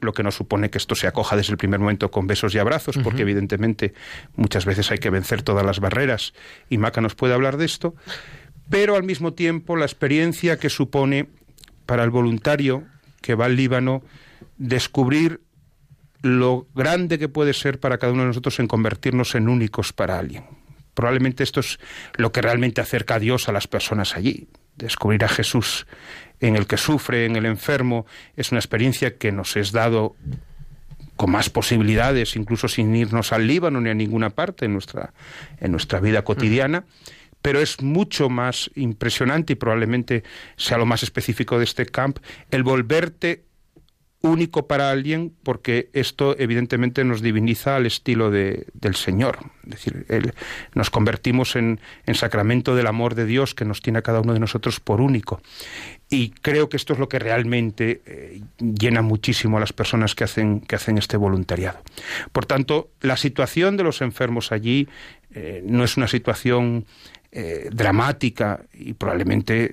lo 0.00 0.12
que 0.12 0.22
no 0.22 0.30
supone 0.30 0.70
que 0.70 0.78
esto 0.78 0.94
se 0.94 1.06
acoja 1.06 1.36
desde 1.36 1.52
el 1.52 1.58
primer 1.58 1.80
momento 1.80 2.10
con 2.10 2.26
besos 2.26 2.54
y 2.54 2.58
abrazos, 2.58 2.98
porque 2.98 3.22
evidentemente 3.22 3.94
muchas 4.36 4.64
veces 4.64 4.90
hay 4.90 4.98
que 4.98 5.10
vencer 5.10 5.42
todas 5.42 5.64
las 5.64 5.80
barreras, 5.80 6.34
y 6.68 6.78
Maca 6.78 7.00
nos 7.00 7.14
puede 7.14 7.34
hablar 7.34 7.56
de 7.56 7.64
esto, 7.64 7.94
pero 8.70 8.96
al 8.96 9.02
mismo 9.02 9.32
tiempo 9.32 9.76
la 9.76 9.84
experiencia 9.84 10.58
que 10.58 10.70
supone 10.70 11.28
para 11.86 12.04
el 12.04 12.10
voluntario 12.10 12.84
que 13.20 13.34
va 13.34 13.46
al 13.46 13.56
Líbano 13.56 14.02
descubrir 14.56 15.40
lo 16.22 16.66
grande 16.74 17.18
que 17.18 17.28
puede 17.28 17.54
ser 17.54 17.80
para 17.80 17.98
cada 17.98 18.12
uno 18.12 18.22
de 18.22 18.28
nosotros 18.28 18.58
en 18.58 18.66
convertirnos 18.68 19.34
en 19.34 19.48
únicos 19.48 19.92
para 19.92 20.18
alguien. 20.18 20.44
Probablemente 20.94 21.44
esto 21.44 21.60
es 21.60 21.78
lo 22.14 22.32
que 22.32 22.42
realmente 22.42 22.80
acerca 22.80 23.14
a 23.14 23.18
Dios 23.20 23.48
a 23.48 23.52
las 23.52 23.68
personas 23.68 24.16
allí. 24.16 24.48
Descubrir 24.76 25.24
a 25.24 25.28
Jesús 25.28 25.86
en 26.40 26.56
el 26.56 26.66
que 26.66 26.76
sufre, 26.76 27.24
en 27.24 27.36
el 27.36 27.46
enfermo, 27.46 28.06
es 28.36 28.50
una 28.50 28.58
experiencia 28.58 29.16
que 29.16 29.30
nos 29.30 29.56
es 29.56 29.72
dado 29.72 30.16
con 31.16 31.30
más 31.30 31.50
posibilidades, 31.50 32.36
incluso 32.36 32.68
sin 32.68 32.94
irnos 32.94 33.32
al 33.32 33.46
Líbano 33.46 33.80
ni 33.80 33.90
a 33.90 33.94
ninguna 33.94 34.30
parte 34.30 34.66
en 34.66 34.72
nuestra, 34.72 35.12
en 35.60 35.72
nuestra 35.72 36.00
vida 36.00 36.22
cotidiana. 36.22 36.84
Pero 37.48 37.62
es 37.62 37.80
mucho 37.80 38.28
más 38.28 38.70
impresionante 38.74 39.54
y 39.54 39.56
probablemente 39.56 40.22
sea 40.58 40.76
lo 40.76 40.84
más 40.84 41.02
específico 41.02 41.56
de 41.56 41.64
este 41.64 41.86
camp, 41.86 42.18
el 42.50 42.62
volverte 42.62 43.46
único 44.20 44.66
para 44.66 44.90
alguien 44.90 45.32
porque 45.44 45.88
esto 45.94 46.36
evidentemente 46.38 47.04
nos 47.04 47.22
diviniza 47.22 47.76
al 47.76 47.86
estilo 47.86 48.30
de, 48.30 48.66
del 48.74 48.96
Señor. 48.96 49.38
Es 49.64 49.70
decir, 49.70 50.34
nos 50.74 50.90
convertimos 50.90 51.56
en, 51.56 51.80
en 52.04 52.14
sacramento 52.16 52.76
del 52.76 52.86
amor 52.86 53.14
de 53.14 53.24
Dios 53.24 53.54
que 53.54 53.64
nos 53.64 53.80
tiene 53.80 54.00
a 54.00 54.02
cada 54.02 54.20
uno 54.20 54.34
de 54.34 54.40
nosotros 54.40 54.78
por 54.78 55.00
único. 55.00 55.40
Y 56.10 56.30
creo 56.30 56.68
que 56.68 56.76
esto 56.76 56.92
es 56.92 56.98
lo 56.98 57.08
que 57.08 57.18
realmente 57.18 58.02
eh, 58.04 58.42
llena 58.58 59.00
muchísimo 59.00 59.56
a 59.56 59.60
las 59.60 59.72
personas 59.72 60.14
que 60.14 60.24
hacen, 60.24 60.60
que 60.60 60.76
hacen 60.76 60.98
este 60.98 61.16
voluntariado. 61.16 61.80
Por 62.32 62.44
tanto, 62.44 62.90
la 63.00 63.16
situación 63.16 63.78
de 63.78 63.84
los 63.84 64.02
enfermos 64.02 64.52
allí 64.52 64.88
eh, 65.30 65.62
no 65.66 65.84
es 65.84 65.96
una 65.98 66.08
situación 66.08 66.86
eh, 67.32 67.68
dramática 67.72 68.62
y 68.72 68.94
probablemente 68.94 69.72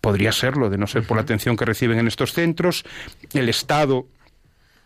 podría 0.00 0.32
serlo, 0.32 0.70
de 0.70 0.78
no 0.78 0.86
ser 0.86 1.06
por 1.06 1.16
la 1.16 1.22
atención 1.22 1.56
que 1.56 1.64
reciben 1.64 1.98
en 1.98 2.06
estos 2.06 2.32
centros. 2.32 2.84
El 3.32 3.48
Estado 3.48 4.06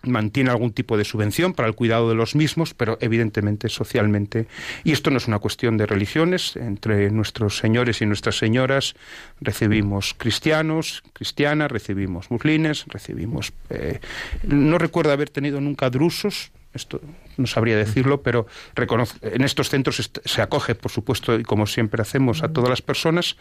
mantiene 0.02 0.50
algún 0.50 0.72
tipo 0.72 0.96
de 0.96 1.04
subvención 1.04 1.54
para 1.54 1.68
el 1.68 1.74
cuidado 1.74 2.08
de 2.08 2.14
los 2.14 2.34
mismos, 2.34 2.74
pero 2.74 2.98
evidentemente 3.00 3.68
socialmente. 3.68 4.46
Y 4.84 4.92
esto 4.92 5.10
no 5.10 5.18
es 5.18 5.26
una 5.26 5.38
cuestión 5.38 5.76
de 5.76 5.86
religiones. 5.86 6.56
Entre 6.56 7.10
nuestros 7.10 7.58
señores 7.58 8.00
y 8.00 8.06
nuestras 8.06 8.38
señoras 8.38 8.94
recibimos 9.40 10.14
cristianos, 10.14 11.02
cristianas, 11.12 11.70
recibimos 11.70 12.30
muslines, 12.30 12.84
recibimos... 12.86 13.52
eh, 13.70 14.00
no 14.42 14.78
recuerdo 14.78 15.12
haber 15.12 15.30
tenido 15.30 15.60
nunca 15.60 15.90
drusos, 15.90 16.52
esto 16.78 17.00
no 17.36 17.46
sabría 17.46 17.76
decirlo, 17.76 18.22
pero 18.22 18.46
en 19.22 19.42
estos 19.42 19.68
centros 19.68 20.10
se 20.24 20.42
acoge, 20.42 20.74
por 20.74 20.90
supuesto, 20.90 21.38
y 21.38 21.42
como 21.42 21.66
siempre 21.66 22.02
hacemos, 22.02 22.42
a 22.42 22.48
todas 22.48 22.70
las 22.70 22.82
personas 22.82 23.36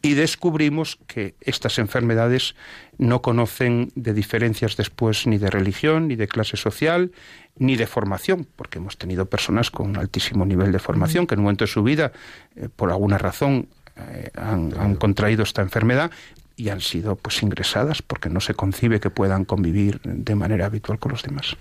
y 0.00 0.14
descubrimos 0.14 0.98
que 1.06 1.34
estas 1.40 1.78
enfermedades 1.78 2.54
no 2.98 3.20
conocen 3.20 3.90
de 3.94 4.14
diferencias 4.14 4.76
después 4.76 5.26
ni 5.26 5.38
de 5.38 5.50
religión, 5.50 6.08
ni 6.08 6.16
de 6.16 6.28
clase 6.28 6.56
social, 6.56 7.12
ni 7.56 7.76
de 7.76 7.86
formación, 7.86 8.46
porque 8.56 8.78
hemos 8.78 8.96
tenido 8.96 9.26
personas 9.26 9.70
con 9.70 9.90
un 9.90 9.98
altísimo 9.98 10.46
nivel 10.46 10.72
de 10.72 10.78
formación 10.78 11.26
que 11.26 11.34
en 11.34 11.40
un 11.40 11.44
momento 11.44 11.64
de 11.64 11.70
su 11.70 11.82
vida, 11.82 12.12
eh, 12.56 12.68
por 12.74 12.90
alguna 12.90 13.18
razón, 13.18 13.68
eh, 13.96 14.30
han, 14.36 14.72
han 14.78 14.96
contraído 14.96 15.42
esta 15.42 15.60
enfermedad 15.60 16.10
y 16.56 16.68
han 16.68 16.80
sido 16.80 17.16
pues 17.16 17.42
ingresadas 17.42 18.02
porque 18.02 18.28
no 18.28 18.40
se 18.40 18.54
concibe 18.54 19.00
que 19.00 19.10
puedan 19.10 19.44
convivir 19.44 20.00
de 20.02 20.34
manera 20.34 20.66
habitual 20.66 20.98
con 20.98 21.12
los 21.12 21.22
demás. 21.22 21.56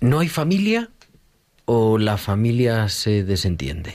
¿No 0.00 0.18
hay 0.20 0.28
familia 0.28 0.90
o 1.64 1.98
la 1.98 2.16
familia 2.18 2.88
se 2.88 3.24
desentiende? 3.24 3.94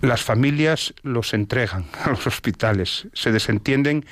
las 0.00 0.22
familias 0.22 0.92
los 1.02 1.32
entregan 1.32 1.86
a 2.04 2.10
los 2.10 2.26
hospitales, 2.26 3.08
se 3.14 3.32
desentienden. 3.32 4.04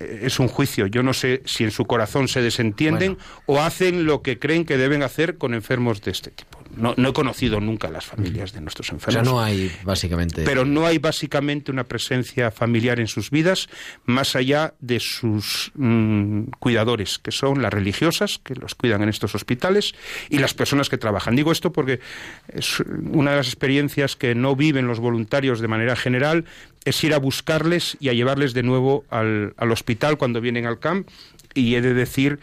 eh, 0.00 0.20
Es 0.22 0.38
un 0.38 0.48
juicio. 0.48 0.86
Yo 0.86 1.02
no 1.02 1.12
sé 1.12 1.42
si 1.44 1.64
en 1.64 1.70
su 1.70 1.84
corazón 1.84 2.26
se 2.28 2.40
desentienden 2.40 3.18
o 3.44 3.60
hacen 3.60 4.06
lo 4.06 4.22
que 4.22 4.38
creen 4.38 4.64
que 4.64 4.78
deben 4.78 5.02
hacer 5.02 5.36
con 5.36 5.52
enfermos 5.52 6.00
de 6.00 6.10
este 6.12 6.30
tipo. 6.30 6.55
No, 6.76 6.94
no 6.96 7.08
he 7.08 7.12
conocido 7.12 7.60
nunca 7.60 7.90
las 7.90 8.04
familias 8.04 8.52
de 8.52 8.60
nuestros 8.60 8.90
O 8.90 8.94
enfermos. 8.94 9.24
sea, 9.24 9.32
no 9.32 9.40
hay 9.40 9.70
básicamente... 9.84 10.44
Pero 10.44 10.64
no 10.64 10.86
hay 10.86 10.98
básicamente 10.98 11.70
una 11.70 11.84
presencia 11.84 12.50
familiar 12.50 13.00
en 13.00 13.06
sus 13.06 13.30
vidas 13.30 13.68
más 14.04 14.36
allá 14.36 14.74
de 14.80 15.00
sus 15.00 15.72
mm, 15.74 16.42
cuidadores, 16.58 17.18
que 17.18 17.32
son 17.32 17.62
las 17.62 17.72
religiosas, 17.72 18.38
que 18.42 18.54
los 18.54 18.74
cuidan 18.74 19.02
en 19.02 19.08
estos 19.08 19.34
hospitales, 19.34 19.94
y 20.28 20.38
las 20.38 20.54
personas 20.54 20.88
que 20.88 20.98
trabajan. 20.98 21.34
Digo 21.36 21.52
esto 21.52 21.72
porque 21.72 22.00
es 22.48 22.80
una 22.80 23.32
de 23.32 23.36
las 23.38 23.46
experiencias 23.46 24.16
que 24.16 24.34
no 24.34 24.54
viven 24.56 24.86
los 24.86 25.00
voluntarios 25.00 25.60
de 25.60 25.68
manera 25.68 25.96
general, 25.96 26.44
es 26.84 27.02
ir 27.02 27.14
a 27.14 27.18
buscarles 27.18 27.96
y 28.00 28.10
a 28.10 28.12
llevarles 28.12 28.54
de 28.54 28.62
nuevo 28.62 29.04
al, 29.10 29.54
al 29.56 29.72
hospital 29.72 30.18
cuando 30.18 30.40
vienen 30.40 30.66
al 30.66 30.78
camp, 30.78 31.08
y 31.54 31.74
he 31.74 31.80
de 31.80 31.94
decir 31.94 32.38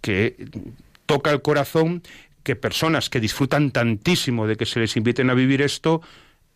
que 0.00 0.48
toca 1.06 1.30
el 1.30 1.40
corazón 1.40 2.02
que 2.46 2.54
personas 2.54 3.10
que 3.10 3.18
disfrutan 3.18 3.72
tantísimo 3.72 4.46
de 4.46 4.54
que 4.54 4.66
se 4.66 4.78
les 4.78 4.96
inviten 4.96 5.30
a 5.30 5.34
vivir 5.34 5.62
esto 5.62 6.00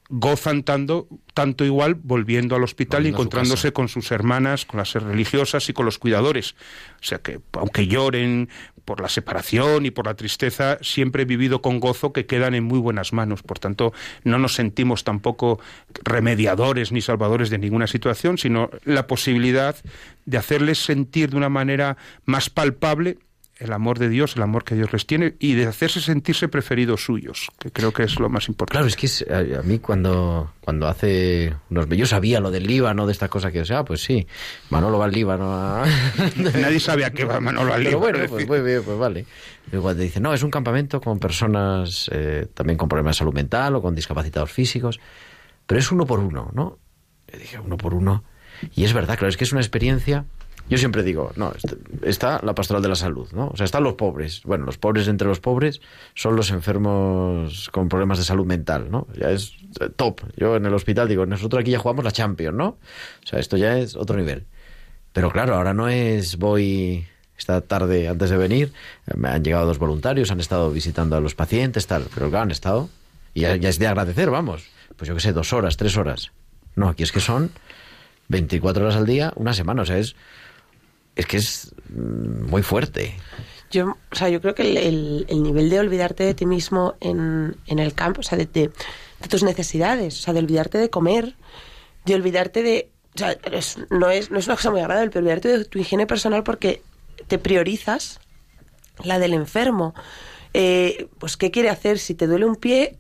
gozan 0.09 0.62
tanto, 0.62 1.09
tanto 1.35 1.64
igual 1.64 1.96
volviendo 1.96 2.55
al 2.55 2.62
hospital 2.62 3.00
y 3.00 3.11
Volviendo 3.11 3.22
encontrándose 3.22 3.72
con 3.72 3.88
sus 3.88 4.12
hermanas, 4.12 4.66
con 4.66 4.79
las 4.79 4.94
religiosas 4.94 5.68
y 5.68 5.72
con 5.72 5.87
los 5.87 5.98
cuidadores. 5.98 6.55
O 7.00 7.05
sea 7.05 7.18
que, 7.18 7.40
aunque 7.53 7.88
lloren 7.88 8.48
por 8.85 9.00
la 9.00 9.09
separación 9.09 9.85
y 9.85 9.90
por 9.90 10.07
la 10.07 10.14
tristeza, 10.14 10.79
siempre 10.81 11.22
he 11.22 11.26
vivido 11.26 11.61
con 11.61 11.81
gozo 11.81 12.12
que 12.12 12.26
quedan 12.26 12.55
en 12.55 12.62
muy 12.62 12.79
buenas 12.79 13.12
manos. 13.12 13.42
Por 13.42 13.59
tanto, 13.59 13.92
no 14.22 14.38
nos 14.38 14.55
sentimos 14.55 15.03
tampoco 15.03 15.59
remediadores 16.05 16.92
ni 16.92 17.00
salvadores 17.00 17.50
de 17.50 17.59
ninguna 17.59 17.88
situación, 17.88 18.38
sino 18.38 18.70
la 18.85 19.09
posibilidad 19.09 19.74
de 20.24 20.38
hacerles 20.38 20.79
sentir 20.79 21.31
de 21.31 21.37
una 21.37 21.48
manera 21.48 21.96
más 22.26 22.48
palpable 22.48 23.18
el 23.61 23.73
amor 23.75 23.99
de 23.99 24.09
Dios, 24.09 24.37
el 24.37 24.42
amor 24.42 24.64
que 24.64 24.75
Dios 24.75 24.90
les 24.92 25.07
tiene 25.07 25.35
y 25.38 25.55
de 25.55 25.66
hacerse 25.66 26.01
sentirse 26.01 26.49
preferidos 26.49 27.05
suyos, 27.05 27.51
que 27.59 27.70
creo 27.70 27.92
que 27.92 28.05
es 28.05 28.18
lo 28.18 28.31
más 28.31 28.49
importante. 28.49 28.73
Claro, 28.73 28.87
es 28.87 28.96
que 28.96 29.05
es- 29.07 29.25
a, 29.31 29.62
mí 29.62 29.79
cuando, 29.79 30.53
cuando 30.61 30.88
hace 30.88 31.55
unos... 31.68 31.87
Yo 31.90 32.07
sabía 32.07 32.40
lo 32.40 32.51
del 32.51 32.66
Líbano, 32.66 33.07
de 33.07 33.12
esta 33.12 33.29
cosa 33.29 33.53
que, 33.53 33.61
o 33.61 33.64
sea, 33.66 33.85
pues 33.85 34.03
sí, 34.03 34.27
Manolo 34.70 34.99
va 34.99 35.05
al 35.05 35.12
Líbano 35.12 35.53
a... 35.53 35.85
Nadie 36.37 36.81
sabe 36.81 37.05
a 37.05 37.11
qué 37.11 37.25
va 37.25 37.38
Manolo 37.38 37.75
al 37.75 37.83
Pero 37.85 37.90
Líbano, 37.90 37.99
bueno, 38.01 38.18
es 38.25 38.31
pues, 38.31 38.46
decir. 38.49 38.49
muy 38.49 38.61
bien, 38.70 38.83
pues 38.83 38.99
vale. 38.99 39.27
Pero 39.70 39.83
cuando 39.83 40.03
dice, 40.03 40.20
no, 40.20 40.33
es 40.33 40.42
un 40.42 40.51
campamento 40.51 41.01
con 41.01 41.18
personas 41.18 42.09
eh, 42.12 42.46
también 42.55 42.79
con 42.79 42.88
problemas 42.88 43.16
de 43.16 43.18
salud 43.18 43.35
mental 43.35 43.77
o 43.77 43.83
con 43.83 43.94
discapacitados 43.94 44.51
físicos, 44.51 44.99
pero 45.66 45.79
es 45.79 45.92
uno 45.92 46.07
por 46.07 46.18
uno, 46.20 46.51
¿no? 46.55 46.79
Yo 47.31 47.38
dije, 47.38 47.59
uno 47.59 47.77
por 47.77 47.92
uno. 47.94 48.25
Y 48.75 48.85
es 48.85 48.92
verdad, 48.94 49.16
claro, 49.18 49.29
es 49.29 49.37
que 49.37 49.44
es 49.44 49.53
una 49.53 49.61
experiencia... 49.61 50.25
Yo 50.70 50.78
siempre 50.78 51.02
digo, 51.02 51.33
no, 51.37 51.52
est- 51.52 51.74
está 52.02 52.40
la 52.42 52.54
pastoral 52.54 52.83
de 52.83 52.88
la 52.88 52.94
salud, 52.94 53.28
¿no? 53.33 53.48
O 53.48 53.56
sea, 53.56 53.64
están 53.64 53.83
los 53.83 53.94
pobres. 53.94 54.42
Bueno, 54.44 54.64
los 54.64 54.78
pobres 54.78 55.09
entre 55.09 55.26
los 55.28 55.40
pobres 55.40 55.80
son 56.14 56.37
los 56.37 56.50
enfermos 56.50 57.68
con 57.70 57.88
problemas 57.88 58.18
de 58.18 58.24
salud 58.24 58.46
mental, 58.46 58.90
¿no? 58.90 59.06
Ya 59.18 59.30
es 59.30 59.52
eh, 59.80 59.88
top. 59.94 60.20
Yo 60.37 60.56
en 60.56 60.64
el 60.66 60.72
hospital 60.74 61.09
digo, 61.09 61.26
nosotros 61.26 61.61
aquí 61.61 61.72
ya 61.72 61.78
jugamos 61.78 62.04
la 62.04 62.12
Champions, 62.12 62.56
¿no? 62.56 62.66
O 62.68 63.26
sea, 63.26 63.38
esto 63.38 63.56
ya 63.56 63.76
es 63.78 63.96
otro 63.96 64.16
nivel. 64.16 64.44
Pero 65.12 65.30
claro, 65.30 65.56
ahora 65.56 65.74
no 65.74 65.88
es 65.88 66.37
voy 66.38 67.04
esta 67.37 67.61
tarde 67.62 68.06
antes 68.06 68.30
de 68.30 68.37
venir, 68.37 68.72
eh, 69.06 69.12
me 69.16 69.28
han 69.28 69.42
llegado 69.42 69.66
dos 69.66 69.78
voluntarios, 69.78 70.30
han 70.30 70.40
estado 70.40 70.70
visitando 70.70 71.16
a 71.16 71.20
los 71.20 71.35
pacientes, 71.35 71.87
tal, 71.87 72.04
pero 72.14 72.28
claro, 72.30 72.44
han 72.44 72.50
estado 72.50 72.88
y 73.35 73.40
ya, 73.40 73.56
ya 73.56 73.68
es 73.70 73.78
de 73.78 73.87
agradecer, 73.88 74.30
vamos. 74.30 74.68
Pues 74.96 75.09
yo 75.09 75.14
qué 75.14 75.20
sé, 75.20 75.33
dos 75.33 75.52
horas, 75.52 75.76
tres 75.76 75.96
horas. 75.96 76.30
No, 76.76 76.88
aquí 76.88 77.02
es 77.02 77.11
que 77.12 77.20
son 77.20 77.50
24 78.28 78.85
horas 78.85 78.96
al 78.96 79.06
día, 79.06 79.33
una 79.37 79.54
semana, 79.54 79.83
o 79.83 79.87
sea, 79.87 79.98
es 79.98 80.14
es 81.16 81.27
que 81.27 81.37
es 81.38 81.73
mm, 81.88 82.46
muy 82.51 82.62
fuerte. 82.62 83.14
Yo, 83.70 83.96
o 84.11 84.14
sea, 84.16 84.29
yo 84.29 84.40
creo 84.40 84.55
que 84.55 84.62
el, 84.62 84.77
el- 84.77 85.27
el 85.29 85.42
nivel 85.42 85.70
de 85.70 85.79
olvidarte 85.81 86.25
de 86.25 86.35
ti 86.35 86.44
mismo 86.46 86.94
en, 87.01 87.57
en 87.66 87.79
el 87.79 87.94
campo, 87.94 88.20
o 88.20 88.25
sea, 88.25 88.37
de, 88.37 88.46
de- 88.46 88.70
de 89.20 89.29
tus 89.29 89.42
necesidades, 89.42 90.18
o 90.18 90.23
sea, 90.23 90.33
de 90.35 90.40
olvidarte 90.40 90.79
de 90.79 90.90
comer, 90.90 91.35
de 92.05 92.14
olvidarte 92.14 92.62
de... 92.62 92.90
O 93.14 93.18
sea, 93.18 93.33
es- 93.53 93.79
no, 93.90 94.11
es, 94.11 94.31
no 94.31 94.38
es 94.38 94.46
una 94.46 94.57
cosa 94.57 94.70
muy 94.70 94.81
agradable, 94.81 95.11
pero 95.11 95.20
olvidarte 95.20 95.49
de 95.59 95.64
tu 95.66 95.79
higiene 95.79 96.07
personal 96.07 96.42
porque 96.42 96.83
te 97.29 97.38
priorizas 97.38 98.18
la 99.05 99.18
del 99.18 99.35
enfermo. 99.35 99.94
Eh, 100.53 101.09
pues, 101.18 101.37
¿qué 101.37 101.51
quiere 101.53 101.68
hacer? 101.68 101.99
Si 102.01 102.14
te 102.14 102.27
duele 102.27 102.46
un 102.46 102.57
pie, 102.57 102.99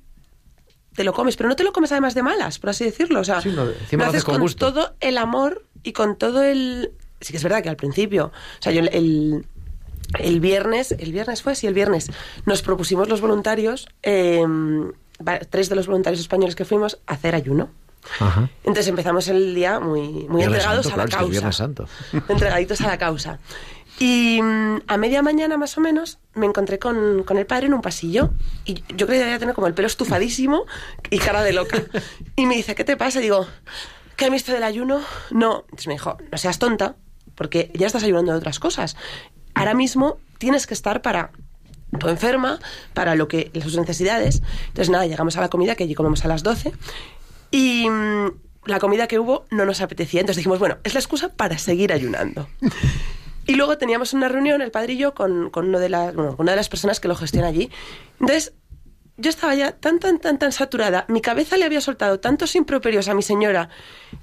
te 0.94 1.02
lo 1.04 1.12
comes, 1.12 1.36
pero 1.36 1.48
no 1.48 1.56
te 1.56 1.64
lo 1.64 1.72
comes 1.72 1.90
además 1.92 2.14
de 2.14 2.22
malas, 2.22 2.58
por 2.60 2.70
así 2.70 2.84
decirlo. 2.84 3.20
O 3.20 3.24
sea, 3.24 3.40
Sí, 3.40 3.48
no, 3.50 3.68
encima 3.68 4.04
lo 4.04 4.04
lo 4.04 4.10
haces 4.10 4.14
haces 4.18 4.24
con 4.24 4.34
con 4.34 4.42
gusto. 4.42 4.72
todo 4.72 4.94
el 5.00 5.18
amor 5.18 5.64
y 5.82 5.92
con 5.92 6.16
todo 6.16 6.42
el... 6.44 6.92
Sí 7.20 7.32
que 7.32 7.36
es 7.36 7.42
verdad 7.42 7.62
que 7.62 7.68
al 7.68 7.76
principio, 7.76 8.26
o 8.26 8.62
sea, 8.62 8.72
yo 8.72 8.80
el, 8.80 9.44
el, 10.18 10.40
viernes, 10.40 10.92
el 10.92 11.12
viernes 11.12 11.42
fue, 11.42 11.54
sí, 11.54 11.66
el 11.66 11.74
viernes, 11.74 12.10
nos 12.46 12.62
propusimos 12.62 13.08
los 13.08 13.20
voluntarios, 13.20 13.88
eh, 14.02 14.44
tres 15.50 15.68
de 15.68 15.76
los 15.76 15.86
voluntarios 15.86 16.20
españoles 16.20 16.54
que 16.56 16.64
fuimos, 16.64 16.98
a 17.06 17.14
hacer 17.14 17.34
ayuno. 17.34 17.70
Ajá. 18.18 18.48
Entonces 18.60 18.88
empezamos 18.88 19.28
el 19.28 19.54
día 19.54 19.78
muy, 19.78 20.26
muy 20.28 20.42
entregados 20.42 20.86
Santo, 20.86 21.00
a 21.00 21.04
la 21.04 21.08
claro, 21.08 21.26
causa. 21.26 21.30
Viernes 21.30 21.56
Santo. 21.56 21.88
Entregaditos 22.28 22.80
a 22.80 22.86
la 22.86 22.98
causa. 22.98 23.38
Y 23.98 24.40
mm, 24.42 24.82
a 24.86 24.96
media 24.96 25.20
mañana 25.20 25.58
más 25.58 25.76
o 25.76 25.80
menos 25.82 26.18
me 26.34 26.46
encontré 26.46 26.78
con, 26.78 27.22
con 27.24 27.36
el 27.36 27.44
padre 27.44 27.66
en 27.66 27.74
un 27.74 27.82
pasillo 27.82 28.30
y 28.64 28.82
yo 28.96 29.06
creo 29.06 29.08
que 29.08 29.18
debía 29.18 29.38
tener 29.38 29.54
como 29.54 29.66
el 29.66 29.74
pelo 29.74 29.86
estufadísimo 29.88 30.64
y 31.10 31.18
cara 31.18 31.42
de 31.42 31.52
loca. 31.52 31.82
Y 32.36 32.46
me 32.46 32.56
dice, 32.56 32.74
¿qué 32.74 32.84
te 32.84 32.96
pasa? 32.96 33.18
Y 33.18 33.24
digo, 33.24 33.46
¿qué 34.16 34.24
has 34.24 34.30
visto 34.30 34.52
del 34.52 34.62
ayuno? 34.62 35.02
No. 35.30 35.64
Entonces 35.64 35.86
me 35.88 35.94
dijo, 35.94 36.16
no 36.32 36.38
seas 36.38 36.58
tonta 36.58 36.96
porque 37.40 37.70
ya 37.72 37.86
estás 37.86 38.02
ayunando 38.02 38.32
de 38.32 38.36
otras 38.36 38.58
cosas. 38.58 38.98
Ahora 39.54 39.72
mismo 39.72 40.18
tienes 40.36 40.66
que 40.66 40.74
estar 40.74 41.00
para 41.00 41.30
tu 41.98 42.10
enferma, 42.10 42.58
para 42.92 43.14
lo 43.14 43.28
que 43.28 43.50
sus 43.62 43.78
necesidades. 43.78 44.42
Entonces 44.66 44.90
nada, 44.90 45.06
llegamos 45.06 45.38
a 45.38 45.40
la 45.40 45.48
comida 45.48 45.74
que 45.74 45.84
allí 45.84 45.94
comemos 45.94 46.22
a 46.26 46.28
las 46.28 46.42
12 46.42 46.74
y 47.50 47.88
mm, 47.88 48.26
la 48.66 48.78
comida 48.78 49.06
que 49.06 49.18
hubo 49.18 49.46
no 49.50 49.64
nos 49.64 49.80
apetecía. 49.80 50.20
Entonces 50.20 50.36
dijimos, 50.36 50.58
bueno, 50.58 50.76
es 50.84 50.92
la 50.92 51.00
excusa 51.00 51.30
para 51.30 51.56
seguir 51.56 51.94
ayunando. 51.94 52.46
Y 53.46 53.54
luego 53.54 53.78
teníamos 53.78 54.12
una 54.12 54.28
reunión, 54.28 54.60
el 54.60 54.70
padre 54.70 54.92
y 54.92 54.98
yo, 54.98 55.14
con, 55.14 55.48
con, 55.50 55.68
uno 55.68 55.80
de 55.80 55.88
las, 55.88 56.14
bueno, 56.14 56.36
una 56.38 56.52
de 56.52 56.56
las 56.56 56.68
personas 56.68 57.00
que 57.00 57.08
lo 57.08 57.16
gestiona 57.16 57.48
allí. 57.48 57.68
Entonces, 58.20 58.52
yo 59.16 59.30
estaba 59.30 59.54
ya 59.56 59.72
tan, 59.72 59.98
tan, 59.98 60.20
tan, 60.20 60.38
tan 60.38 60.52
saturada. 60.52 61.04
Mi 61.08 61.20
cabeza 61.20 61.56
le 61.56 61.64
había 61.64 61.80
soltado 61.80 62.20
tantos 62.20 62.54
improperios 62.54 63.08
a 63.08 63.14
mi 63.14 63.22
señora 63.22 63.70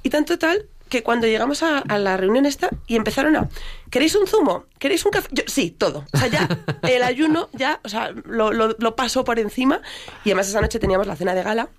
y 0.01 0.11
tanto 0.11 0.37
tal 0.37 0.67
que 0.87 1.03
cuando 1.03 1.27
llegamos 1.27 1.63
a, 1.63 1.79
a 1.79 1.97
la 1.97 2.17
reunión 2.17 2.45
esta 2.45 2.69
y 2.87 2.95
empezaron 2.95 3.35
a, 3.35 3.49
¿queréis 3.89 4.15
un 4.15 4.27
zumo? 4.27 4.65
¿Queréis 4.79 5.05
un 5.05 5.11
café? 5.11 5.27
Yo, 5.31 5.43
sí, 5.47 5.71
todo. 5.71 6.05
O 6.13 6.17
sea, 6.17 6.27
ya 6.27 6.47
el 6.83 7.03
ayuno 7.03 7.49
ya, 7.53 7.79
o 7.83 7.89
sea, 7.89 8.11
lo, 8.25 8.51
lo, 8.51 8.75
lo 8.77 8.95
paso 8.95 9.23
por 9.23 9.39
encima 9.39 9.81
y 10.23 10.29
además 10.29 10.49
esa 10.49 10.61
noche 10.61 10.79
teníamos 10.79 11.07
la 11.07 11.15
cena 11.15 11.33
de 11.33 11.43
gala. 11.43 11.69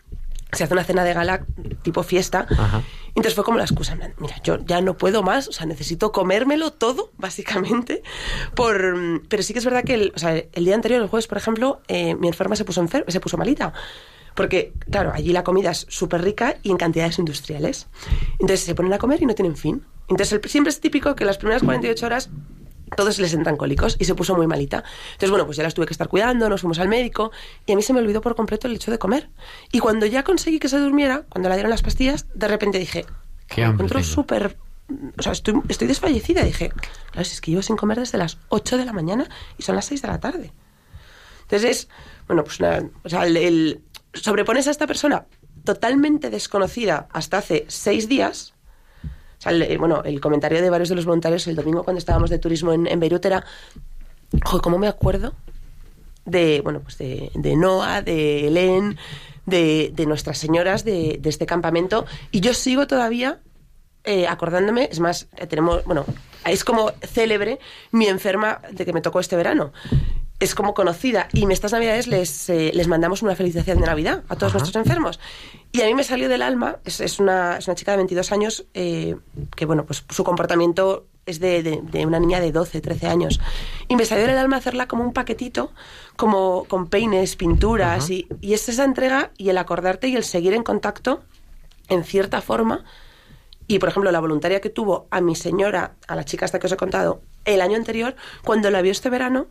Se 0.53 0.64
hace 0.64 0.73
una 0.73 0.85
cena 0.85 1.05
de 1.05 1.12
gala 1.12 1.44
tipo 1.83 2.03
fiesta. 2.03 2.47
Ajá. 2.51 2.83
Entonces 3.09 3.35
fue 3.35 3.44
como 3.44 3.59
la 3.59 3.64
excusa, 3.64 3.92
en 3.92 3.99
plan, 3.99 4.14
mira, 4.18 4.37
yo 4.44 4.59
ya 4.64 4.81
no 4.81 4.97
puedo 4.97 5.23
más, 5.23 5.49
o 5.49 5.53
sea, 5.53 5.66
necesito 5.66 6.12
comérmelo 6.12 6.73
todo, 6.73 7.11
básicamente. 7.18 8.03
Por, 8.55 9.23
pero 9.29 9.42
sí 9.42 9.53
que 9.53 9.59
es 9.59 9.64
verdad 9.64 9.85
que 9.85 9.94
el, 9.94 10.12
o 10.14 10.18
sea, 10.18 10.37
el 10.37 10.64
día 10.64 10.75
anterior, 10.75 11.03
el 11.03 11.09
jueves, 11.09 11.27
por 11.27 11.37
ejemplo, 11.37 11.81
eh, 11.88 12.14
mi 12.14 12.29
enferma 12.29 12.57
se 12.57 12.64
puso, 12.64 12.81
enfer 12.81 13.05
se 13.09 13.21
puso 13.21 13.37
malita. 13.37 13.73
Porque, 14.38 14.72
claro, 14.88 15.11
allí 15.12 15.33
la 15.33 15.42
comida 15.42 15.72
es 15.72 15.85
súper 15.90 16.22
rica 16.22 16.57
y 16.62 16.70
en 16.70 16.77
cantidades 16.77 17.18
industriales. 17.18 17.88
Entonces 18.38 18.61
se 18.61 18.74
ponen 18.77 18.92
a 18.92 18.98
comer 18.98 19.20
y 19.20 19.27
no 19.27 19.35
tienen 19.35 19.57
fin. 19.57 19.85
Entonces 20.09 20.33
el- 20.33 20.48
siempre 20.48 20.70
es 20.70 20.81
típico 20.81 21.16
que 21.16 21.24
las 21.24 21.38
primeras 21.38 21.62
48 21.64 22.07
horas 22.07 22.31
todos 22.96 23.18
les 23.18 23.35
entran 23.35 23.57
cólicos 23.57 23.96
y 23.98 24.05
se 24.05 24.14
puso 24.14 24.37
muy 24.37 24.46
malita. 24.46 24.85
Entonces, 25.09 25.31
bueno, 25.31 25.44
pues 25.44 25.57
ya 25.57 25.62
las 25.64 25.74
tuve 25.74 25.87
que 25.87 25.92
estar 25.92 26.07
cuidando, 26.09 26.48
nos 26.48 26.61
fuimos 26.61 26.79
al 26.79 26.88
médico 26.88 27.33
y 27.66 27.72
a 27.72 27.77
mí 27.77 27.83
se 27.83 27.92
me 27.92 27.98
olvidó 27.98 28.20
por 28.20 28.37
completo 28.37 28.66
el 28.68 28.74
hecho 28.77 28.90
de 28.92 28.98
comer. 28.98 29.29
Y 29.72 29.81
cuando 29.81 30.07
ya 30.07 30.22
conseguí 30.22 30.59
que 30.61 30.68
se 30.68 30.79
durmiera, 30.79 31.24
cuando 31.29 31.48
le 31.48 31.57
dieron 31.57 31.70
las 31.70 31.83
pastillas, 31.83 32.27
de 32.35 32.46
repente 32.48 32.79
dije, 32.79 33.05
Qué 33.48 33.61
me 33.62 33.66
hambre 33.66 33.87
encuentro 33.87 33.98
tengo". 34.01 34.11
súper... 34.14 34.57
O 35.18 35.22
sea, 35.22 35.33
estoy, 35.33 35.61
estoy 35.68 35.87
desfallecida. 35.88 36.42
Dije, 36.44 36.70
claro, 37.11 37.24
si 37.24 37.35
es 37.35 37.40
que 37.42 37.51
llevo 37.51 37.62
sin 37.62 37.77
comer 37.77 37.98
desde 37.98 38.16
las 38.16 38.38
8 38.48 38.79
de 38.79 38.85
la 38.87 38.92
mañana 38.94 39.29
y 39.59 39.62
son 39.64 39.74
las 39.77 39.85
6 39.85 40.01
de 40.01 40.09
la 40.09 40.20
tarde. 40.20 40.53
Entonces 41.42 41.70
es, 41.70 41.88
bueno, 42.27 42.44
pues 42.44 42.61
una, 42.61 42.83
o 43.05 43.09
sea, 43.09 43.24
el, 43.27 43.37
el- 43.37 43.81
sobrepones 44.22 44.66
a 44.68 44.70
esta 44.70 44.87
persona 44.87 45.26
totalmente 45.64 46.31
desconocida 46.31 47.09
hasta 47.12 47.38
hace 47.38 47.64
seis 47.68 48.09
días. 48.09 48.54
El- 49.44 49.62
el- 49.62 49.78
bueno, 49.78 50.02
el 50.04 50.20
comentario 50.20 50.61
de 50.62 50.70
varios 50.70 50.88
de 50.88 50.94
los 50.94 51.04
voluntarios 51.04 51.46
el 51.46 51.57
domingo 51.57 51.85
cuando 51.85 51.98
estábamos 51.98 52.31
de 52.31 52.38
turismo 52.38 52.72
en, 52.72 52.87
en 52.87 52.98
Beirut 53.00 53.24
era, 53.24 53.44
joder, 54.44 54.62
¿cómo 54.62 54.78
me 54.78 54.88
acuerdo 54.88 55.35
de, 56.24 56.61
bueno, 56.62 56.81
pues 56.81 56.98
de, 56.98 57.31
Noah, 57.57 58.02
de 58.02 58.46
Helen, 58.48 58.98
de, 59.46 59.92
nuestras 60.07 60.38
señoras 60.38 60.85
de, 60.85 61.18
de 61.20 61.28
este 61.28 61.46
campamento? 61.46 62.07
Y 62.33 62.40
yo 62.40 62.52
sigo 62.54 62.87
todavía 62.87 63.40
eh, 64.04 64.26
acordándome, 64.26 64.88
es 64.90 65.00
más, 65.00 65.28
eh, 65.37 65.46
tenemos, 65.46 65.85
bueno, 65.85 66.04
es 66.46 66.64
como 66.64 66.90
célebre 67.07 67.59
mi 67.92 68.07
enferma 68.07 68.61
de 68.72 68.85
que 68.87 68.92
me 68.92 69.00
tocó 69.02 69.20
este 69.20 69.37
verano. 69.37 69.72
Es 70.40 70.55
como 70.55 70.72
conocida 70.72 71.27
y 71.33 71.42
en 71.42 71.51
estas 71.51 71.72
navidades 71.72 72.07
les, 72.07 72.48
eh, 72.48 72.70
les 72.72 72.87
mandamos 72.87 73.22
una 73.22 73.35
felicitación 73.35 73.81
de 73.81 73.87
Navidad 73.87 74.22
a 74.29 74.37
todos 74.37 74.53
Ajá. 74.53 74.59
nuestros 74.61 74.77
enfermos. 74.87 75.18
Y 75.72 75.81
a 75.83 75.87
mí 75.87 75.94
me 75.94 76.05
salió 76.05 76.29
del 76.29 76.42
alma, 76.42 76.79
es, 76.85 77.01
es 77.01 77.18
una, 77.18 77.57
es 77.59 77.66
una 77.66 77.74
chica 77.74 77.90
de 77.90 77.96
22 77.98 78.31
años 78.31 78.64
eh, 78.74 79.16
que, 79.57 79.64
bueno, 79.66 79.85
pues 79.85 80.05
su 80.09 80.22
comportamiento 80.22 81.07
es 81.27 81.40
de, 81.40 81.62
de- 81.64 81.81
de 81.83 82.07
una 82.07 82.20
niña 82.20 82.40
de 82.40 82.53
12, 82.53 82.81
13 82.81 83.09
años. 83.09 83.40
Y 83.88 83.96
me 83.96 84.05
salió 84.05 84.27
del 84.29 84.38
alma 84.38 84.57
hacerla 84.59 84.87
como 84.87 85.03
un 85.03 85.12
paquetito, 85.12 85.72
como 86.16 86.64
con 86.68 86.87
peines, 86.88 87.35
pinturas, 87.35 88.05
Ajá. 88.05 88.12
y, 88.12 88.29
y 88.40 88.55
es 88.55 88.68
esa 88.68 88.85
entrega 88.85 89.33
y 89.37 89.48
el 89.51 89.59
acordarte 89.59 90.07
y 90.07 90.14
el 90.14 90.22
seguir 90.24 90.55
en 90.55 90.62
contacto 90.62 91.20
en 91.88 92.05
cierta 92.05 92.40
forma. 92.42 92.85
Y, 93.66 93.81
por 93.81 93.88
ejemplo, 93.88 94.11
la 94.12 94.20
voluntaria 94.20 94.61
que 94.61 94.70
tuvo 94.70 95.09
a 95.11 95.20
mi 95.20 95.35
señora, 95.35 95.96
a 96.07 96.14
la 96.14 96.24
chica 96.24 96.44
hasta 96.44 96.61
que 96.61 96.66
os 96.68 96.72
he 96.72 96.77
contado, 96.77 97.20
el 97.44 97.61
año 97.61 97.77
anterior, 97.77 98.14
cuando 98.44 98.70
la 98.70 98.81
vio 98.83 98.92
este 98.92 99.11
verano, 99.11 99.48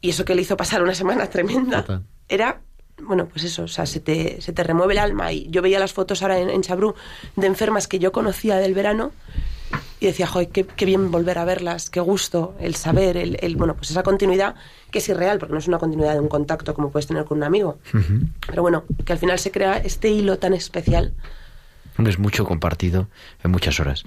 y 0.00 0.10
eso 0.10 0.24
que 0.24 0.34
le 0.34 0.42
hizo 0.42 0.56
pasar 0.56 0.82
una 0.82 0.94
semana 0.94 1.26
tremenda, 1.30 1.82
Total. 1.82 2.02
era, 2.28 2.60
bueno, 3.02 3.26
pues 3.26 3.44
eso, 3.44 3.64
o 3.64 3.68
sea, 3.68 3.86
se 3.86 4.00
te, 4.00 4.40
se 4.40 4.52
te 4.52 4.62
remueve 4.64 4.92
el 4.94 4.98
alma. 4.98 5.32
Y 5.32 5.48
yo 5.50 5.62
veía 5.62 5.78
las 5.78 5.92
fotos 5.92 6.22
ahora 6.22 6.38
en, 6.38 6.50
en 6.50 6.62
Chabrú 6.62 6.94
de 7.36 7.46
enfermas 7.46 7.86
que 7.88 7.98
yo 7.98 8.12
conocía 8.12 8.56
del 8.56 8.74
verano 8.74 9.12
y 10.00 10.06
decía, 10.06 10.26
joder, 10.28 10.48
qué, 10.48 10.64
qué 10.64 10.84
bien 10.84 11.10
volver 11.10 11.38
a 11.38 11.44
verlas, 11.44 11.90
qué 11.90 11.98
gusto, 12.00 12.54
el 12.60 12.74
saber, 12.76 13.16
el, 13.16 13.36
el- 13.40 13.56
bueno, 13.56 13.74
pues 13.76 13.90
esa 13.90 14.02
continuidad 14.04 14.54
que 14.92 14.98
es 15.00 15.08
irreal, 15.08 15.38
porque 15.38 15.52
no 15.52 15.58
es 15.58 15.66
una 15.68 15.78
continuidad 15.78 16.14
de 16.14 16.20
un 16.20 16.28
contacto 16.28 16.72
como 16.74 16.90
puedes 16.90 17.06
tener 17.08 17.24
con 17.24 17.38
un 17.38 17.44
amigo. 17.44 17.78
Pero 18.46 18.62
bueno, 18.62 18.84
que 19.04 19.12
al 19.12 19.18
final 19.18 19.38
se 19.40 19.50
crea 19.50 19.78
este 19.78 20.08
hilo 20.10 20.38
tan 20.38 20.54
especial. 20.54 21.12
Es 22.06 22.18
mucho 22.18 22.44
compartido 22.44 23.08
en 23.42 23.50
muchas 23.50 23.80
horas. 23.80 24.04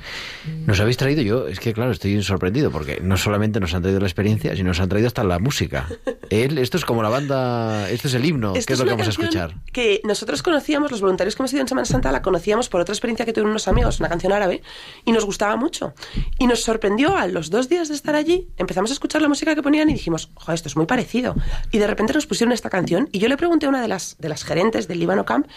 Nos 0.66 0.80
habéis 0.80 0.98
traído, 0.98 1.22
yo 1.22 1.48
es 1.48 1.60
que 1.60 1.74
claro, 1.74 1.92
estoy 1.92 2.24
sorprendido 2.24 2.72
porque 2.72 3.00
no 3.02 3.18
solamente 3.18 3.60
nos 3.60 3.74
han 3.74 3.82
traído 3.82 4.00
la 4.00 4.08
experiencia, 4.08 4.56
sino 4.56 4.70
nos 4.70 4.80
han 4.80 4.90
traído 4.90 5.08
hasta 5.08 5.24
la 5.24 5.40
música. 5.40 5.88
Él, 6.30 6.58
esto 6.58 6.78
es 6.78 6.86
como 6.86 7.04
la 7.04 7.10
banda, 7.10 7.90
esto 7.90 8.08
es 8.08 8.14
el 8.14 8.24
himno, 8.24 8.56
Esto 8.56 8.68
que 8.68 8.74
es 8.74 8.80
lo 8.80 8.86
que 8.86 8.92
vamos 8.92 9.08
a 9.08 9.10
escuchar. 9.10 9.56
Que 9.74 10.02
nosotros 10.06 10.42
conocíamos, 10.42 10.90
los 10.90 11.02
voluntarios 11.02 11.36
que 11.36 11.42
hemos 11.44 11.52
ido 11.52 11.62
en 11.62 11.68
Semana 11.68 11.86
Santa, 11.86 12.12
la 12.12 12.22
conocíamos 12.22 12.70
por 12.70 12.80
otra 12.80 12.94
experiencia 12.94 13.26
que 13.26 13.34
tuvieron 13.34 13.52
unos 13.52 13.68
amigos, 13.68 14.00
una 14.00 14.08
canción 14.08 14.32
árabe, 14.32 14.62
y 15.04 15.12
nos 15.12 15.26
gustaba 15.26 15.58
mucho. 15.58 15.94
Y 16.40 16.48
nos 16.48 16.64
sorprendió 16.64 17.18
a 17.18 17.28
los 17.28 17.50
dos 17.50 17.68
días 17.68 17.90
de 17.90 17.96
estar 17.96 18.16
allí, 18.16 18.48
empezamos 18.58 18.92
a 18.92 18.94
escuchar 18.94 19.22
la 19.22 19.28
música 19.28 19.54
que 19.54 19.62
ponían 19.62 19.90
y 19.90 19.94
dijimos, 19.94 20.32
joder, 20.36 20.56
esto 20.56 20.70
es 20.70 20.78
muy 20.78 20.86
parecido. 20.86 21.36
Y 21.72 21.80
de 21.80 21.88
repente 21.88 22.14
nos 22.14 22.26
pusieron 22.26 22.54
esta 22.54 22.70
canción, 22.70 23.10
y 23.12 23.20
yo 23.20 23.28
le 23.28 23.36
pregunté 23.36 23.66
a 23.66 23.70
una 23.70 23.82
de 23.82 23.90
las, 23.90 24.16
de 24.18 24.30
las 24.30 24.46
gerentes 24.46 24.88
del 24.88 25.00
Líbano 25.00 25.26
Camp, 25.26 25.48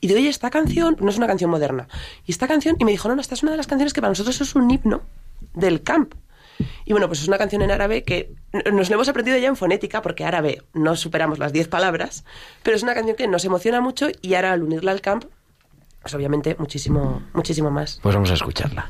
y 0.00 0.08
de 0.08 0.16
oye, 0.16 0.28
esta 0.28 0.50
canción 0.50 0.96
no 1.00 1.08
es 1.10 1.16
una 1.16 1.26
canción 1.26 1.50
moderna. 1.50 1.77
Y 2.25 2.31
esta 2.31 2.47
canción, 2.47 2.75
y 2.79 2.85
me 2.85 2.91
dijo, 2.91 3.07
no, 3.07 3.15
no, 3.15 3.21
esta 3.21 3.35
es 3.35 3.43
una 3.43 3.51
de 3.51 3.57
las 3.57 3.67
canciones 3.67 3.93
que 3.93 4.01
para 4.01 4.11
nosotros 4.11 4.39
es 4.41 4.55
un 4.55 4.69
himno 4.71 5.01
del 5.53 5.83
camp. 5.83 6.13
Y 6.85 6.91
bueno, 6.93 7.07
pues 7.07 7.21
es 7.21 7.27
una 7.27 7.37
canción 7.37 7.61
en 7.63 7.71
árabe 7.71 8.03
que 8.03 8.33
n- 8.51 8.71
nos 8.71 8.89
lo 8.89 8.95
hemos 8.95 9.09
aprendido 9.09 9.37
ya 9.37 9.47
en 9.47 9.55
fonética, 9.55 10.01
porque 10.01 10.23
árabe 10.23 10.61
no 10.73 10.95
superamos 10.95 11.39
las 11.39 11.51
10 11.51 11.67
palabras, 11.67 12.23
pero 12.61 12.75
es 12.77 12.83
una 12.83 12.93
canción 12.93 13.15
que 13.15 13.27
nos 13.27 13.43
emociona 13.45 13.81
mucho 13.81 14.07
y 14.21 14.35
ahora 14.35 14.53
al 14.53 14.63
unirla 14.63 14.91
al 14.91 15.01
camp, 15.01 15.25
pues 16.01 16.13
obviamente 16.13 16.55
muchísimo, 16.59 17.23
muchísimo 17.33 17.71
más. 17.71 17.99
Pues 18.03 18.13
vamos 18.13 18.29
a 18.31 18.35
escucharla. 18.35 18.89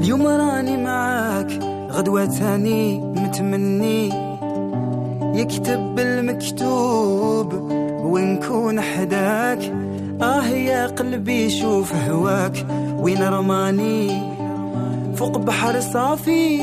اليوم 0.00 0.26
راني 0.26 0.76
معاك 0.76 1.50
غدوة 1.91 2.25
تاني 2.25 2.99
متمني 2.99 4.09
يكتب 5.39 5.99
المكتوب 5.99 7.53
ونكون 8.03 8.81
حداك؟ 8.81 9.73
آه 10.21 10.45
يا 10.47 10.87
قلبي 10.87 11.49
شوف 11.49 11.93
هواك. 11.95 12.65
وين 12.99 13.23
رماني؟ 13.23 14.21
فوق 15.15 15.37
بحر 15.37 15.79
صافي 15.79 16.57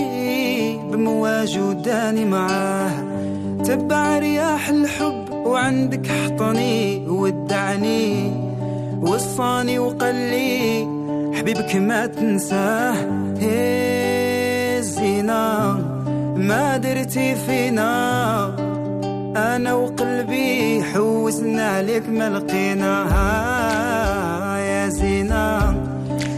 بمواج 0.92 1.58
وداني 1.58 2.24
معاه. 2.24 2.90
تبع 3.64 4.18
رياح 4.18 4.68
الحب 4.68 5.30
وعندك 5.32 6.06
حطني 6.06 7.08
ودعني. 7.08 8.32
وصاني 9.02 9.78
وقال 9.78 10.14
لي 10.14 10.86
حبيبك 11.38 11.76
ما 11.76 12.06
تنساه. 12.06 12.96
الزينة 15.26 15.74
ما 16.36 16.76
درتي 16.76 17.34
فينا 17.34 18.46
أنا 19.36 19.74
وقلبي 19.74 20.82
حوسنا 20.82 21.68
عليك 21.68 22.08
ما 22.08 22.28
لقيناها 22.30 23.26
يا 24.58 24.88
زينة. 24.88 25.74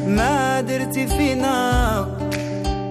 ما 0.06 0.60
درتي 0.60 1.06
فينا 1.06 2.06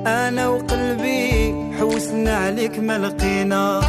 أنا 0.07 0.47
وقلبي 0.47 1.55
حوسنا 1.79 2.37
عليك 2.37 2.79
ما 2.79 2.97
لقينا 2.97 3.81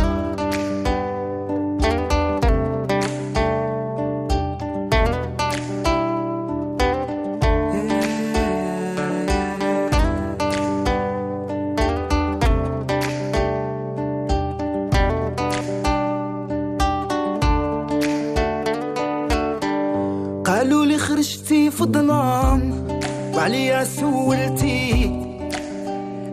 سولتي 23.84 25.10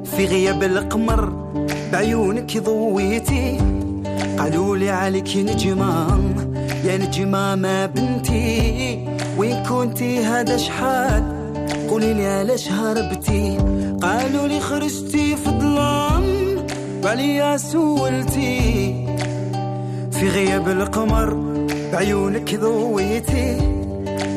في 0.03 0.25
غياب 0.25 0.63
القمر 0.63 1.33
بعيونك 1.91 2.57
ضويتي. 2.57 3.57
قالوا 4.39 4.77
لي 4.77 4.89
عليك 4.89 5.37
نجمة 5.37 6.19
يا 6.85 6.97
نجمة 6.97 7.55
ما 7.55 7.85
بنتي. 7.85 9.07
وين 9.37 9.63
كنتي 9.63 10.19
هذا 10.19 10.57
شحال؟ 10.57 11.23
قولي 11.89 12.13
لي 12.13 12.27
علاش 12.27 12.71
هربتي؟ 12.71 13.57
قالوا 14.01 14.47
لي 14.47 14.59
خرجتي 14.59 15.35
في 15.35 15.47
الظلام 15.47 16.23
وعليا 17.03 17.57
سولتي. 17.57 19.05
في 20.11 20.29
غياب 20.29 20.69
القمر 20.69 21.33
بعيونك 21.93 22.55
ضويتي. 22.55 23.57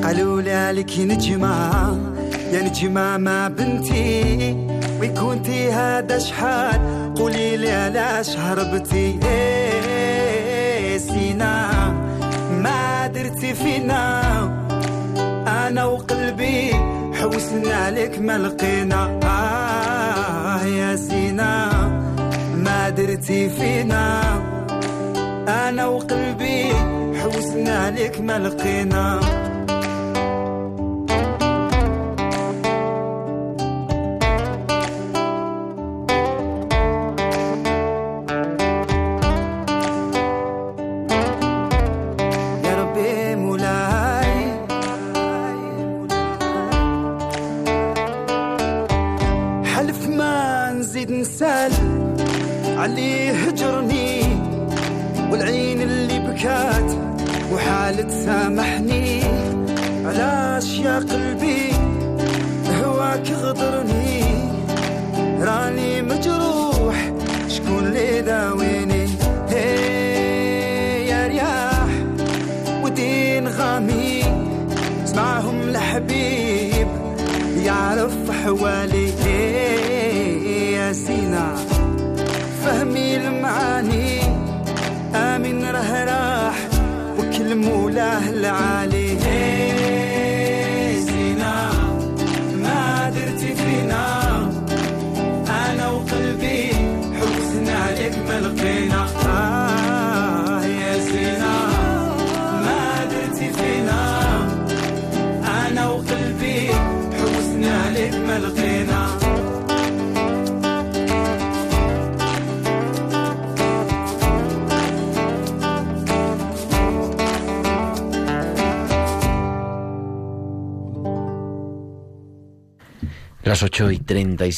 قالوا 0.04 0.42
لي 0.42 0.52
عليك 0.52 0.98
نجمة 0.98 2.07
يا 2.52 2.62
نجمة 2.62 3.16
ما 3.16 3.48
بنتي 3.48 4.56
ويكونتي 5.00 5.72
هذا 5.72 6.18
شحال؟ 6.18 6.80
قولي 7.16 7.56
لي 7.56 7.72
علاش 7.72 8.36
هربتي 8.36 9.18
إيه 9.24 10.98
سينا 10.98 11.70
ما 12.50 13.06
درتي 13.06 13.54
فينا. 13.54 14.22
أنا 15.46 15.84
وقلبي 15.84 16.72
حوسنا 17.14 17.74
عليك 17.74 18.18
ما 18.18 18.38
لقينا. 18.38 19.20
آه 19.24 20.64
يا 20.64 20.96
سينا 20.96 21.70
ما 22.54 22.88
درتي 22.88 23.48
فينا. 23.48 24.22
أنا 25.48 25.86
وقلبي 25.86 26.72
حوسنا 27.22 27.78
عليك 27.84 28.20
ما 28.20 28.38
لقينا. 28.38 29.20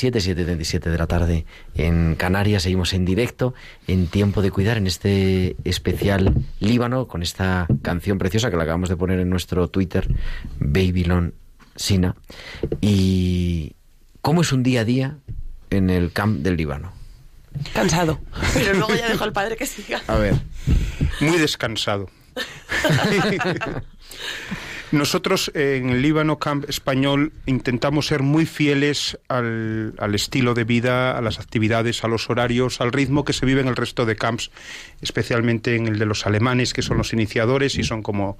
7 0.00 0.18
y 0.18 0.34
37 0.34 0.88
de 0.88 0.96
la 0.96 1.06
tarde 1.06 1.44
en 1.74 2.14
Canarias. 2.14 2.62
Seguimos 2.62 2.94
en 2.94 3.04
directo, 3.04 3.52
en 3.86 4.06
Tiempo 4.06 4.40
de 4.40 4.50
Cuidar, 4.50 4.78
en 4.78 4.86
este 4.86 5.56
especial 5.64 6.34
Líbano, 6.58 7.06
con 7.06 7.22
esta 7.22 7.66
canción 7.82 8.16
preciosa 8.16 8.50
que 8.50 8.56
la 8.56 8.62
acabamos 8.62 8.88
de 8.88 8.96
poner 8.96 9.20
en 9.20 9.28
nuestro 9.28 9.68
Twitter, 9.68 10.08
Babylon 10.58 11.34
Sina. 11.76 12.16
¿Y 12.80 13.74
cómo 14.22 14.40
es 14.40 14.52
un 14.52 14.62
día 14.62 14.80
a 14.80 14.84
día 14.84 15.18
en 15.68 15.90
el 15.90 16.12
camp 16.12 16.40
del 16.40 16.56
Líbano? 16.56 16.92
Cansado. 17.74 18.20
Pero 18.54 18.72
luego 18.72 18.94
ya 18.94 19.06
dejo 19.06 19.24
al 19.24 19.34
padre 19.34 19.58
que 19.58 19.66
siga. 19.66 20.00
A 20.06 20.16
ver. 20.16 20.34
Muy 21.20 21.36
descansado. 21.36 22.08
Nosotros 24.92 25.52
en 25.54 25.90
el 25.90 26.02
Líbano 26.02 26.40
Camp 26.40 26.68
español 26.68 27.32
intentamos 27.46 28.08
ser 28.08 28.22
muy 28.22 28.44
fieles 28.44 29.18
al, 29.28 29.94
al, 29.98 30.14
estilo 30.16 30.52
de 30.54 30.64
vida, 30.64 31.16
a 31.16 31.20
las 31.20 31.38
actividades, 31.38 32.02
a 32.02 32.08
los 32.08 32.28
horarios, 32.28 32.80
al 32.80 32.90
ritmo 32.90 33.24
que 33.24 33.32
se 33.32 33.46
vive 33.46 33.60
en 33.60 33.68
el 33.68 33.76
resto 33.76 34.04
de 34.04 34.16
camps, 34.16 34.50
especialmente 35.00 35.76
en 35.76 35.86
el 35.86 35.98
de 36.00 36.06
los 36.06 36.26
alemanes, 36.26 36.74
que 36.74 36.82
son 36.82 36.98
los 36.98 37.12
iniciadores 37.12 37.78
y 37.78 37.84
son 37.84 38.02
como 38.02 38.36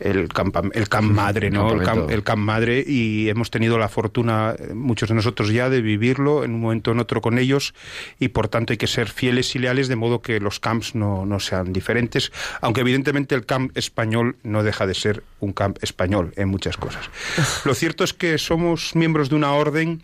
el 0.00 0.28
camp, 0.28 0.56
el 0.74 0.88
camp 0.88 1.10
madre, 1.10 1.50
¿no? 1.50 1.72
El 1.72 1.82
camp, 1.82 2.10
el 2.10 2.22
camp, 2.22 2.42
madre 2.42 2.84
y 2.86 3.28
hemos 3.28 3.50
tenido 3.50 3.78
la 3.78 3.88
fortuna, 3.88 4.54
muchos 4.74 5.08
de 5.08 5.14
nosotros 5.14 5.50
ya, 5.50 5.70
de 5.70 5.80
vivirlo 5.80 6.44
en 6.44 6.54
un 6.54 6.60
momento 6.60 6.90
o 6.90 6.94
en 6.94 7.00
otro 7.00 7.20
con 7.20 7.38
ellos 7.38 7.74
y 8.18 8.28
por 8.28 8.48
tanto 8.48 8.72
hay 8.72 8.76
que 8.76 8.86
ser 8.86 9.08
fieles 9.08 9.54
y 9.54 9.58
leales 9.58 9.88
de 9.88 9.96
modo 9.96 10.20
que 10.20 10.40
los 10.40 10.60
camps 10.60 10.94
no, 10.94 11.24
no 11.26 11.40
sean 11.40 11.72
diferentes, 11.72 12.32
aunque 12.60 12.80
evidentemente 12.80 13.34
el 13.34 13.46
camp 13.46 13.76
español 13.76 14.36
no 14.42 14.62
deja 14.62 14.86
de 14.86 14.94
ser 14.94 15.22
un 15.40 15.52
camp 15.52 15.78
español 15.82 16.32
en 16.36 16.48
muchas 16.48 16.76
cosas. 16.76 17.08
Lo 17.64 17.74
cierto 17.74 18.04
es 18.04 18.12
que 18.12 18.38
somos 18.38 18.94
miembros 18.94 19.28
de 19.28 19.36
una 19.36 19.52
orden 19.52 20.02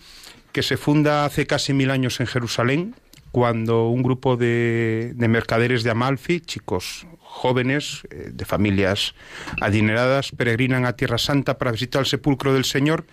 que 0.53 0.63
se 0.63 0.77
funda 0.77 1.25
hace 1.25 1.47
casi 1.47 1.73
mil 1.73 1.91
años 1.91 2.21
en 2.21 2.27
Jerusalén, 2.27 2.95
cuando 3.33 3.89
un 3.89 4.03
grupo 4.03 4.37
de, 4.37 5.13
de 5.15 5.29
mercaderes 5.29 5.83
de 5.83 5.91
Amalfi, 5.91 6.41
chicos 6.41 7.07
jóvenes 7.19 8.03
eh, 8.11 8.31
de 8.33 8.45
familias 8.45 9.15
adineradas, 9.61 10.33
peregrinan 10.33 10.85
a 10.85 10.95
Tierra 10.95 11.19
Santa 11.19 11.59
para 11.59 11.71
visitar 11.71 12.01
el 12.01 12.07
sepulcro 12.07 12.53
del 12.53 12.65
Señor 12.65 13.07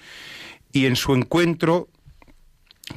y 0.72 0.86
en 0.86 0.96
su 0.96 1.14
encuentro 1.14 1.90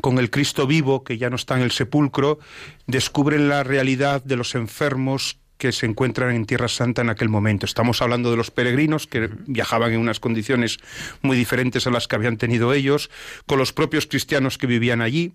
con 0.01 0.19
el 0.19 0.31
Cristo 0.31 0.67
vivo, 0.67 1.03
que 1.03 1.19
ya 1.19 1.31
no 1.31 1.37
está 1.37 1.57
en 1.57 1.63
el 1.63 1.73
sepulcro, 1.73 2.39
descubren 2.87 3.49
la 3.49 3.65
realidad 3.65 4.23
de 4.23 4.37
los 4.37 4.55
enfermos 4.55 5.40
que 5.61 5.73
se 5.73 5.85
encuentran 5.85 6.35
en 6.35 6.47
Tierra 6.47 6.69
Santa 6.69 7.03
en 7.03 7.11
aquel 7.11 7.29
momento. 7.29 7.67
Estamos 7.67 8.01
hablando 8.01 8.31
de 8.31 8.39
los 8.39 8.51
peregrinos 8.51 9.07
que 9.07 9.29
viajaban 9.47 9.93
en 9.93 10.01
unas 10.01 10.19
condiciones 10.19 10.79
muy 11.21 11.37
diferentes 11.37 11.87
a 11.87 11.91
las 11.91 12.09
que 12.09 12.17
habían 12.17 12.39
tenido 12.39 12.73
ellos, 12.73 13.11
con 13.47 13.59
los 13.59 13.75
propios 13.75 14.07
cristianos 14.07 14.57
que 14.57 14.67
vivían 14.67 15.03
allí, 15.03 15.35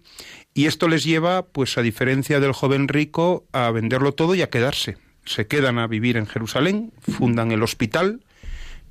y 0.56 0.66
esto 0.66 0.88
les 0.88 1.04
lleva, 1.04 1.46
pues 1.46 1.78
a 1.78 1.84
diferencia 1.84 2.40
del 2.40 2.54
joven 2.54 2.88
rico, 2.88 3.46
a 3.54 3.70
venderlo 3.70 4.14
todo 4.14 4.34
y 4.34 4.42
a 4.42 4.50
quedarse. 4.50 4.98
Se 5.26 5.46
quedan 5.46 5.78
a 5.78 5.86
vivir 5.86 6.18
en 6.18 6.26
Jerusalén, 6.26 6.92
fundan 7.02 7.52
el 7.52 7.62
hospital, 7.62 8.22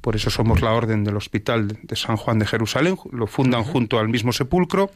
por 0.00 0.14
eso 0.14 0.30
somos 0.30 0.60
la 0.60 0.72
orden 0.72 1.02
del 1.02 1.16
Hospital 1.16 1.78
de 1.82 1.96
San 1.96 2.16
Juan 2.16 2.38
de 2.38 2.46
Jerusalén, 2.46 2.96
lo 3.10 3.26
fundan 3.26 3.64
junto 3.64 3.98
al 3.98 4.08
mismo 4.08 4.32
sepulcro 4.32 4.92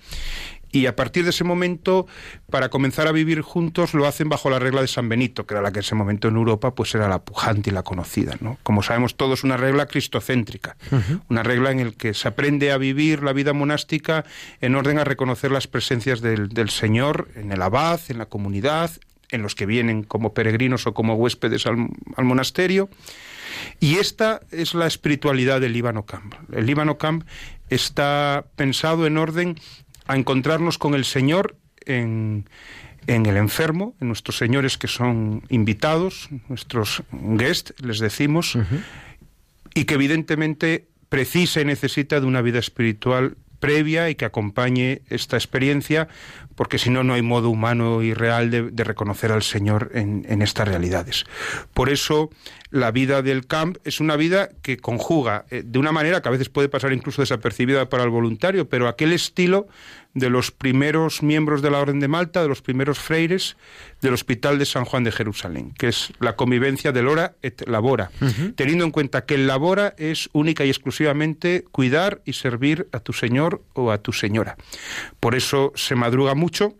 y 0.70 0.86
a 0.86 0.96
partir 0.96 1.24
de 1.24 1.30
ese 1.30 1.44
momento, 1.44 2.06
para 2.50 2.68
comenzar 2.68 3.06
a 3.06 3.12
vivir 3.12 3.40
juntos, 3.40 3.94
lo 3.94 4.06
hacen 4.06 4.28
bajo 4.28 4.50
la 4.50 4.58
regla 4.58 4.80
de 4.80 4.88
San 4.88 5.08
Benito, 5.08 5.46
que 5.46 5.54
era 5.54 5.62
la 5.62 5.72
que 5.72 5.78
en 5.78 5.84
ese 5.84 5.94
momento 5.94 6.28
en 6.28 6.36
Europa 6.36 6.74
pues 6.74 6.94
era 6.94 7.08
la 7.08 7.20
pujante 7.24 7.70
y 7.70 7.72
la 7.72 7.82
conocida. 7.82 8.36
¿no? 8.40 8.58
Como 8.62 8.82
sabemos 8.82 9.16
todos, 9.16 9.44
una 9.44 9.56
regla 9.56 9.86
cristocéntrica, 9.86 10.76
uh 10.90 10.96
-huh. 10.96 11.20
una 11.28 11.42
regla 11.42 11.70
en 11.70 11.84
la 11.86 11.92
que 11.92 12.14
se 12.14 12.28
aprende 12.28 12.70
a 12.72 12.78
vivir 12.78 13.22
la 13.22 13.32
vida 13.32 13.52
monástica 13.52 14.24
en 14.60 14.74
orden 14.74 14.98
a 14.98 15.04
reconocer 15.04 15.50
las 15.50 15.66
presencias 15.66 16.20
del, 16.20 16.48
del 16.48 16.70
Señor 16.70 17.28
en 17.34 17.52
el 17.52 17.62
abad, 17.62 18.00
en 18.08 18.18
la 18.18 18.26
comunidad, 18.26 18.90
en 19.30 19.42
los 19.42 19.54
que 19.54 19.66
vienen 19.66 20.04
como 20.04 20.32
peregrinos 20.32 20.86
o 20.86 20.94
como 20.94 21.14
huéspedes 21.14 21.66
al, 21.66 21.88
al 22.16 22.24
monasterio. 22.24 22.88
Y 23.80 23.96
esta 23.96 24.40
es 24.50 24.74
la 24.74 24.86
espiritualidad 24.86 25.60
del 25.60 25.72
Líbano 25.72 26.04
Camp. 26.04 26.34
El 26.52 26.66
Líbano 26.66 26.98
Camp 26.98 27.24
está 27.70 28.46
pensado 28.56 29.06
en 29.06 29.18
orden 29.18 29.56
a 30.08 30.16
encontrarnos 30.16 30.78
con 30.78 30.94
el 30.94 31.04
Señor 31.04 31.56
en, 31.84 32.48
en, 33.06 33.26
el 33.26 33.36
enfermo, 33.36 33.94
en 34.00 34.08
nuestros 34.08 34.36
señores 34.36 34.76
que 34.76 34.88
son 34.88 35.42
invitados, 35.48 36.28
nuestros 36.48 37.02
guests, 37.12 37.74
les 37.80 38.00
decimos, 38.00 38.56
uh 38.56 38.60
-huh. 38.60 38.82
y 39.74 39.84
que 39.84 39.94
evidentemente 39.94 40.88
precisa 41.08 41.60
y 41.60 41.64
necesita 41.64 42.20
de 42.20 42.26
una 42.26 42.42
vida 42.42 42.58
espiritual 42.58 43.36
previa 43.60 44.10
y 44.10 44.14
que 44.14 44.24
acompañe 44.24 45.02
esta 45.08 45.36
experiencia, 45.36 46.08
porque 46.54 46.78
si 46.78 46.90
no, 46.90 47.04
no 47.04 47.14
hay 47.14 47.22
modo 47.22 47.50
humano 47.50 48.02
y 48.02 48.14
real 48.14 48.50
de, 48.50 48.84
reconocer 48.84 49.30
al 49.30 49.42
Señor 49.42 49.90
en, 49.94 50.26
en, 50.28 50.42
estas 50.42 50.66
realidades. 50.66 51.24
Por 51.74 51.88
eso, 51.88 52.30
la 52.70 52.90
vida 52.90 53.22
del 53.22 53.46
camp 53.46 53.76
es 53.84 54.00
una 54.00 54.16
vida 54.16 54.50
que 54.62 54.76
conjuga 54.76 55.44
eh, 55.50 55.62
de 55.64 55.78
una 55.78 55.92
manera 55.92 56.20
que 56.20 56.28
a 56.28 56.32
veces 56.32 56.48
puede 56.48 56.68
pasar 56.68 56.92
incluso 56.92 57.22
desapercibida 57.22 57.88
para 57.88 58.04
el 58.04 58.10
voluntario, 58.10 58.68
pero 58.68 58.88
aquel 58.88 59.12
estilo 59.12 59.68
de 60.14 60.30
los 60.30 60.50
primeros 60.50 61.22
miembros 61.22 61.62
de 61.62 61.70
la 61.70 61.78
Orden 61.78 62.00
de 62.00 62.08
Malta, 62.08 62.42
de 62.42 62.48
los 62.48 62.62
primeros 62.62 62.98
freires 62.98 63.56
del 64.00 64.14
Hospital 64.14 64.58
de 64.58 64.66
San 64.66 64.84
Juan 64.84 65.04
de 65.04 65.12
Jerusalén, 65.12 65.72
que 65.78 65.88
es 65.88 66.12
la 66.20 66.36
convivencia 66.36 66.92
del 66.92 67.08
hora 67.08 67.36
et 67.42 67.66
labora, 67.68 68.10
teniendo 68.56 68.84
en 68.84 68.90
cuenta 68.90 69.24
que 69.24 69.34
el 69.34 69.46
labora 69.46 69.94
es 69.98 70.28
única 70.32 70.64
y 70.64 70.70
exclusivamente 70.70 71.64
cuidar 71.70 72.22
y 72.24 72.32
servir 72.32 72.88
a 72.92 73.00
tu 73.00 73.12
señor 73.12 73.62
o 73.74 73.92
a 73.92 73.98
tu 73.98 74.12
señora. 74.12 74.56
Por 75.20 75.34
eso 75.34 75.72
se 75.74 75.94
madruga 75.94 76.34
mucho, 76.34 76.74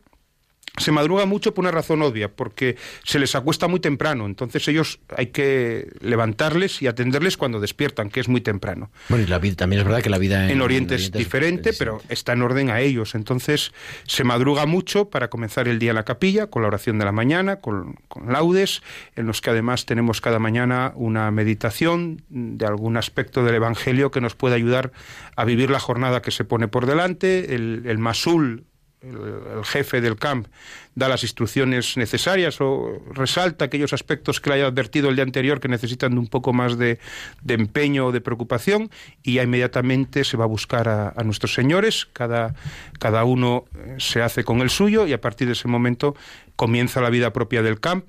se 0.81 0.93
madruga 0.93 1.27
mucho 1.27 1.55
por 1.55 1.63
una 1.65 1.71
razón 1.71 2.03
obvia, 2.03 2.29
porque 2.29 2.77
se 3.05 3.19
les 3.19 3.35
acuesta 3.35 3.69
muy 3.69 3.81
temprano, 3.81 4.27
entonces 4.27 4.67
ellos 4.69 5.01
hay 5.17 5.27
que 5.27 5.89
levantarles 6.01 6.83
y 6.83 6.87
atenderles 6.87 7.37
cuando 7.37 7.61
despiertan, 7.61 8.11
que 8.11 8.21
es 8.21 8.29
muy 8.29 8.41
temprano. 8.41 8.91
Bueno, 9.09 9.25
y 9.25 9.27
la 9.29 9.39
vida 9.39 9.57
también 9.57 9.81
es 9.81 9.87
verdad 9.87 10.03
que 10.03 10.11
la 10.11 10.19
vida 10.19 10.45
en, 10.47 10.51
En 10.53 10.61
Oriente 10.63 10.95
es 10.97 11.11
diferente, 11.13 11.71
es- 11.71 11.79
pero 11.79 12.01
está 12.09 12.33
en 12.33 12.43
orden 12.43 12.71
a 12.71 12.81
ellos. 12.81 13.15
Entonces 13.15 13.73
se 14.07 14.25
madruga 14.25 14.67
mucho 14.67 15.09
para 15.11 15.29
comenzar 15.29 15.69
el 15.69 15.79
día 15.79 15.91
en 15.91 15.97
la 15.97 16.05
capilla, 16.05 16.49
con 16.49 16.63
la 16.63 16.69
oración 16.69 16.99
de 16.99 17.05
la 17.05 17.13
mañana, 17.13 17.57
con, 17.57 17.95
con 18.09 18.33
laudes, 18.33 18.83
en 19.17 19.27
los 19.27 19.41
que 19.41 19.51
además 19.51 19.87
tenemos 19.87 20.21
cada 20.21 20.39
mañana 20.39 20.93
una 20.95 21.31
meditación 21.31 22.23
de 22.29 22.67
algún 22.67 22.97
aspecto 22.97 23.45
del 23.45 23.55
Evangelio 23.57 24.11
que 24.11 24.21
nos 24.21 24.35
puede 24.35 24.55
ayudar 24.55 24.93
a 25.37 25.45
vivir 25.45 25.71
la 25.71 25.81
jornada 25.81 26.23
que 26.23 26.31
se 26.31 26.45
pone 26.45 26.69
por 26.69 26.87
delante. 26.87 27.55
El, 27.55 27.83
el 27.87 27.99
masul, 27.99 28.65
el, 29.03 29.65
jefe 29.65 30.01
del 30.01 30.17
camp, 30.17 30.49
da 30.95 31.09
las 31.09 31.23
instrucciones 31.23 31.97
necesarias 31.97 32.61
o 32.61 33.01
resalta 33.13 33.67
aquellos 33.67 33.93
aspectos 33.93 34.41
que 34.41 34.51
le 34.51 34.57
haya 34.57 34.67
advertido 34.67 35.09
el 35.09 35.17
día 35.17 35.25
anterior 35.25 35.61
que 35.61 35.69
necesitan 35.69 36.13
de 36.13 36.19
un 36.19 36.27
poco 36.27 36.53
más 36.53 36.79
de, 36.79 36.99
empeño 37.47 38.07
o 38.07 38.13
de 38.13 38.21
preocupación 38.21 38.91
y 39.23 39.35
ya 39.35 39.43
inmediatamente 39.43 40.25
se 40.25 40.37
va 40.37 40.45
a 40.45 40.49
buscar 40.49 40.89
a, 40.89 41.23
nuestros 41.25 41.55
señores, 41.55 42.09
cada, 42.13 42.55
cada 42.99 43.25
uno 43.25 43.65
eh, 43.75 43.97
se 43.99 44.23
hace 44.23 44.45
con 44.45 44.61
el 44.61 44.71
suyo 44.71 45.07
y 45.07 45.13
a 45.13 45.21
partir 45.21 45.47
de 45.47 45.53
ese 45.53 45.69
momento 45.69 46.17
comienza 46.57 47.01
la 47.01 47.11
vida 47.11 47.33
propia 47.33 47.63
del 47.63 47.81
camp, 47.81 48.07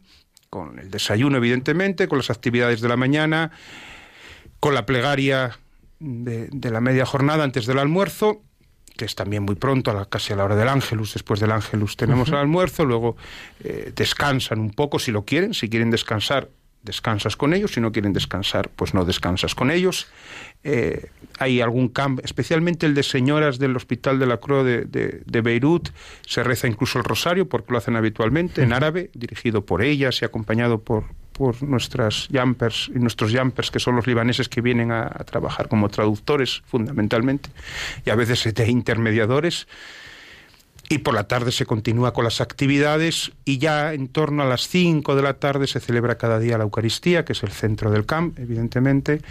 con 0.50 0.80
el 0.80 0.90
desayuno 0.90 1.38
evidentemente, 1.38 2.08
con 2.08 2.18
las 2.18 2.30
actividades 2.30 2.82
de 2.82 2.88
la 2.88 2.98
mañana, 2.98 3.52
con 4.60 4.74
la 4.74 4.86
plegaria 4.86 5.60
de 6.00 6.72
la 6.72 6.80
media 6.80 7.06
jornada 7.06 7.44
antes 7.44 7.66
del 7.66 7.78
almuerzo 7.78 8.42
que 9.00 9.06
es 9.06 9.16
también 9.16 9.44
muy 9.44 9.56
pronto, 9.56 9.92
a 9.92 9.94
la- 9.94 10.06
casi 10.06 10.34
a 10.34 10.36
la 10.36 10.44
hora 10.44 10.58
del 10.58 10.68
ángelus. 10.68 11.14
Después 11.14 11.40
del 11.40 11.54
ángelus 11.54 11.96
tenemos 11.96 12.28
el 12.28 12.36
almuerzo, 12.36 12.84
luego 12.84 13.16
eh, 13.64 13.94
descansan 13.96 14.60
un 14.60 14.72
poco 14.72 15.00
si 15.00 15.14
lo 15.14 15.24
quieren, 15.24 15.54
si 15.54 15.70
quieren 15.70 15.90
descansar, 15.90 16.50
descansas 16.84 17.38
con 17.38 17.54
ellos, 17.54 17.72
si 17.74 17.80
no 17.80 17.94
quieren 17.94 18.12
descansar, 18.12 18.70
pues 18.76 18.94
no 18.94 19.06
descansas 19.06 19.56
con 19.56 19.72
ellos. 19.72 20.08
Eh, 20.66 21.08
hay 21.38 21.62
algún 21.62 21.88
camp, 21.88 22.20
especialmente 22.26 22.86
el 22.86 22.94
de 22.94 23.04
señoras 23.04 23.58
del 23.58 23.74
Hospital 23.78 24.20
de 24.20 24.26
la 24.26 24.36
Cruz 24.38 24.66
de, 24.66 24.84
de- 24.84 25.22
de 25.26 25.42
Beirut, 25.42 25.90
se 26.28 26.44
reza 26.44 26.68
incluso 26.68 26.98
el 27.00 27.06
rosario, 27.06 27.48
porque 27.48 27.72
lo 27.72 27.78
hacen 27.78 27.96
habitualmente, 27.96 28.64
en 28.64 28.74
árabe, 28.74 29.12
dirigido 29.14 29.66
por 29.66 29.82
ellas 29.82 30.22
y 30.22 30.26
acompañado 30.26 30.82
por, 30.82 31.06
por 31.40 31.64
nuestras 31.64 32.28
jumpers 32.34 32.92
y 32.94 33.00
nuestros 33.00 33.32
jumpers, 33.34 33.72
que 33.72 33.80
son 33.80 33.96
los 33.96 34.06
libaneses 34.06 34.50
que 34.50 34.60
vienen 34.60 34.92
a, 34.92 35.10
trabajar 35.24 35.70
como 35.70 35.88
traductores 35.88 36.62
fundamentalmente, 36.68 37.50
y 38.06 38.10
a 38.10 38.16
veces 38.16 38.54
de 38.54 38.70
intermediadores. 38.70 39.66
Y 40.90 40.98
por 40.98 41.14
la 41.14 41.30
tarde 41.30 41.54
se 41.54 41.66
continúa 41.66 42.12
con 42.12 42.26
las 42.26 42.42
actividades 42.42 43.32
y 43.46 43.58
ya 43.58 43.94
en 43.94 44.10
torno 44.10 44.44
a 44.44 44.48
las 44.48 44.68
5 44.68 45.16
de 45.16 45.22
la 45.22 45.36
tarde 45.36 45.68
se 45.68 45.80
celebra 45.80 46.18
cada 46.18 46.40
día 46.40 46.58
la 46.58 46.66
Eucaristía, 46.66 47.24
que 47.24 47.32
es 47.32 47.42
el 47.44 47.52
centro 47.52 47.90
del 47.90 48.06
camp, 48.06 48.38
evidentemente, 48.38 49.22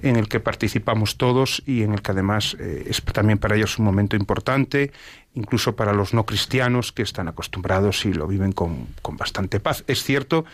en 0.00 0.16
el 0.16 0.28
que 0.28 0.40
participamos 0.40 1.18
todos 1.18 1.62
y 1.66 1.82
en 1.82 1.92
el 1.92 2.00
que 2.00 2.12
además 2.12 2.56
eh, 2.58 2.86
es 2.88 3.02
también 3.02 3.36
para 3.36 3.54
ellos 3.54 3.78
un 3.78 3.84
momento 3.84 4.16
importante, 4.16 4.92
incluso 5.34 5.76
para 5.76 5.92
los 5.92 6.14
no 6.14 6.24
cristianos 6.24 6.92
que 6.92 7.02
están 7.02 7.28
acostumbrados 7.28 8.06
y 8.06 8.14
lo 8.14 8.26
viven 8.26 8.52
con, 8.52 8.86
con 9.02 9.18
bastante 9.18 9.60
paz. 9.60 9.84
Es 9.88 10.02
cierto 10.02 10.46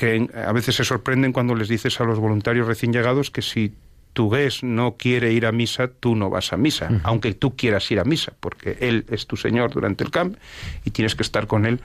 que 0.00 0.30
a 0.34 0.52
veces 0.52 0.76
se 0.76 0.84
sorprenden 0.84 1.30
cuando 1.30 1.54
les 1.54 1.68
dices 1.68 2.00
a 2.00 2.04
los 2.04 2.18
voluntarios 2.18 2.66
recién 2.66 2.90
llegados 2.90 3.30
que 3.30 3.42
si 3.42 3.74
tu 4.14 4.30
gués 4.30 4.62
no 4.62 4.96
quiere 4.96 5.30
ir 5.34 5.44
a 5.44 5.52
misa, 5.52 5.88
tú 5.88 6.16
no 6.16 6.30
vas 6.30 6.54
a 6.54 6.56
misa, 6.56 7.02
aunque 7.02 7.34
tú 7.34 7.54
quieras 7.54 7.90
ir 7.90 8.00
a 8.00 8.04
misa, 8.04 8.32
porque 8.40 8.78
él 8.80 9.04
es 9.10 9.26
tu 9.26 9.36
señor 9.36 9.72
durante 9.72 10.02
el 10.02 10.10
camp 10.10 10.38
y 10.86 10.92
tienes 10.92 11.14
que 11.14 11.22
estar 11.22 11.46
con 11.46 11.66
él 11.66 11.82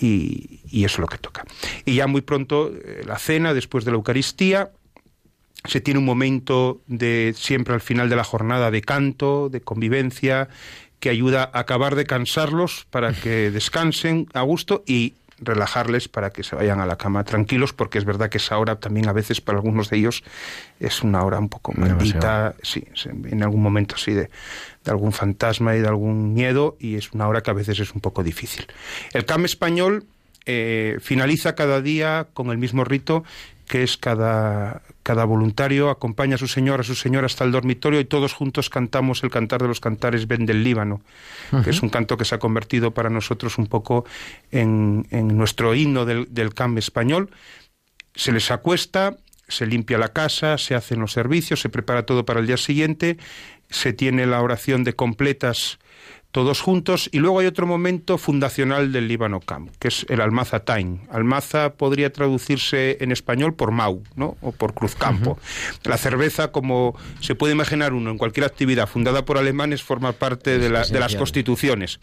y, 0.00 0.62
y 0.68 0.84
eso 0.84 0.96
es 0.96 0.98
lo 0.98 1.06
que 1.06 1.18
toca. 1.18 1.44
Y 1.84 1.94
ya 1.94 2.08
muy 2.08 2.22
pronto 2.22 2.72
eh, 2.74 3.04
la 3.06 3.20
cena, 3.20 3.54
después 3.54 3.84
de 3.84 3.92
la 3.92 3.98
Eucaristía, 3.98 4.72
se 5.64 5.80
tiene 5.80 6.00
un 6.00 6.06
momento 6.06 6.80
de 6.88 7.34
siempre 7.36 7.72
al 7.72 7.80
final 7.80 8.10
de 8.10 8.16
la 8.16 8.24
jornada 8.24 8.72
de 8.72 8.82
canto, 8.82 9.48
de 9.48 9.60
convivencia, 9.60 10.48
que 10.98 11.08
ayuda 11.08 11.48
a 11.52 11.60
acabar 11.60 11.94
de 11.94 12.04
cansarlos 12.04 12.88
para 12.90 13.12
que 13.12 13.52
descansen 13.52 14.26
a 14.34 14.42
gusto 14.42 14.82
y 14.88 15.14
relajarles 15.38 16.08
para 16.08 16.30
que 16.30 16.42
se 16.42 16.56
vayan 16.56 16.80
a 16.80 16.86
la 16.86 16.96
cama 16.96 17.24
tranquilos, 17.24 17.72
porque 17.72 17.98
es 17.98 18.04
verdad 18.04 18.28
que 18.30 18.38
esa 18.38 18.58
hora 18.58 18.76
también 18.76 19.08
a 19.08 19.12
veces 19.12 19.40
para 19.40 19.58
algunos 19.58 19.90
de 19.90 19.98
ellos 19.98 20.22
es 20.80 21.02
una 21.02 21.22
hora 21.22 21.38
un 21.38 21.48
poco 21.48 21.72
maldita, 21.72 22.54
sí, 22.62 22.86
en 23.04 23.42
algún 23.42 23.62
momento 23.62 23.96
así 23.96 24.12
de, 24.12 24.30
de 24.84 24.90
algún 24.90 25.12
fantasma 25.12 25.74
y 25.76 25.80
de 25.80 25.88
algún 25.88 26.34
miedo, 26.34 26.76
y 26.78 26.96
es 26.96 27.12
una 27.12 27.28
hora 27.28 27.42
que 27.42 27.50
a 27.50 27.54
veces 27.54 27.78
es 27.80 27.92
un 27.94 28.00
poco 28.00 28.22
difícil. 28.22 28.66
El 29.12 29.24
CAM 29.24 29.44
español 29.44 30.04
eh, 30.46 30.98
finaliza 31.00 31.54
cada 31.54 31.80
día 31.80 32.28
con 32.34 32.50
el 32.50 32.58
mismo 32.58 32.84
rito 32.84 33.24
que 33.66 33.82
es 33.82 33.96
cada, 33.96 34.82
cada 35.04 35.24
voluntario 35.24 35.90
acompaña 35.90 36.34
a 36.34 36.38
su 36.38 36.48
señor, 36.48 36.80
a 36.80 36.82
su 36.82 36.96
señora 36.96 37.26
hasta 37.26 37.44
el 37.44 37.52
dormitorio 37.52 38.00
y 38.00 38.06
todos 38.06 38.32
juntos 38.32 38.70
cantamos 38.70 39.22
el 39.22 39.30
cantar 39.30 39.62
de 39.62 39.68
los 39.68 39.78
cantares 39.78 40.26
Ven 40.26 40.46
del 40.46 40.64
Líbano, 40.64 41.02
que 41.62 41.70
es 41.70 41.82
un 41.82 41.90
canto 41.90 42.16
que 42.16 42.24
se 42.24 42.34
ha 42.34 42.38
convertido 42.38 42.92
para 42.92 43.10
nosotros 43.10 43.58
un 43.58 43.66
poco 43.66 44.06
en, 44.50 45.06
en 45.10 45.36
nuestro 45.36 45.74
himno 45.74 46.06
del, 46.06 46.26
del 46.32 46.54
camp 46.54 46.78
español. 46.78 47.30
Se 48.14 48.32
les 48.32 48.50
acuesta, 48.50 49.18
se 49.46 49.66
limpia 49.66 49.98
la 49.98 50.08
casa, 50.08 50.56
se 50.56 50.74
hacen 50.74 51.00
los 51.00 51.12
servicios, 51.12 51.60
se 51.60 51.68
prepara 51.68 52.06
todo 52.06 52.24
para 52.24 52.40
el 52.40 52.46
día 52.46 52.56
siguiente, 52.56 53.18
se 53.68 53.92
tiene 53.92 54.26
la 54.26 54.40
oración 54.40 54.84
de 54.84 54.94
completas 54.94 55.78
todos 56.34 56.60
juntos 56.60 57.08
y 57.12 57.20
luego 57.20 57.38
hay 57.38 57.46
otro 57.46 57.64
momento 57.64 58.18
fundacional 58.18 58.90
del 58.90 59.06
Líbano 59.06 59.38
Camp, 59.38 59.70
que 59.78 59.86
es 59.86 60.04
el 60.08 60.20
Almaza 60.20 60.64
Time. 60.64 60.98
Almaza 61.08 61.74
podría 61.74 62.12
traducirse 62.12 62.96
en 63.00 63.12
español 63.12 63.54
por 63.54 63.70
Mau, 63.70 64.02
¿no? 64.16 64.36
O 64.40 64.50
por 64.50 64.74
Cruzcampo. 64.74 65.38
La 65.84 65.96
cerveza, 65.96 66.50
como 66.50 66.96
se 67.20 67.36
puede 67.36 67.52
imaginar 67.52 67.92
uno 67.92 68.10
en 68.10 68.18
cualquier 68.18 68.46
actividad 68.46 68.88
fundada 68.88 69.24
por 69.24 69.38
alemanes, 69.38 69.84
forma 69.84 70.10
parte 70.10 70.58
de, 70.58 70.70
la- 70.70 70.84
de 70.84 70.98
las 70.98 71.12
constituciones. 71.14 72.00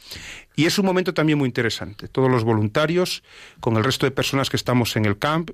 Y 0.56 0.64
es 0.66 0.80
un 0.80 0.86
momento 0.86 1.14
también 1.14 1.38
muy 1.38 1.48
interesante. 1.48 2.08
Todos 2.08 2.32
los 2.32 2.46
voluntarios, 2.46 3.24
con 3.60 3.76
el 3.76 3.84
resto 3.84 4.06
de 4.06 4.12
personas 4.12 4.50
que 4.50 4.56
estamos 4.56 4.96
en 4.96 5.04
el 5.08 5.18
camp, 5.20 5.52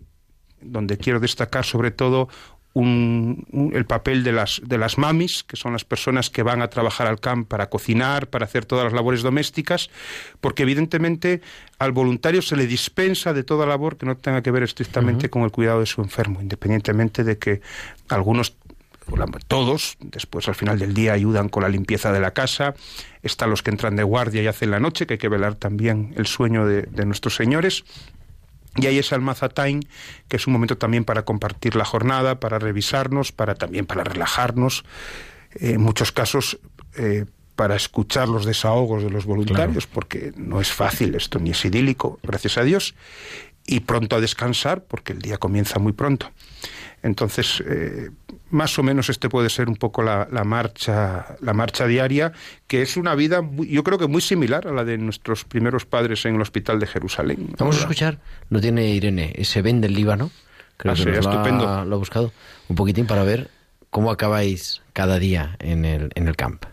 donde 0.62 0.98
quiero 1.00 1.20
destacar 1.20 1.66
sobre 1.66 1.90
todo 1.90 2.30
un- 2.80 3.46
un- 3.52 3.76
el 3.76 3.86
papel 3.86 4.24
de 4.24 4.32
las, 4.32 4.62
de 4.64 4.78
las 4.78 4.98
mamis, 4.98 5.44
que 5.44 5.56
son 5.56 5.74
las 5.74 5.84
personas 5.86 6.30
que 6.30 6.44
van 6.44 6.62
a 6.62 6.70
trabajar 6.70 7.08
al 7.08 7.20
camp 7.20 7.48
para 7.48 7.70
cocinar, 7.70 8.28
para 8.28 8.46
hacer 8.46 8.66
todas 8.66 8.86
las 8.86 8.94
labores 8.94 9.22
domésticas, 9.24 9.90
porque 10.42 10.64
evidentemente 10.64 11.42
al 11.80 11.92
voluntario 11.92 12.42
se 12.42 12.56
le 12.56 12.68
dispensa 12.68 13.34
de 13.34 13.44
toda 13.44 13.66
labor 13.66 13.98
que 13.98 14.06
no 14.06 14.16
tenga 14.18 14.42
que 14.42 14.52
ver 14.52 14.64
estrictamente 14.64 15.30
con 15.30 15.44
el 15.44 15.52
cuidado 15.52 15.80
de 15.80 15.86
su 15.86 16.02
enfermo, 16.02 16.42
independientemente 16.42 17.24
de 17.24 17.38
que 17.38 17.62
algunos 18.10 18.56
todos, 19.48 19.96
después 20.02 20.50
al 20.50 20.56
final 20.56 20.80
del 20.80 20.94
día 20.94 21.14
ayudan 21.14 21.48
con 21.48 21.64
la 21.64 21.70
limpieza 21.70 22.12
de 22.12 22.20
la 22.20 22.32
casa, 22.32 22.74
están 23.24 23.50
los 23.50 23.64
que 23.64 23.72
entran 23.72 23.96
de 23.96 24.04
guardia 24.04 24.42
y 24.44 24.48
hacen 24.48 24.70
la 24.70 24.82
noche, 24.82 25.08
que 25.08 25.14
hay 25.14 25.18
que 25.18 25.30
velar 25.30 25.56
también 25.56 26.14
el 26.18 26.28
sueño 26.28 26.66
de, 26.66 26.82
de 26.82 27.06
nuestros 27.06 27.36
señores. 27.36 27.86
Y 28.78 28.86
hay 28.88 29.00
ese 29.00 29.16
Almaza 29.16 29.50
Time, 29.50 29.82
que 30.28 30.38
es 30.38 30.48
un 30.48 30.54
momento 30.54 30.78
también 30.78 31.04
para 31.04 31.24
compartir 31.24 31.76
la 31.76 31.86
jornada, 31.86 32.40
para 32.40 32.60
revisarnos, 32.60 33.32
para 33.32 33.56
también 33.56 33.86
para 33.86 34.04
relajarnos, 34.04 34.86
eh, 35.56 35.72
en 35.72 35.82
muchos 35.82 36.12
casos 36.12 36.60
eh, 36.96 37.26
para 37.56 37.76
escuchar 37.76 38.30
los 38.30 38.46
desahogos 38.46 39.04
de 39.04 39.10
los 39.10 39.26
voluntarios, 39.26 39.88
porque 39.88 40.32
no 40.36 40.62
es 40.62 40.72
fácil 40.72 41.16
esto, 41.16 41.40
ni 41.40 41.52
es 41.52 41.66
idílico, 41.66 42.20
gracias 42.22 42.60
a 42.60 42.64
Dios, 42.64 42.94
y 43.66 43.80
pronto 43.80 44.16
a 44.16 44.22
descansar, 44.22 44.84
porque 44.84 45.14
el 45.14 45.20
día 45.20 45.40
comienza 45.40 45.80
muy 45.80 45.92
pronto. 45.92 46.30
Entonces, 47.04 47.64
eh, 47.66 48.10
más 48.50 48.78
o 48.80 48.84
menos 48.84 49.10
este 49.10 49.30
puede 49.30 49.50
ser 49.50 49.70
un 49.70 49.76
poco 49.76 50.02
la, 50.02 50.28
la 50.32 50.44
marcha, 50.44 51.36
la 51.42 51.54
marcha 51.54 51.86
diaria, 51.86 52.32
que 52.66 52.82
es 52.82 52.98
una 52.98 53.14
vida, 53.16 53.42
muy- 53.42 53.68
yo 53.70 53.84
creo 53.84 53.98
que 53.98 54.08
muy 54.08 54.22
similar 54.22 54.68
a 54.68 54.72
la 54.72 54.84
de 54.84 54.98
nuestros 54.98 55.46
primeros 55.46 55.86
padres 55.86 56.26
en 56.26 56.36
el 56.36 56.42
hospital 56.42 56.80
de 56.80 56.88
Jerusalén. 56.88 57.50
Vamos 57.58 57.78
a 57.78 57.80
escuchar, 57.82 58.20
lo 58.50 58.60
tiene 58.60 58.90
Irene, 58.90 59.32
ese 59.36 59.62
Ben 59.62 59.80
del 59.80 59.94
Líbano. 59.94 60.32
Creo 60.78 60.94
Ah, 60.94 60.96
que 60.96 61.04
sería 61.04 61.18
nos 61.18 61.26
lo 61.26 61.32
ha- 61.32 61.34
estupendo. 61.36 61.86
lo 61.86 61.96
ha 61.96 62.00
buscado 62.00 62.32
un 62.68 62.76
poquitín 62.76 63.06
para 63.08 63.24
ver 63.24 63.50
cómo 63.90 64.12
acabáis 64.12 64.82
cada 64.94 65.18
día 65.20 65.56
en 65.60 65.86
el, 65.86 66.12
en 66.16 66.28
el 66.28 66.36
camp. 66.36 66.66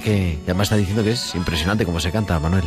Que 0.00 0.38
además 0.44 0.66
está 0.66 0.76
diciendo 0.76 1.02
que 1.02 1.12
es 1.12 1.34
impresionante 1.34 1.84
cómo 1.84 2.00
se 2.00 2.10
canta, 2.10 2.38
Manuel. 2.38 2.64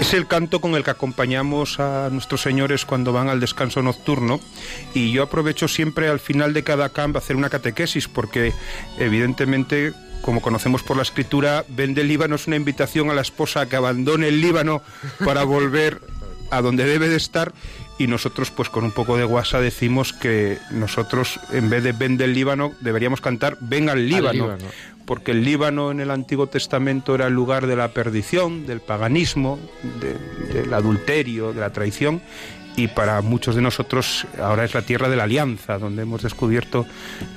Es 0.00 0.14
el 0.14 0.26
canto 0.26 0.60
con 0.60 0.74
el 0.74 0.84
que 0.84 0.90
acompañamos 0.90 1.78
a 1.78 2.08
nuestros 2.10 2.40
señores 2.40 2.86
cuando 2.86 3.12
van 3.12 3.28
al 3.28 3.40
descanso 3.40 3.82
nocturno 3.82 4.40
y 4.94 5.12
yo 5.12 5.22
aprovecho 5.22 5.68
siempre 5.68 6.08
al 6.08 6.18
final 6.18 6.54
de 6.54 6.64
cada 6.64 6.88
camp 6.88 7.16
hacer 7.16 7.36
una 7.36 7.50
catequesis 7.50 8.08
porque 8.08 8.54
evidentemente 8.98 9.92
como 10.22 10.40
conocemos 10.40 10.82
por 10.82 10.96
la 10.96 11.02
escritura, 11.02 11.64
ven 11.68 11.94
del 11.94 12.08
Líbano 12.08 12.36
es 12.36 12.46
una 12.46 12.56
invitación 12.56 13.10
a 13.10 13.14
la 13.14 13.20
esposa 13.20 13.62
a 13.62 13.66
que 13.66 13.76
abandone 13.76 14.28
el 14.28 14.40
Líbano 14.40 14.80
para 15.24 15.44
volver 15.44 16.00
a 16.50 16.62
donde 16.62 16.84
debe 16.84 17.08
de 17.08 17.16
estar 17.16 17.52
y 17.98 18.06
nosotros 18.06 18.50
pues 18.50 18.68
con 18.68 18.84
un 18.84 18.90
poco 18.92 19.16
de 19.16 19.24
guasa 19.24 19.60
decimos 19.60 20.12
que 20.12 20.58
nosotros 20.70 21.38
en 21.52 21.68
vez 21.70 21.82
de 21.84 21.92
ven 21.92 22.16
del 22.16 22.34
Líbano 22.34 22.72
deberíamos 22.80 23.20
cantar 23.20 23.56
ven 23.60 23.88
al 23.88 24.08
Líbano, 24.08 24.32
Líbano. 24.32 24.64
porque 25.06 25.32
el 25.32 25.44
Líbano 25.44 25.90
en 25.90 26.00
el 26.00 26.10
Antiguo 26.10 26.46
Testamento 26.46 27.14
era 27.14 27.26
el 27.26 27.34
lugar 27.34 27.66
de 27.66 27.76
la 27.76 27.88
perdición, 27.88 28.66
del 28.66 28.80
paganismo, 28.80 29.58
de- 30.00 30.62
del 30.62 30.72
adulterio, 30.74 31.52
de 31.52 31.60
la 31.60 31.70
traición 31.70 32.22
y 32.74 32.88
para 32.88 33.20
muchos 33.20 33.54
de 33.54 33.60
nosotros 33.60 34.26
ahora 34.40 34.64
es 34.64 34.72
la 34.72 34.80
tierra 34.80 35.10
de 35.10 35.16
la 35.16 35.24
alianza, 35.24 35.78
donde 35.78 36.02
hemos 36.02 36.22
descubierto 36.22 36.86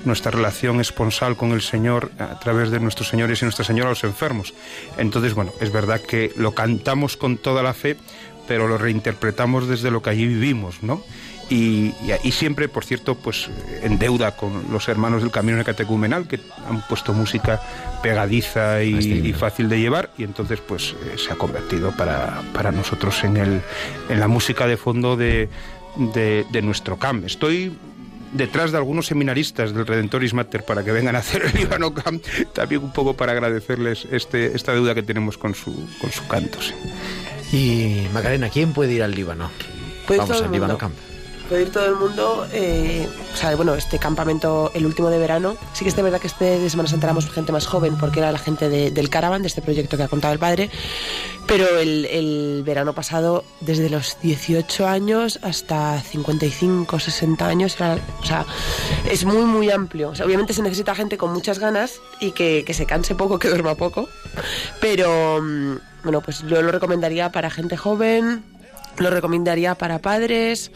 nuestra 0.06 0.32
relación 0.32 0.80
esponsal 0.80 1.36
con 1.36 1.52
el 1.52 1.62
Señor 1.62 2.10
a 2.18 2.40
través 2.40 2.72
de 2.72 2.80
nuestros 2.80 3.10
señores 3.10 3.42
y 3.42 3.46
Nuestra 3.46 3.66
Señora 3.66 3.90
los 3.90 4.06
enfermos. 4.06 4.54
Entonces, 4.98 5.34
bueno, 5.34 5.52
es 5.60 5.74
verdad 5.74 6.00
que 6.00 6.32
lo 6.38 6.54
cantamos 6.54 7.18
con 7.18 7.38
toda 7.38 7.62
la 7.64 7.74
fe, 7.74 7.98
pero 8.48 8.68
lo 8.68 8.78
reinterpretamos 8.78 9.68
desde 9.68 9.92
lo 9.92 10.02
que 10.02 10.10
allí 10.12 10.28
vivimos, 10.28 10.84
¿no? 10.84 11.04
Y, 11.50 11.94
y- 12.02 12.14
y 12.24 12.32
siempre, 12.32 12.68
por 12.68 12.86
cierto, 12.86 13.14
pues 13.16 13.50
en 13.84 14.00
deuda 14.00 14.36
con 14.36 14.66
los 14.72 14.88
hermanos 14.88 15.22
del 15.22 15.30
Camino 15.32 15.64
Catecumenal, 15.64 16.28
que 16.28 16.40
han 16.68 16.82
puesto 16.88 17.14
música 17.14 17.62
pegadiza 18.02 18.82
y, 18.84 18.96
y 19.30 19.34
fácil 19.34 19.70
de 19.70 19.80
llevar, 19.80 20.12
y 20.18 20.24
entonces 20.24 20.60
pues 20.60 20.96
eh, 21.06 21.18
se 21.18 21.32
ha 21.32 21.36
convertido 21.36 21.92
para, 21.92 22.42
para 22.54 22.72
nosotros 22.72 23.24
en, 23.24 23.38
el, 23.38 23.62
en 24.10 24.20
la 24.20 24.28
música 24.28 24.66
de 24.68 24.78
fondo 24.78 25.16
de, 25.18 25.50
de, 25.98 26.46
de 26.52 26.62
nuestro 26.64 26.98
camp. 26.98 27.26
Estoy 27.26 27.74
detrás 28.34 28.72
de 28.72 28.78
algunos 28.78 29.06
seminaristas 29.06 29.74
del 29.74 29.86
Redentoris 29.86 30.34
Mater 30.34 30.66
para 30.66 30.84
que 30.84 30.92
vengan 30.92 31.16
a 31.16 31.20
hacer 31.20 31.44
el 31.46 31.54
Líbano 31.54 31.94
Camp, 31.94 32.24
también 32.54 32.84
un 32.84 32.92
poco 32.92 33.14
para 33.16 33.32
agradecerles 33.34 34.08
este, 34.12 34.56
esta 34.56 34.74
deuda 34.74 34.94
que 34.96 35.04
tenemos 35.04 35.38
con 35.38 35.54
su, 35.56 35.72
con 36.02 36.12
su 36.12 36.28
canto. 36.28 36.60
sí. 36.62 36.74
Y 37.52 38.08
Macarena, 38.14 38.50
¿quién 38.50 38.74
puede 38.74 38.94
ir 38.94 39.04
al 39.04 39.12
Líbano? 39.12 39.50
Ir 40.10 40.18
Vamos 40.18 40.42
al 40.42 40.52
Líbano. 40.52 40.78
Camp. 40.78 40.96
Puede 41.50 41.62
ir 41.62 41.72
todo 41.72 41.86
el 41.86 41.96
mundo, 41.96 42.48
eh, 42.54 43.08
o 43.34 43.38
sea, 43.38 43.56
bueno, 43.56 43.76
este 43.76 44.00
campamento, 44.00 44.72
el 44.74 44.84
último 44.84 45.10
de 45.12 45.20
verano, 45.20 45.56
sí 45.74 45.86
que 45.86 45.90
es 45.90 45.96
de 45.96 46.02
verdad 46.02 46.20
que 46.20 46.26
este 46.26 46.58
de 46.60 46.70
Semana 46.72 46.90
Santa 46.90 47.14
gente 47.34 47.52
más 47.52 47.68
joven, 47.68 47.98
porque 47.98 48.20
era 48.20 48.32
la 48.32 48.40
gente 48.40 48.68
de- 48.68 48.90
del 48.90 49.10
Caravan, 49.12 49.44
de 49.44 49.48
este 49.50 49.62
proyecto 49.62 49.96
que 49.96 50.02
ha 50.04 50.08
contado 50.08 50.34
el 50.34 50.40
padre, 50.40 50.72
pero 51.46 51.78
el, 51.78 52.06
el 52.06 52.64
verano 52.66 52.94
pasado, 52.94 53.44
desde 53.62 53.92
los 53.92 54.18
18 54.24 54.88
años 54.88 55.38
hasta 55.44 56.02
55, 56.02 57.00
60 57.00 57.46
años, 57.48 57.76
era- 57.76 58.00
o 58.22 58.26
sea, 58.26 58.44
es 59.12 59.24
muy, 59.24 59.44
muy 59.46 59.70
amplio. 59.70 60.10
O 60.10 60.16
sea, 60.16 60.26
obviamente 60.26 60.54
se 60.54 60.64
necesita 60.64 60.96
gente 60.96 61.18
con 61.18 61.32
muchas 61.32 61.60
ganas 61.60 62.00
y 62.20 62.32
que, 62.32 62.64
que 62.66 62.74
se 62.74 62.88
canse 62.88 63.14
poco, 63.14 63.38
que 63.38 63.50
duerma 63.50 63.76
poco, 63.76 64.10
pero 64.82 65.40
mm, 65.44 65.76
bueno, 66.04 66.22
pues 66.22 66.42
yo 66.48 66.62
lo 66.64 66.72
recomendaría 66.72 67.32
para 67.32 67.52
gente 67.52 67.78
joven, 67.78 68.44
lo 68.98 69.10
recomendaría 69.12 69.76
para 69.76 70.00
padres, 70.00 70.72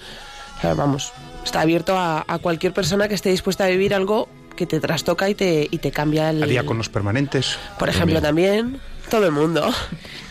vamos, 0.63 1.11
está 1.43 1.61
abierto 1.61 1.97
a, 1.97 2.25
a 2.27 2.39
cualquier 2.39 2.73
persona 2.73 3.07
que 3.07 3.15
esté 3.15 3.29
dispuesta 3.29 3.65
a 3.65 3.67
vivir 3.67 3.93
algo 3.93 4.29
que 4.59 4.65
te 4.65 4.81
trastoca 4.81 5.29
y 5.29 5.35
te, 5.35 5.69
y 5.71 5.77
te 5.77 5.89
cambia 5.89 6.31
el... 6.31 6.43
A 6.43 6.45
diáconos 6.45 6.89
permanentes. 6.89 7.57
Por 7.77 7.87
ejemplo, 7.87 8.21
también, 8.21 8.81
todo 9.09 9.25
el 9.25 9.31
mundo. 9.31 9.73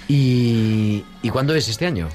¿Y, 0.06 1.02
¿y 1.22 1.30
cuándo 1.30 1.54
es 1.54 1.66
este 1.68 1.86
año? 1.86 2.10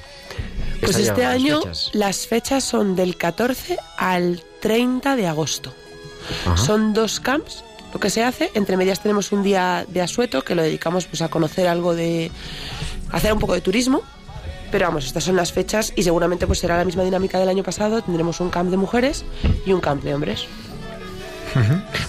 Pues 0.80 0.96
este 0.96 1.24
año 1.24 1.60
fechas. 1.60 1.90
las 1.92 2.26
fechas 2.28 2.62
son 2.62 2.94
del 2.94 3.16
14 3.16 3.78
al 3.96 4.42
30 4.60 5.16
de 5.16 5.26
agosto. 5.26 5.74
Ajá. 6.46 6.56
Son 6.56 6.92
dos 6.92 7.18
camps. 7.18 7.64
Lo 7.92 7.98
que 7.98 8.10
se 8.10 8.22
hace, 8.22 8.50
entre 8.54 8.76
medias 8.76 9.00
tenemos 9.00 9.32
un 9.32 9.42
día 9.42 9.84
de 9.88 10.00
asueto 10.00 10.42
que 10.42 10.54
lo 10.54 10.62
dedicamos 10.62 11.06
pues 11.06 11.20
a 11.20 11.28
conocer 11.28 11.66
algo 11.66 11.96
de 11.96 12.30
hacer 13.10 13.32
un 13.32 13.40
poco 13.40 13.54
de 13.54 13.60
turismo. 13.60 14.02
Pero 14.74 14.86
vamos, 14.86 15.06
estas 15.06 15.22
son 15.22 15.36
las 15.36 15.52
fechas 15.52 15.92
y 15.94 16.02
seguramente 16.02 16.48
pues 16.48 16.58
será 16.58 16.76
la 16.76 16.84
misma 16.84 17.04
dinámica 17.04 17.38
del 17.38 17.48
año 17.48 17.62
pasado. 17.62 18.02
Tendremos 18.02 18.40
un 18.40 18.50
camp 18.50 18.72
de 18.72 18.76
mujeres 18.76 19.24
y 19.64 19.72
un 19.72 19.80
camp 19.80 20.02
de 20.02 20.12
hombres. 20.12 20.48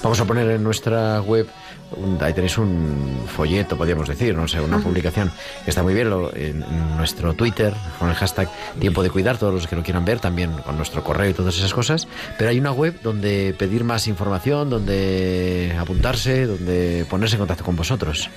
Vamos 0.01 0.19
a 0.19 0.25
poner 0.25 0.49
en 0.49 0.63
nuestra 0.63 1.21
web, 1.21 1.47
un- 1.91 2.17
ahí 2.21 2.33
tenéis 2.33 2.57
un 2.57 3.19
folleto, 3.27 3.77
podríamos 3.77 4.07
decir, 4.07 4.35
no 4.35 4.47
sé, 4.47 4.59
una 4.61 4.79
publicación 4.79 5.31
que 5.63 5.69
está 5.69 5.83
muy 5.83 5.93
bien, 5.93 6.09
lo- 6.09 6.33
en 6.35 6.63
nuestro 6.97 7.33
Twitter, 7.33 7.73
con 7.99 8.09
el 8.09 8.15
hashtag 8.15 8.49
Tiempo 8.79 9.03
de 9.03 9.09
Cuidar, 9.09 9.37
todos 9.37 9.53
los 9.53 9.67
que 9.67 9.75
lo 9.75 9.83
quieran 9.83 10.05
ver, 10.05 10.19
también 10.19 10.51
con 10.65 10.77
nuestro 10.77 11.03
correo 11.03 11.29
y 11.29 11.33
todas 11.33 11.55
esas 11.57 11.73
cosas. 11.73 12.07
Pero 12.37 12.49
hay 12.49 12.59
una 12.59 12.71
web 12.71 12.99
donde 13.03 13.53
pedir 13.57 13.83
más 13.83 14.07
información, 14.07 14.69
donde 14.69 15.75
apuntarse, 15.79 16.45
donde 16.47 17.05
ponerse 17.09 17.35
en 17.35 17.39
contacto 17.39 17.63
con 17.63 17.75
vosotros. 17.75 18.29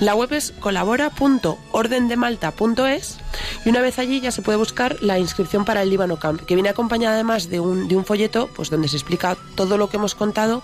La 0.00 0.14
web 0.14 0.32
es 0.34 0.52
colabora.ordendemalta.es 0.60 3.18
y 3.64 3.68
una 3.70 3.80
vez 3.80 3.98
allí 3.98 4.20
ya 4.20 4.30
se 4.30 4.42
puede 4.42 4.58
buscar 4.58 4.96
la 5.00 5.18
inscripción 5.18 5.64
para 5.64 5.80
el 5.82 5.88
Líbano 5.90 6.18
Camp, 6.18 6.42
que 6.42 6.54
viene 6.54 6.68
acompañada 6.68 7.14
además 7.14 7.48
de 7.48 7.60
un, 7.60 7.88
de 7.88 7.96
un 7.96 8.04
folleto 8.04 8.50
pues 8.54 8.68
donde 8.70 8.88
se 8.88 8.96
explica 8.96 9.36
todo 9.54 9.78
lo 9.78 9.88
que 9.88 9.96
hemos 9.96 10.14
contado 10.14 10.62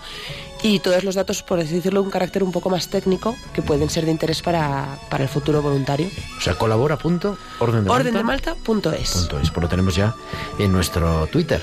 y 0.63 0.79
todos 0.79 1.03
los 1.03 1.15
datos, 1.15 1.43
por 1.43 1.59
así 1.59 1.75
decirlo, 1.75 1.99
de 1.99 2.05
un 2.05 2.11
carácter 2.11 2.41
un 2.41 2.53
poco 2.53 2.69
más 2.69 2.87
técnico 2.87 3.35
que 3.53 3.61
pueden 3.61 3.89
ser 3.89 4.05
de 4.05 4.11
interés 4.11 4.41
para, 4.41 4.97
para 5.09 5.23
el 5.25 5.29
futuro 5.29 5.61
voluntario. 5.61 6.07
O 6.37 6.41
sea, 6.41 6.55
colabora.ordendemalta.es. 6.55 7.91
Ordendemalta.es. 7.91 8.63
Punto 8.63 8.93
es, 8.93 9.51
pues 9.51 9.61
lo 9.61 9.67
tenemos 9.67 9.93
ya 9.93 10.15
en 10.57 10.71
nuestro 10.71 11.27
Twitter. 11.27 11.61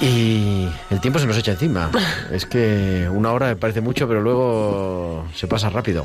Y 0.00 0.68
el 0.90 1.00
tiempo 1.00 1.18
se 1.18 1.26
nos 1.26 1.36
echa 1.36 1.52
encima. 1.52 1.90
Es 2.30 2.46
que 2.46 3.08
una 3.12 3.32
hora 3.32 3.48
me 3.48 3.56
parece 3.56 3.80
mucho, 3.80 4.06
pero 4.06 4.20
luego 4.20 5.26
se 5.34 5.48
pasa 5.48 5.68
rápido. 5.68 6.04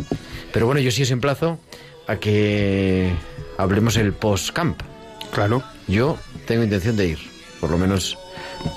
Pero 0.51 0.65
bueno, 0.65 0.81
yo 0.81 0.89
sí 0.89 1.03
os 1.03 1.11
emplazo 1.11 1.59
a 2.07 2.15
que 2.15 3.13
hablemos 3.57 3.97
el 3.97 4.13
post-camp. 4.13 4.81
Claro. 5.31 5.61
Yo 5.87 6.17
tengo 6.47 6.63
intención 6.63 6.95
de 6.95 7.07
ir, 7.07 7.19
por 7.59 7.69
lo 7.69 7.77
menos 7.77 8.17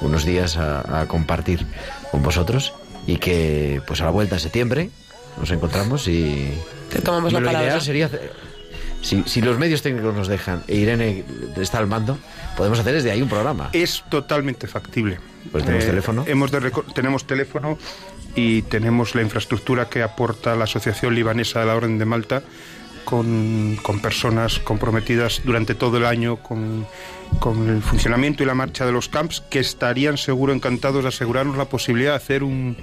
unos 0.02 0.26
días 0.26 0.58
a, 0.58 1.00
a 1.00 1.08
compartir 1.08 1.64
con 2.10 2.22
vosotros 2.22 2.74
y 3.06 3.16
que 3.18 3.80
pues 3.86 4.00
a 4.00 4.04
la 4.04 4.10
vuelta 4.10 4.36
en 4.36 4.40
septiembre 4.40 4.90
nos 5.38 5.50
encontramos 5.50 6.08
y 6.08 6.48
Te 6.90 7.00
tomamos 7.00 7.32
la 7.32 7.40
lo 7.40 7.46
palabra. 7.46 7.68
ideal 7.68 7.82
sería 7.82 8.10
si, 9.02 9.22
si 9.26 9.40
los 9.42 9.58
medios 9.58 9.82
técnicos 9.82 10.14
nos 10.14 10.26
dejan 10.28 10.62
e 10.66 10.76
Irene 10.76 11.24
está 11.56 11.78
al 11.78 11.86
mando, 11.86 12.18
podemos 12.56 12.78
hacer 12.80 12.94
desde 12.94 13.10
ahí 13.12 13.22
un 13.22 13.28
programa. 13.28 13.68
Es 13.72 14.02
totalmente 14.10 14.66
factible. 14.66 15.14
Eh, 15.16 15.48
Pues 15.52 15.64
tenemos 15.64 15.84
teléfono. 15.86 16.24
Hemos 16.26 16.50
de 16.50 16.60
reco- 16.60 16.84
tenemos 16.92 17.24
teléfono 17.26 17.78
y 18.34 18.62
tenemos 18.62 19.14
la 19.14 19.22
infraestructura 19.22 19.88
que 19.88 20.02
aporta 20.02 20.56
la 20.56 20.64
Asociación 20.64 21.14
Libanesa 21.14 21.60
de 21.60 21.66
la 21.66 21.76
Orden 21.76 21.98
de 21.98 22.04
Malta 22.04 22.42
con, 23.06 23.78
con 23.82 24.00
personas 24.00 24.58
comprometidas 24.58 25.40
durante 25.44 25.74
todo 25.74 25.96
el 25.96 26.04
año 26.04 26.36
con, 26.42 26.86
con 27.40 27.70
el 27.70 27.80
funcionamiento 27.80 28.42
y 28.42 28.46
la 28.46 28.54
marcha 28.54 28.84
de 28.84 28.92
los 28.92 29.08
camps 29.08 29.40
que 29.48 29.60
estarían 29.60 30.18
seguro 30.18 30.52
encantados 30.52 31.02
de 31.04 31.08
asegurarnos 31.08 31.56
la 31.56 31.64
posibilidad 31.64 32.10
de 32.10 32.16
hacer 32.16 32.42
un, 32.42 32.76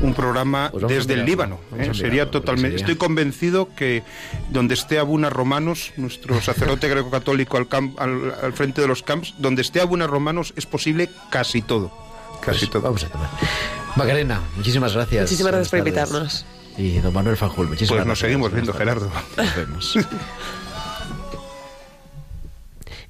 un 0.00 0.14
programa 0.14 0.70
Pues 0.72 0.86
desde 0.88 1.14
el 1.14 1.26
Líbano. 1.26 1.58
¿eh? 1.78 1.90
Sería 1.92 2.30
totalmente. 2.30 2.78
sería- 2.78 2.84
Estoy 2.86 2.96
convencido 2.96 3.68
que 3.76 4.02
donde 4.50 4.72
esté 4.74 4.98
Abuna 4.98 5.28
Romanos, 5.28 5.92
nuestro 5.98 6.40
sacerdote 6.40 6.88
greco-católico 6.92 7.56
al, 7.58 7.68
camp- 7.68 8.00
al, 8.00 8.32
al 8.42 8.52
frente 8.54 8.80
de 8.80 8.86
los 8.88 9.02
camps, 9.02 9.34
donde 9.38 9.60
esté 9.62 9.80
Abuna 9.80 10.06
Romanos 10.06 10.54
es 10.56 10.64
posible 10.66 11.10
casi 11.30 11.60
todo. 11.60 11.92
Casi 12.40 12.60
Pues 12.60 12.70
todo. 12.70 12.82
Vamos 12.82 13.04
a 13.04 13.08
tomar. 13.08 13.28
Macarena, 13.96 14.40
muchísimas 14.56 14.94
gracias. 14.94 15.22
Muchísimas 15.24 15.52
gracias 15.52 15.68
por 15.70 15.78
invitarnos. 15.80 16.44
Y 16.76 16.98
don 16.98 17.12
Manuel 17.14 17.36
Fanjul, 17.36 17.68
muchísimas 17.68 17.88
Pues 17.90 18.06
nos 18.06 18.06
gracias. 18.06 18.18
seguimos 18.18 18.52
viendo. 18.52 18.72
Gerardo. 18.72 19.10
Nos 19.36 19.56
vemos. 19.56 19.98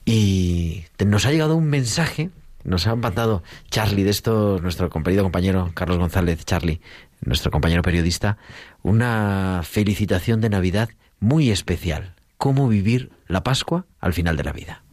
y 0.04 0.84
nos 1.04 1.24
ha 1.26 1.30
llegado 1.32 1.56
un 1.56 1.66
mensaje, 1.68 2.30
nos 2.62 2.86
ha 2.86 2.94
mandado 2.94 3.42
Charlie 3.70 4.04
de 4.04 4.10
esto, 4.10 4.58
nuestro 4.60 4.90
querido 4.90 5.22
compañero 5.22 5.70
Carlos 5.74 5.98
González, 5.98 6.44
Charlie, 6.44 6.80
nuestro 7.24 7.50
compañero 7.50 7.82
periodista, 7.82 8.36
una 8.82 9.62
felicitación 9.64 10.40
de 10.40 10.50
Navidad 10.50 10.90
muy 11.20 11.50
especial. 11.50 12.14
¿Cómo 12.36 12.68
vivir 12.68 13.12
la 13.26 13.42
Pascua 13.42 13.86
al 14.00 14.12
final 14.12 14.36
de 14.36 14.44
la 14.44 14.52
vida? 14.52 14.83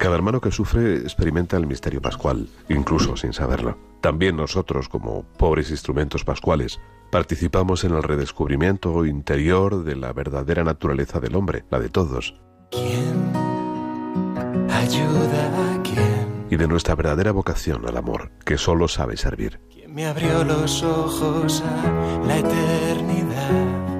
Cada 0.00 0.14
hermano 0.14 0.40
que 0.40 0.50
sufre 0.50 0.96
experimenta 0.96 1.58
el 1.58 1.66
misterio 1.66 2.00
pascual, 2.00 2.48
incluso 2.70 3.18
sin 3.18 3.34
saberlo. 3.34 3.76
También 4.00 4.34
nosotros, 4.34 4.88
como 4.88 5.24
pobres 5.36 5.70
instrumentos 5.70 6.24
pascuales, 6.24 6.80
participamos 7.12 7.84
en 7.84 7.92
el 7.92 8.02
redescubrimiento 8.02 9.04
interior 9.04 9.84
de 9.84 9.96
la 9.96 10.14
verdadera 10.14 10.64
naturaleza 10.64 11.20
del 11.20 11.36
hombre, 11.36 11.66
la 11.70 11.78
de 11.78 11.90
todos, 11.90 12.34
¿Quién 12.70 13.30
ayuda 14.70 15.74
a 15.74 15.82
quién? 15.82 16.46
y 16.48 16.56
de 16.56 16.66
nuestra 16.66 16.94
verdadera 16.94 17.32
vocación 17.32 17.86
al 17.86 17.98
amor, 17.98 18.32
que 18.46 18.56
solo 18.56 18.88
sabe 18.88 19.18
servir. 19.18 19.60
¿Quién 19.70 19.94
me 19.94 20.06
abrió 20.06 20.44
los 20.44 20.82
ojos 20.82 21.62
a 21.62 22.22
la 22.26 22.38
eternidad. 22.38 23.90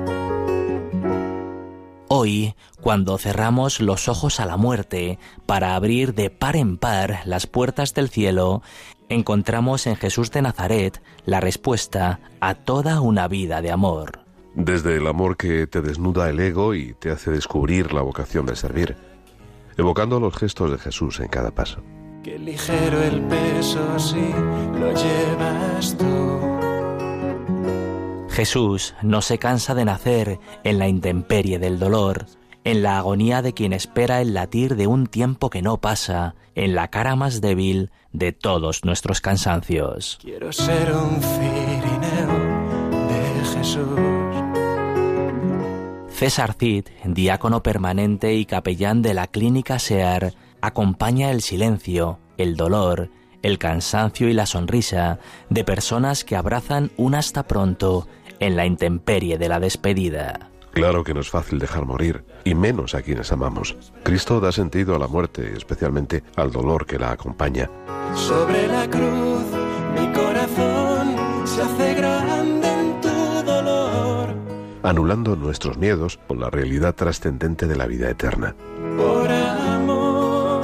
Hoy, 2.13 2.57
cuando 2.81 3.19
cerramos 3.19 3.81
los 3.81 4.09
ojos 4.09 4.41
a 4.41 4.47
la 4.47 4.57
muerte 4.57 5.19
para 5.47 5.75
abrir 5.75 6.15
de 6.15 6.31
par 6.31 6.57
en 6.57 6.77
par 6.77 7.21
las 7.25 7.47
puertas 7.47 7.95
del 7.95 8.09
cielo, 8.09 8.63
encontramos 9.09 9.87
en 9.87 9.97
Jesús 9.97 10.31
de 10.31 10.43
Nazaret 10.43 11.03
la 11.27 11.41
respuesta 11.41 12.21
a 12.41 12.55
toda 12.55 13.01
una 13.01 13.29
vida 13.29 13.61
de 13.63 13.71
amor. 13.71 14.21
Desde 14.55 14.97
el 14.97 15.07
amor 15.07 15.37
que 15.37 15.67
te 15.67 15.81
desnuda 15.81 16.29
el 16.29 16.41
ego 16.41 16.75
y 16.75 16.95
te 16.95 17.11
hace 17.11 17.31
descubrir 17.31 17.93
la 17.93 18.03
vocación 18.03 18.47
de 18.47 18.57
servir, 18.57 18.97
evocando 19.77 20.19
los 20.19 20.35
gestos 20.37 20.71
de 20.71 20.79
Jesús 20.79 21.21
en 21.21 21.29
cada 21.29 21.51
paso. 21.51 21.83
Qué 22.23 22.39
ligero 22.39 23.03
el 23.03 23.21
peso 23.23 23.99
si 23.99 24.33
lo 24.79 24.93
llevas 24.93 25.97
tú. 25.97 26.41
Jesús 28.31 28.95
no 29.03 29.23
se 29.23 29.39
cansa 29.39 29.75
de 29.75 29.85
nacer 29.85 30.39
en 30.65 30.79
la 30.79 30.89
intemperie 30.89 31.59
del 31.59 31.79
dolor, 31.79 32.27
en 32.65 32.83
la 32.83 32.99
agonía 32.99 33.43
de 33.43 33.53
quien 33.55 33.73
espera 33.73 34.21
el 34.21 34.35
latir 34.35 34.77
de 34.77 34.87
un 34.87 35.07
tiempo 35.07 35.51
que 35.51 35.63
no 35.63 35.81
pasa, 35.81 36.35
en 36.55 36.75
la 36.75 36.89
cara 36.89 37.17
más 37.17 37.41
débil 37.41 37.91
de 38.13 38.33
todos 38.33 38.85
nuestros 38.85 39.21
cansancios. 39.21 40.19
Quiero 40.21 40.53
ser 40.53 40.93
un 40.93 41.21
cirineo 41.23 43.09
de 43.09 43.45
Jesús. 43.57 44.01
César 46.11 46.55
Cid, 46.55 46.85
diácono 47.05 47.63
permanente 47.63 48.35
y 48.35 48.45
capellán 48.45 49.01
de 49.01 49.15
la 49.15 49.27
clínica 49.27 49.79
SEAR, 49.79 50.35
acompaña 50.61 51.31
el 51.31 51.41
silencio, 51.41 52.19
el 52.37 52.57
dolor, 52.57 53.11
el 53.43 53.59
cansancio 53.59 54.29
y 54.29 54.35
la 54.35 54.45
sonrisa 54.45 55.19
de 55.49 55.65
personas 55.65 56.25
que 56.25 56.37
abrazan 56.37 56.91
un 56.99 57.15
hasta 57.15 57.45
pronto 57.45 58.07
en 58.39 58.57
la 58.57 58.67
intemperie 58.67 59.39
de 59.39 59.49
la 59.49 59.61
despedida. 59.61 60.51
Claro 60.73 61.03
que 61.05 61.15
no 61.15 61.21
es 61.21 61.31
fácil 61.31 61.59
dejar 61.59 61.85
morir, 61.85 62.25
y 62.45 62.55
menos 62.55 62.95
a 62.95 63.03
quienes 63.03 63.33
amamos. 63.33 63.77
Cristo 64.03 64.41
da 64.41 64.53
sentido 64.53 64.95
a 64.95 64.99
la 64.99 65.09
muerte, 65.09 65.53
especialmente 65.57 66.23
al 66.37 66.53
dolor 66.53 66.87
que 66.87 66.99
la 66.99 67.11
acompaña. 67.11 67.69
Sobre 68.15 68.67
la 68.69 68.89
cruz 68.89 69.45
mi 69.99 70.13
corazón 70.13 71.17
se 71.45 71.63
hace 71.63 71.95
grande 71.95 72.69
en 72.69 73.01
tu 73.01 73.09
dolor. 73.45 74.35
anulando 74.83 75.37
nuestros 75.37 75.77
miedos 75.77 76.17
por 76.17 76.39
la 76.39 76.51
realidad 76.51 76.95
trascendente 76.95 77.67
de 77.67 77.77
la 77.77 77.87
vida 77.87 78.09
eterna. 78.09 78.55
Por 78.97 79.31
amor. 79.31 80.63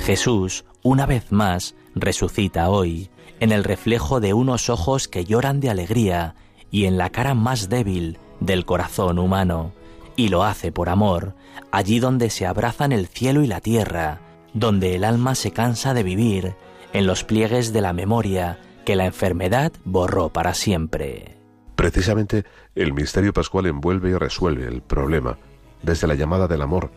Jesús, 0.00 0.64
una 0.82 1.06
vez 1.06 1.32
más, 1.32 1.74
resucita 1.94 2.68
hoy, 2.68 3.10
en 3.40 3.52
el 3.52 3.62
reflejo 3.64 4.20
de 4.20 4.34
unos 4.34 4.68
ojos 4.68 5.06
que 5.06 5.24
lloran 5.24 5.60
de 5.60 5.70
alegría 5.70 6.34
y 6.70 6.86
en 6.86 6.98
la 6.98 7.10
cara 7.10 7.34
más 7.34 7.68
débil 7.68 8.18
del 8.40 8.64
corazón 8.64 9.18
humano, 9.18 9.72
y 10.16 10.28
lo 10.28 10.44
hace 10.44 10.72
por 10.72 10.88
amor, 10.88 11.34
allí 11.70 12.00
donde 12.00 12.30
se 12.30 12.46
abrazan 12.46 12.92
el 12.92 13.06
cielo 13.06 13.42
y 13.42 13.46
la 13.46 13.60
tierra, 13.60 14.20
donde 14.54 14.94
el 14.94 15.04
alma 15.04 15.34
se 15.34 15.52
cansa 15.52 15.94
de 15.94 16.02
vivir, 16.02 16.54
en 16.92 17.06
los 17.06 17.24
pliegues 17.24 17.72
de 17.72 17.80
la 17.80 17.92
memoria 17.92 18.58
que 18.84 18.96
la 18.96 19.06
enfermedad 19.06 19.72
borró 19.84 20.30
para 20.30 20.54
siempre. 20.54 21.36
Precisamente 21.76 22.44
el 22.74 22.92
misterio 22.92 23.32
pascual 23.32 23.66
envuelve 23.66 24.10
y 24.10 24.14
resuelve 24.14 24.66
el 24.66 24.82
problema 24.82 25.38
desde 25.82 26.06
la 26.06 26.14
llamada 26.14 26.48
del 26.48 26.62
amor, 26.62 26.90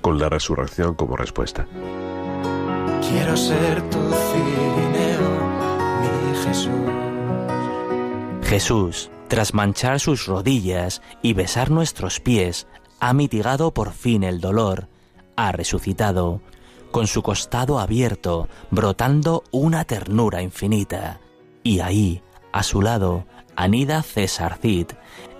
con 0.00 0.18
la 0.18 0.28
resurrección 0.28 0.94
como 0.94 1.16
respuesta. 1.16 1.66
Quiero 3.00 3.36
ser 3.36 3.82
tu 3.90 3.98
cirineo, 3.98 5.30
mi 6.00 6.36
Jesús. 6.44 6.72
Jesús, 8.44 9.10
tras 9.32 9.54
manchar 9.54 9.98
sus 9.98 10.26
rodillas 10.26 11.00
y 11.22 11.32
besar 11.32 11.70
nuestros 11.70 12.20
pies, 12.20 12.66
ha 13.00 13.14
mitigado 13.14 13.72
por 13.72 13.94
fin 13.94 14.24
el 14.24 14.42
dolor, 14.42 14.88
ha 15.36 15.52
resucitado, 15.52 16.42
con 16.90 17.06
su 17.06 17.22
costado 17.22 17.78
abierto, 17.78 18.46
brotando 18.70 19.42
una 19.50 19.86
ternura 19.86 20.42
infinita. 20.42 21.18
Y 21.62 21.80
ahí, 21.80 22.20
a 22.52 22.62
su 22.62 22.82
lado, 22.82 23.24
anida 23.56 24.02
César 24.02 24.58
Cid, 24.60 24.88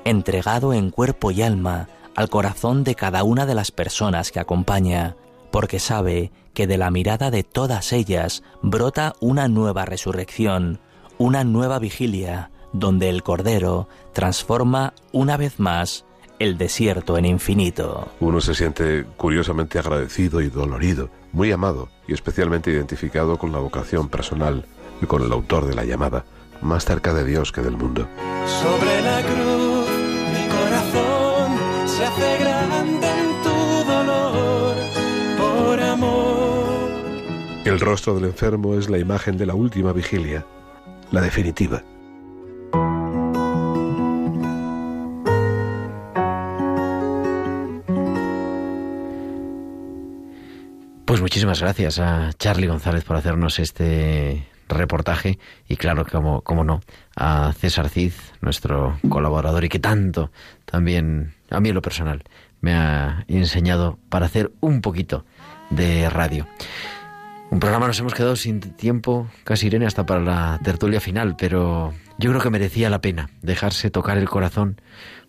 entregado 0.07 0.73
en 0.73 0.89
cuerpo 0.91 1.31
y 1.31 1.43
alma 1.43 1.91
al 2.17 2.31
corazón 2.31 2.85
de 2.85 2.95
cada 2.95 3.25
una 3.25 3.45
de 3.45 3.55
las 3.55 3.73
personas 3.73 4.33
que 4.33 4.41
acompaña, 4.41 5.17
porque 5.51 5.79
sabe 5.79 6.33
que 6.55 6.67
de 6.67 6.79
la 6.79 6.91
mirada 6.91 7.31
de 7.31 7.43
todas 7.43 7.93
ellas 7.93 8.43
brota 8.63 9.17
una 9.21 9.49
nueva 9.49 9.85
resurrección, 9.85 10.81
una 11.19 11.45
nueva 11.45 11.79
vigilia, 11.79 12.52
donde 12.73 13.09
el 13.09 13.23
Cordero 13.23 13.89
transforma 14.13 14.95
una 15.13 15.37
vez 15.37 15.59
más 15.61 16.05
el 16.39 16.59
desierto 16.59 17.17
en 17.19 17.25
infinito. 17.25 18.09
Uno 18.19 18.41
se 18.41 18.55
siente 18.55 19.05
curiosamente 19.17 19.79
agradecido 19.79 20.41
y 20.41 20.49
dolorido, 20.49 21.09
muy 21.33 21.53
amado 21.53 21.89
y 22.09 22.15
especialmente 22.15 22.71
identificado 22.71 23.39
con 23.39 23.53
la 23.53 23.59
vocación 23.59 24.09
personal 24.09 24.65
y 25.01 25.07
con 25.07 25.23
el 25.23 25.33
autor 25.33 25.67
de 25.67 25.75
la 25.75 25.85
llamada, 25.85 26.25
más 26.61 26.85
cerca 26.85 27.15
de 27.15 27.25
Dios 27.25 27.53
que 27.53 27.61
del 27.61 27.77
mundo. 27.77 28.09
Sobre 28.47 29.03
la 29.03 29.23
cruz 29.23 29.87
mi 30.33 30.49
corazón 30.49 31.89
se 31.89 32.05
hace 32.05 32.39
grande 32.39 33.07
en 33.07 33.43
tu 33.43 33.91
dolor. 33.91 34.75
Por 35.39 35.81
amor. 35.81 36.63
El 37.65 37.79
rostro 37.79 38.17
del 38.17 38.25
enfermo 38.25 38.75
es 38.75 38.91
la 38.91 38.99
imagen 38.99 39.37
de 39.37 39.47
la 39.47 39.55
última 39.55 39.93
vigilia, 39.93 40.45
la 41.13 41.21
definitiva. 41.21 41.85
Pues 51.13 51.21
muchísimas 51.21 51.61
gracias 51.61 51.99
a 51.99 52.33
Charlie 52.39 52.69
González 52.69 53.05
por 53.05 53.17
hacernos 53.17 53.59
este 53.59 54.47
reportaje 54.67 55.39
y 55.69 55.77
claro, 55.77 56.07
como, 56.11 56.41
como 56.41 56.65
no, 56.65 56.81
a 57.17 57.53
César 57.53 57.91
Cid, 57.91 58.13
nuestro 58.41 58.99
colaborador 59.11 59.63
y 59.63 59.69
que 59.69 59.79
tanto 59.79 60.31
también, 60.65 61.35
a 61.51 61.61
mí 61.61 61.69
en 61.69 61.75
lo 61.75 61.83
personal, 61.83 62.25
me 62.63 62.73
ha 62.73 63.27
enseñado 63.29 63.99
para 64.09 64.25
hacer 64.25 64.53
un 64.61 64.81
poquito 64.81 65.27
de 65.69 66.09
radio. 66.09 66.47
Un 67.51 67.61
programa 67.61 67.89
nos 67.89 68.01
hemos 68.01 68.15
quedado 68.15 68.35
sin 68.35 68.61
tiempo, 68.61 69.29
casi 69.45 69.67
Irene, 69.67 69.85
hasta 69.85 70.07
para 70.07 70.23
la 70.23 70.61
tertulia 70.65 70.99
final, 70.99 71.37
pero 71.37 71.93
yo 72.17 72.31
creo 72.31 72.41
que 72.41 72.49
merecía 72.49 72.89
la 72.89 73.03
pena 73.03 73.29
dejarse 73.43 73.91
tocar 73.91 74.17
el 74.17 74.31
corazón 74.31 74.81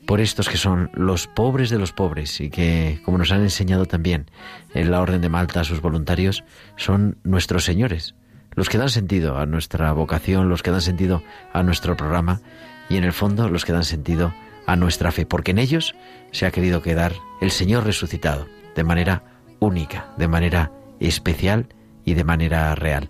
por 0.05 0.21
estos 0.21 0.49
que 0.49 0.57
son 0.57 0.89
los 0.93 1.27
pobres 1.27 1.69
de 1.69 1.79
los 1.79 1.91
pobres 1.91 2.41
y 2.41 2.49
que, 2.49 2.99
como 3.05 3.17
nos 3.17 3.31
han 3.31 3.41
enseñado 3.41 3.85
también 3.85 4.29
en 4.73 4.91
la 4.91 5.01
Orden 5.01 5.21
de 5.21 5.29
Malta 5.29 5.63
sus 5.63 5.81
voluntarios, 5.81 6.43
son 6.75 7.17
nuestros 7.23 7.63
señores, 7.63 8.15
los 8.55 8.69
que 8.69 8.77
dan 8.77 8.89
sentido 8.89 9.37
a 9.37 9.45
nuestra 9.45 9.91
vocación, 9.93 10.49
los 10.49 10.63
que 10.63 10.71
dan 10.71 10.81
sentido 10.81 11.23
a 11.53 11.63
nuestro 11.63 11.95
programa 11.95 12.41
y 12.89 12.97
en 12.97 13.03
el 13.03 13.13
fondo 13.13 13.49
los 13.49 13.65
que 13.65 13.73
dan 13.73 13.85
sentido 13.85 14.33
a 14.65 14.75
nuestra 14.75 15.11
fe, 15.11 15.25
porque 15.25 15.51
en 15.51 15.59
ellos 15.59 15.95
se 16.31 16.45
ha 16.45 16.51
querido 16.51 16.81
quedar 16.81 17.13
el 17.41 17.51
Señor 17.51 17.85
resucitado 17.85 18.47
de 18.75 18.83
manera 18.83 19.23
única, 19.59 20.07
de 20.17 20.27
manera 20.27 20.71
especial 20.99 21.67
y 22.05 22.13
de 22.13 22.23
manera 22.23 22.75
real. 22.75 23.09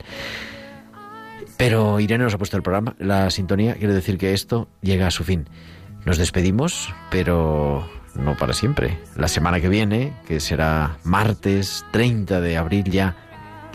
Pero 1.58 2.00
Irene 2.00 2.24
nos 2.24 2.34
ha 2.34 2.38
puesto 2.38 2.58
el 2.58 2.64
programa, 2.64 2.96
la 3.00 3.30
sintonía, 3.30 3.76
quiere 3.76 3.94
decir 3.94 4.18
que 4.18 4.34
esto 4.34 4.68
llega 4.82 5.08
a 5.08 5.12
su 5.12 5.24
fin. 5.24 5.48
Nos 6.06 6.18
despedimos, 6.18 6.94
pero 7.10 7.88
no 8.16 8.36
para 8.36 8.54
siempre. 8.54 9.00
La 9.16 9.28
semana 9.28 9.62
que 9.62 9.70
viene, 9.70 10.14
que 10.28 10.40
será 10.40 10.98
martes 11.04 11.86
30 11.92 12.42
de 12.42 12.58
abril 12.58 12.84
ya, 12.86 13.16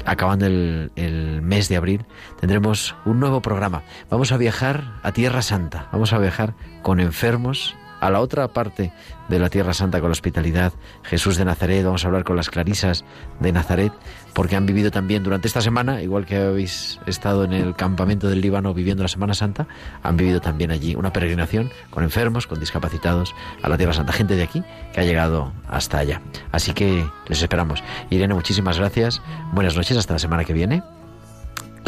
acabando 0.04 0.46
el, 0.46 0.92
el, 0.96 1.42
mes 1.42 1.68
de 1.68 1.76
abril, 1.76 2.04
tendremos 2.38 2.94
un 3.04 3.18
nuevo 3.18 3.40
programa. 3.40 3.82
Vamos 4.10 4.32
a 4.32 4.36
viajar 4.36 5.00
a 5.02 5.12
Tierra 5.12 5.42
Santa, 5.42 5.88
vamos 5.90 6.12
a 6.12 6.18
viajar 6.18 6.54
con 6.82 7.00
enfermos 7.00 7.76
a 8.00 8.10
la 8.10 8.20
otra 8.20 8.48
parte 8.48 8.92
de 9.28 9.38
la 9.38 9.50
Tierra 9.50 9.74
Santa 9.74 10.00
con 10.00 10.08
la 10.08 10.12
hospitalidad, 10.12 10.72
Jesús 11.02 11.36
de 11.36 11.44
Nazaret, 11.44 11.84
vamos 11.84 12.04
a 12.04 12.08
hablar 12.08 12.24
con 12.24 12.36
las 12.36 12.50
clarisas 12.50 13.04
de 13.40 13.52
Nazaret, 13.52 13.92
porque 14.32 14.56
han 14.56 14.66
vivido 14.66 14.90
también 14.90 15.22
durante 15.22 15.48
esta 15.48 15.60
semana, 15.60 16.02
igual 16.02 16.26
que 16.26 16.36
habéis 16.36 16.98
estado 17.06 17.44
en 17.44 17.52
el 17.52 17.74
campamento 17.74 18.28
del 18.28 18.40
Líbano 18.40 18.74
viviendo 18.74 19.02
la 19.02 19.08
Semana 19.08 19.34
Santa, 19.34 19.66
han 20.02 20.16
vivido 20.16 20.40
también 20.40 20.70
allí 20.70 20.94
una 20.94 21.12
peregrinación 21.12 21.70
con 21.90 22.04
enfermos, 22.04 22.46
con 22.46 22.60
discapacitados 22.60 23.34
a 23.62 23.68
la 23.68 23.76
Tierra 23.76 23.92
Santa, 23.92 24.12
gente 24.12 24.36
de 24.36 24.42
aquí 24.42 24.62
que 24.92 25.00
ha 25.00 25.04
llegado 25.04 25.52
hasta 25.68 25.98
allá. 25.98 26.22
Así 26.52 26.72
que 26.72 27.06
les 27.28 27.42
esperamos. 27.42 27.82
Irene, 28.10 28.34
muchísimas 28.34 28.78
gracias, 28.78 29.22
buenas 29.52 29.76
noches, 29.76 29.96
hasta 29.96 30.14
la 30.14 30.18
semana 30.18 30.44
que 30.44 30.52
viene. 30.52 30.82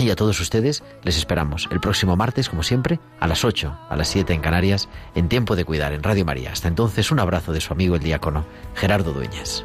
Y 0.01 0.09
a 0.09 0.17
todos 0.17 0.41
ustedes 0.41 0.83
les 1.05 1.19
esperamos 1.19 1.69
el 1.71 1.79
próximo 1.79 2.17
martes, 2.17 2.49
como 2.49 2.63
siempre, 2.63 2.99
a 3.21 3.27
las 3.27 3.45
8, 3.45 3.79
a 3.91 3.97
las 3.97 4.09
7 4.09 4.33
en 4.33 4.41
Canarias, 4.41 4.89
en 5.15 5.29
Tiempo 5.29 5.57
de 5.57 5.67
Cuidar, 5.67 5.93
en 5.93 6.03
Radio 6.03 6.25
María. 6.25 6.53
Hasta 6.53 6.69
entonces, 6.69 7.11
un 7.11 7.21
abrazo 7.21 7.53
de 7.53 7.61
su 7.61 7.75
amigo 7.75 7.97
el 7.97 8.03
diácono 8.03 8.47
Gerardo 8.75 9.13
Dueñas. 9.13 9.65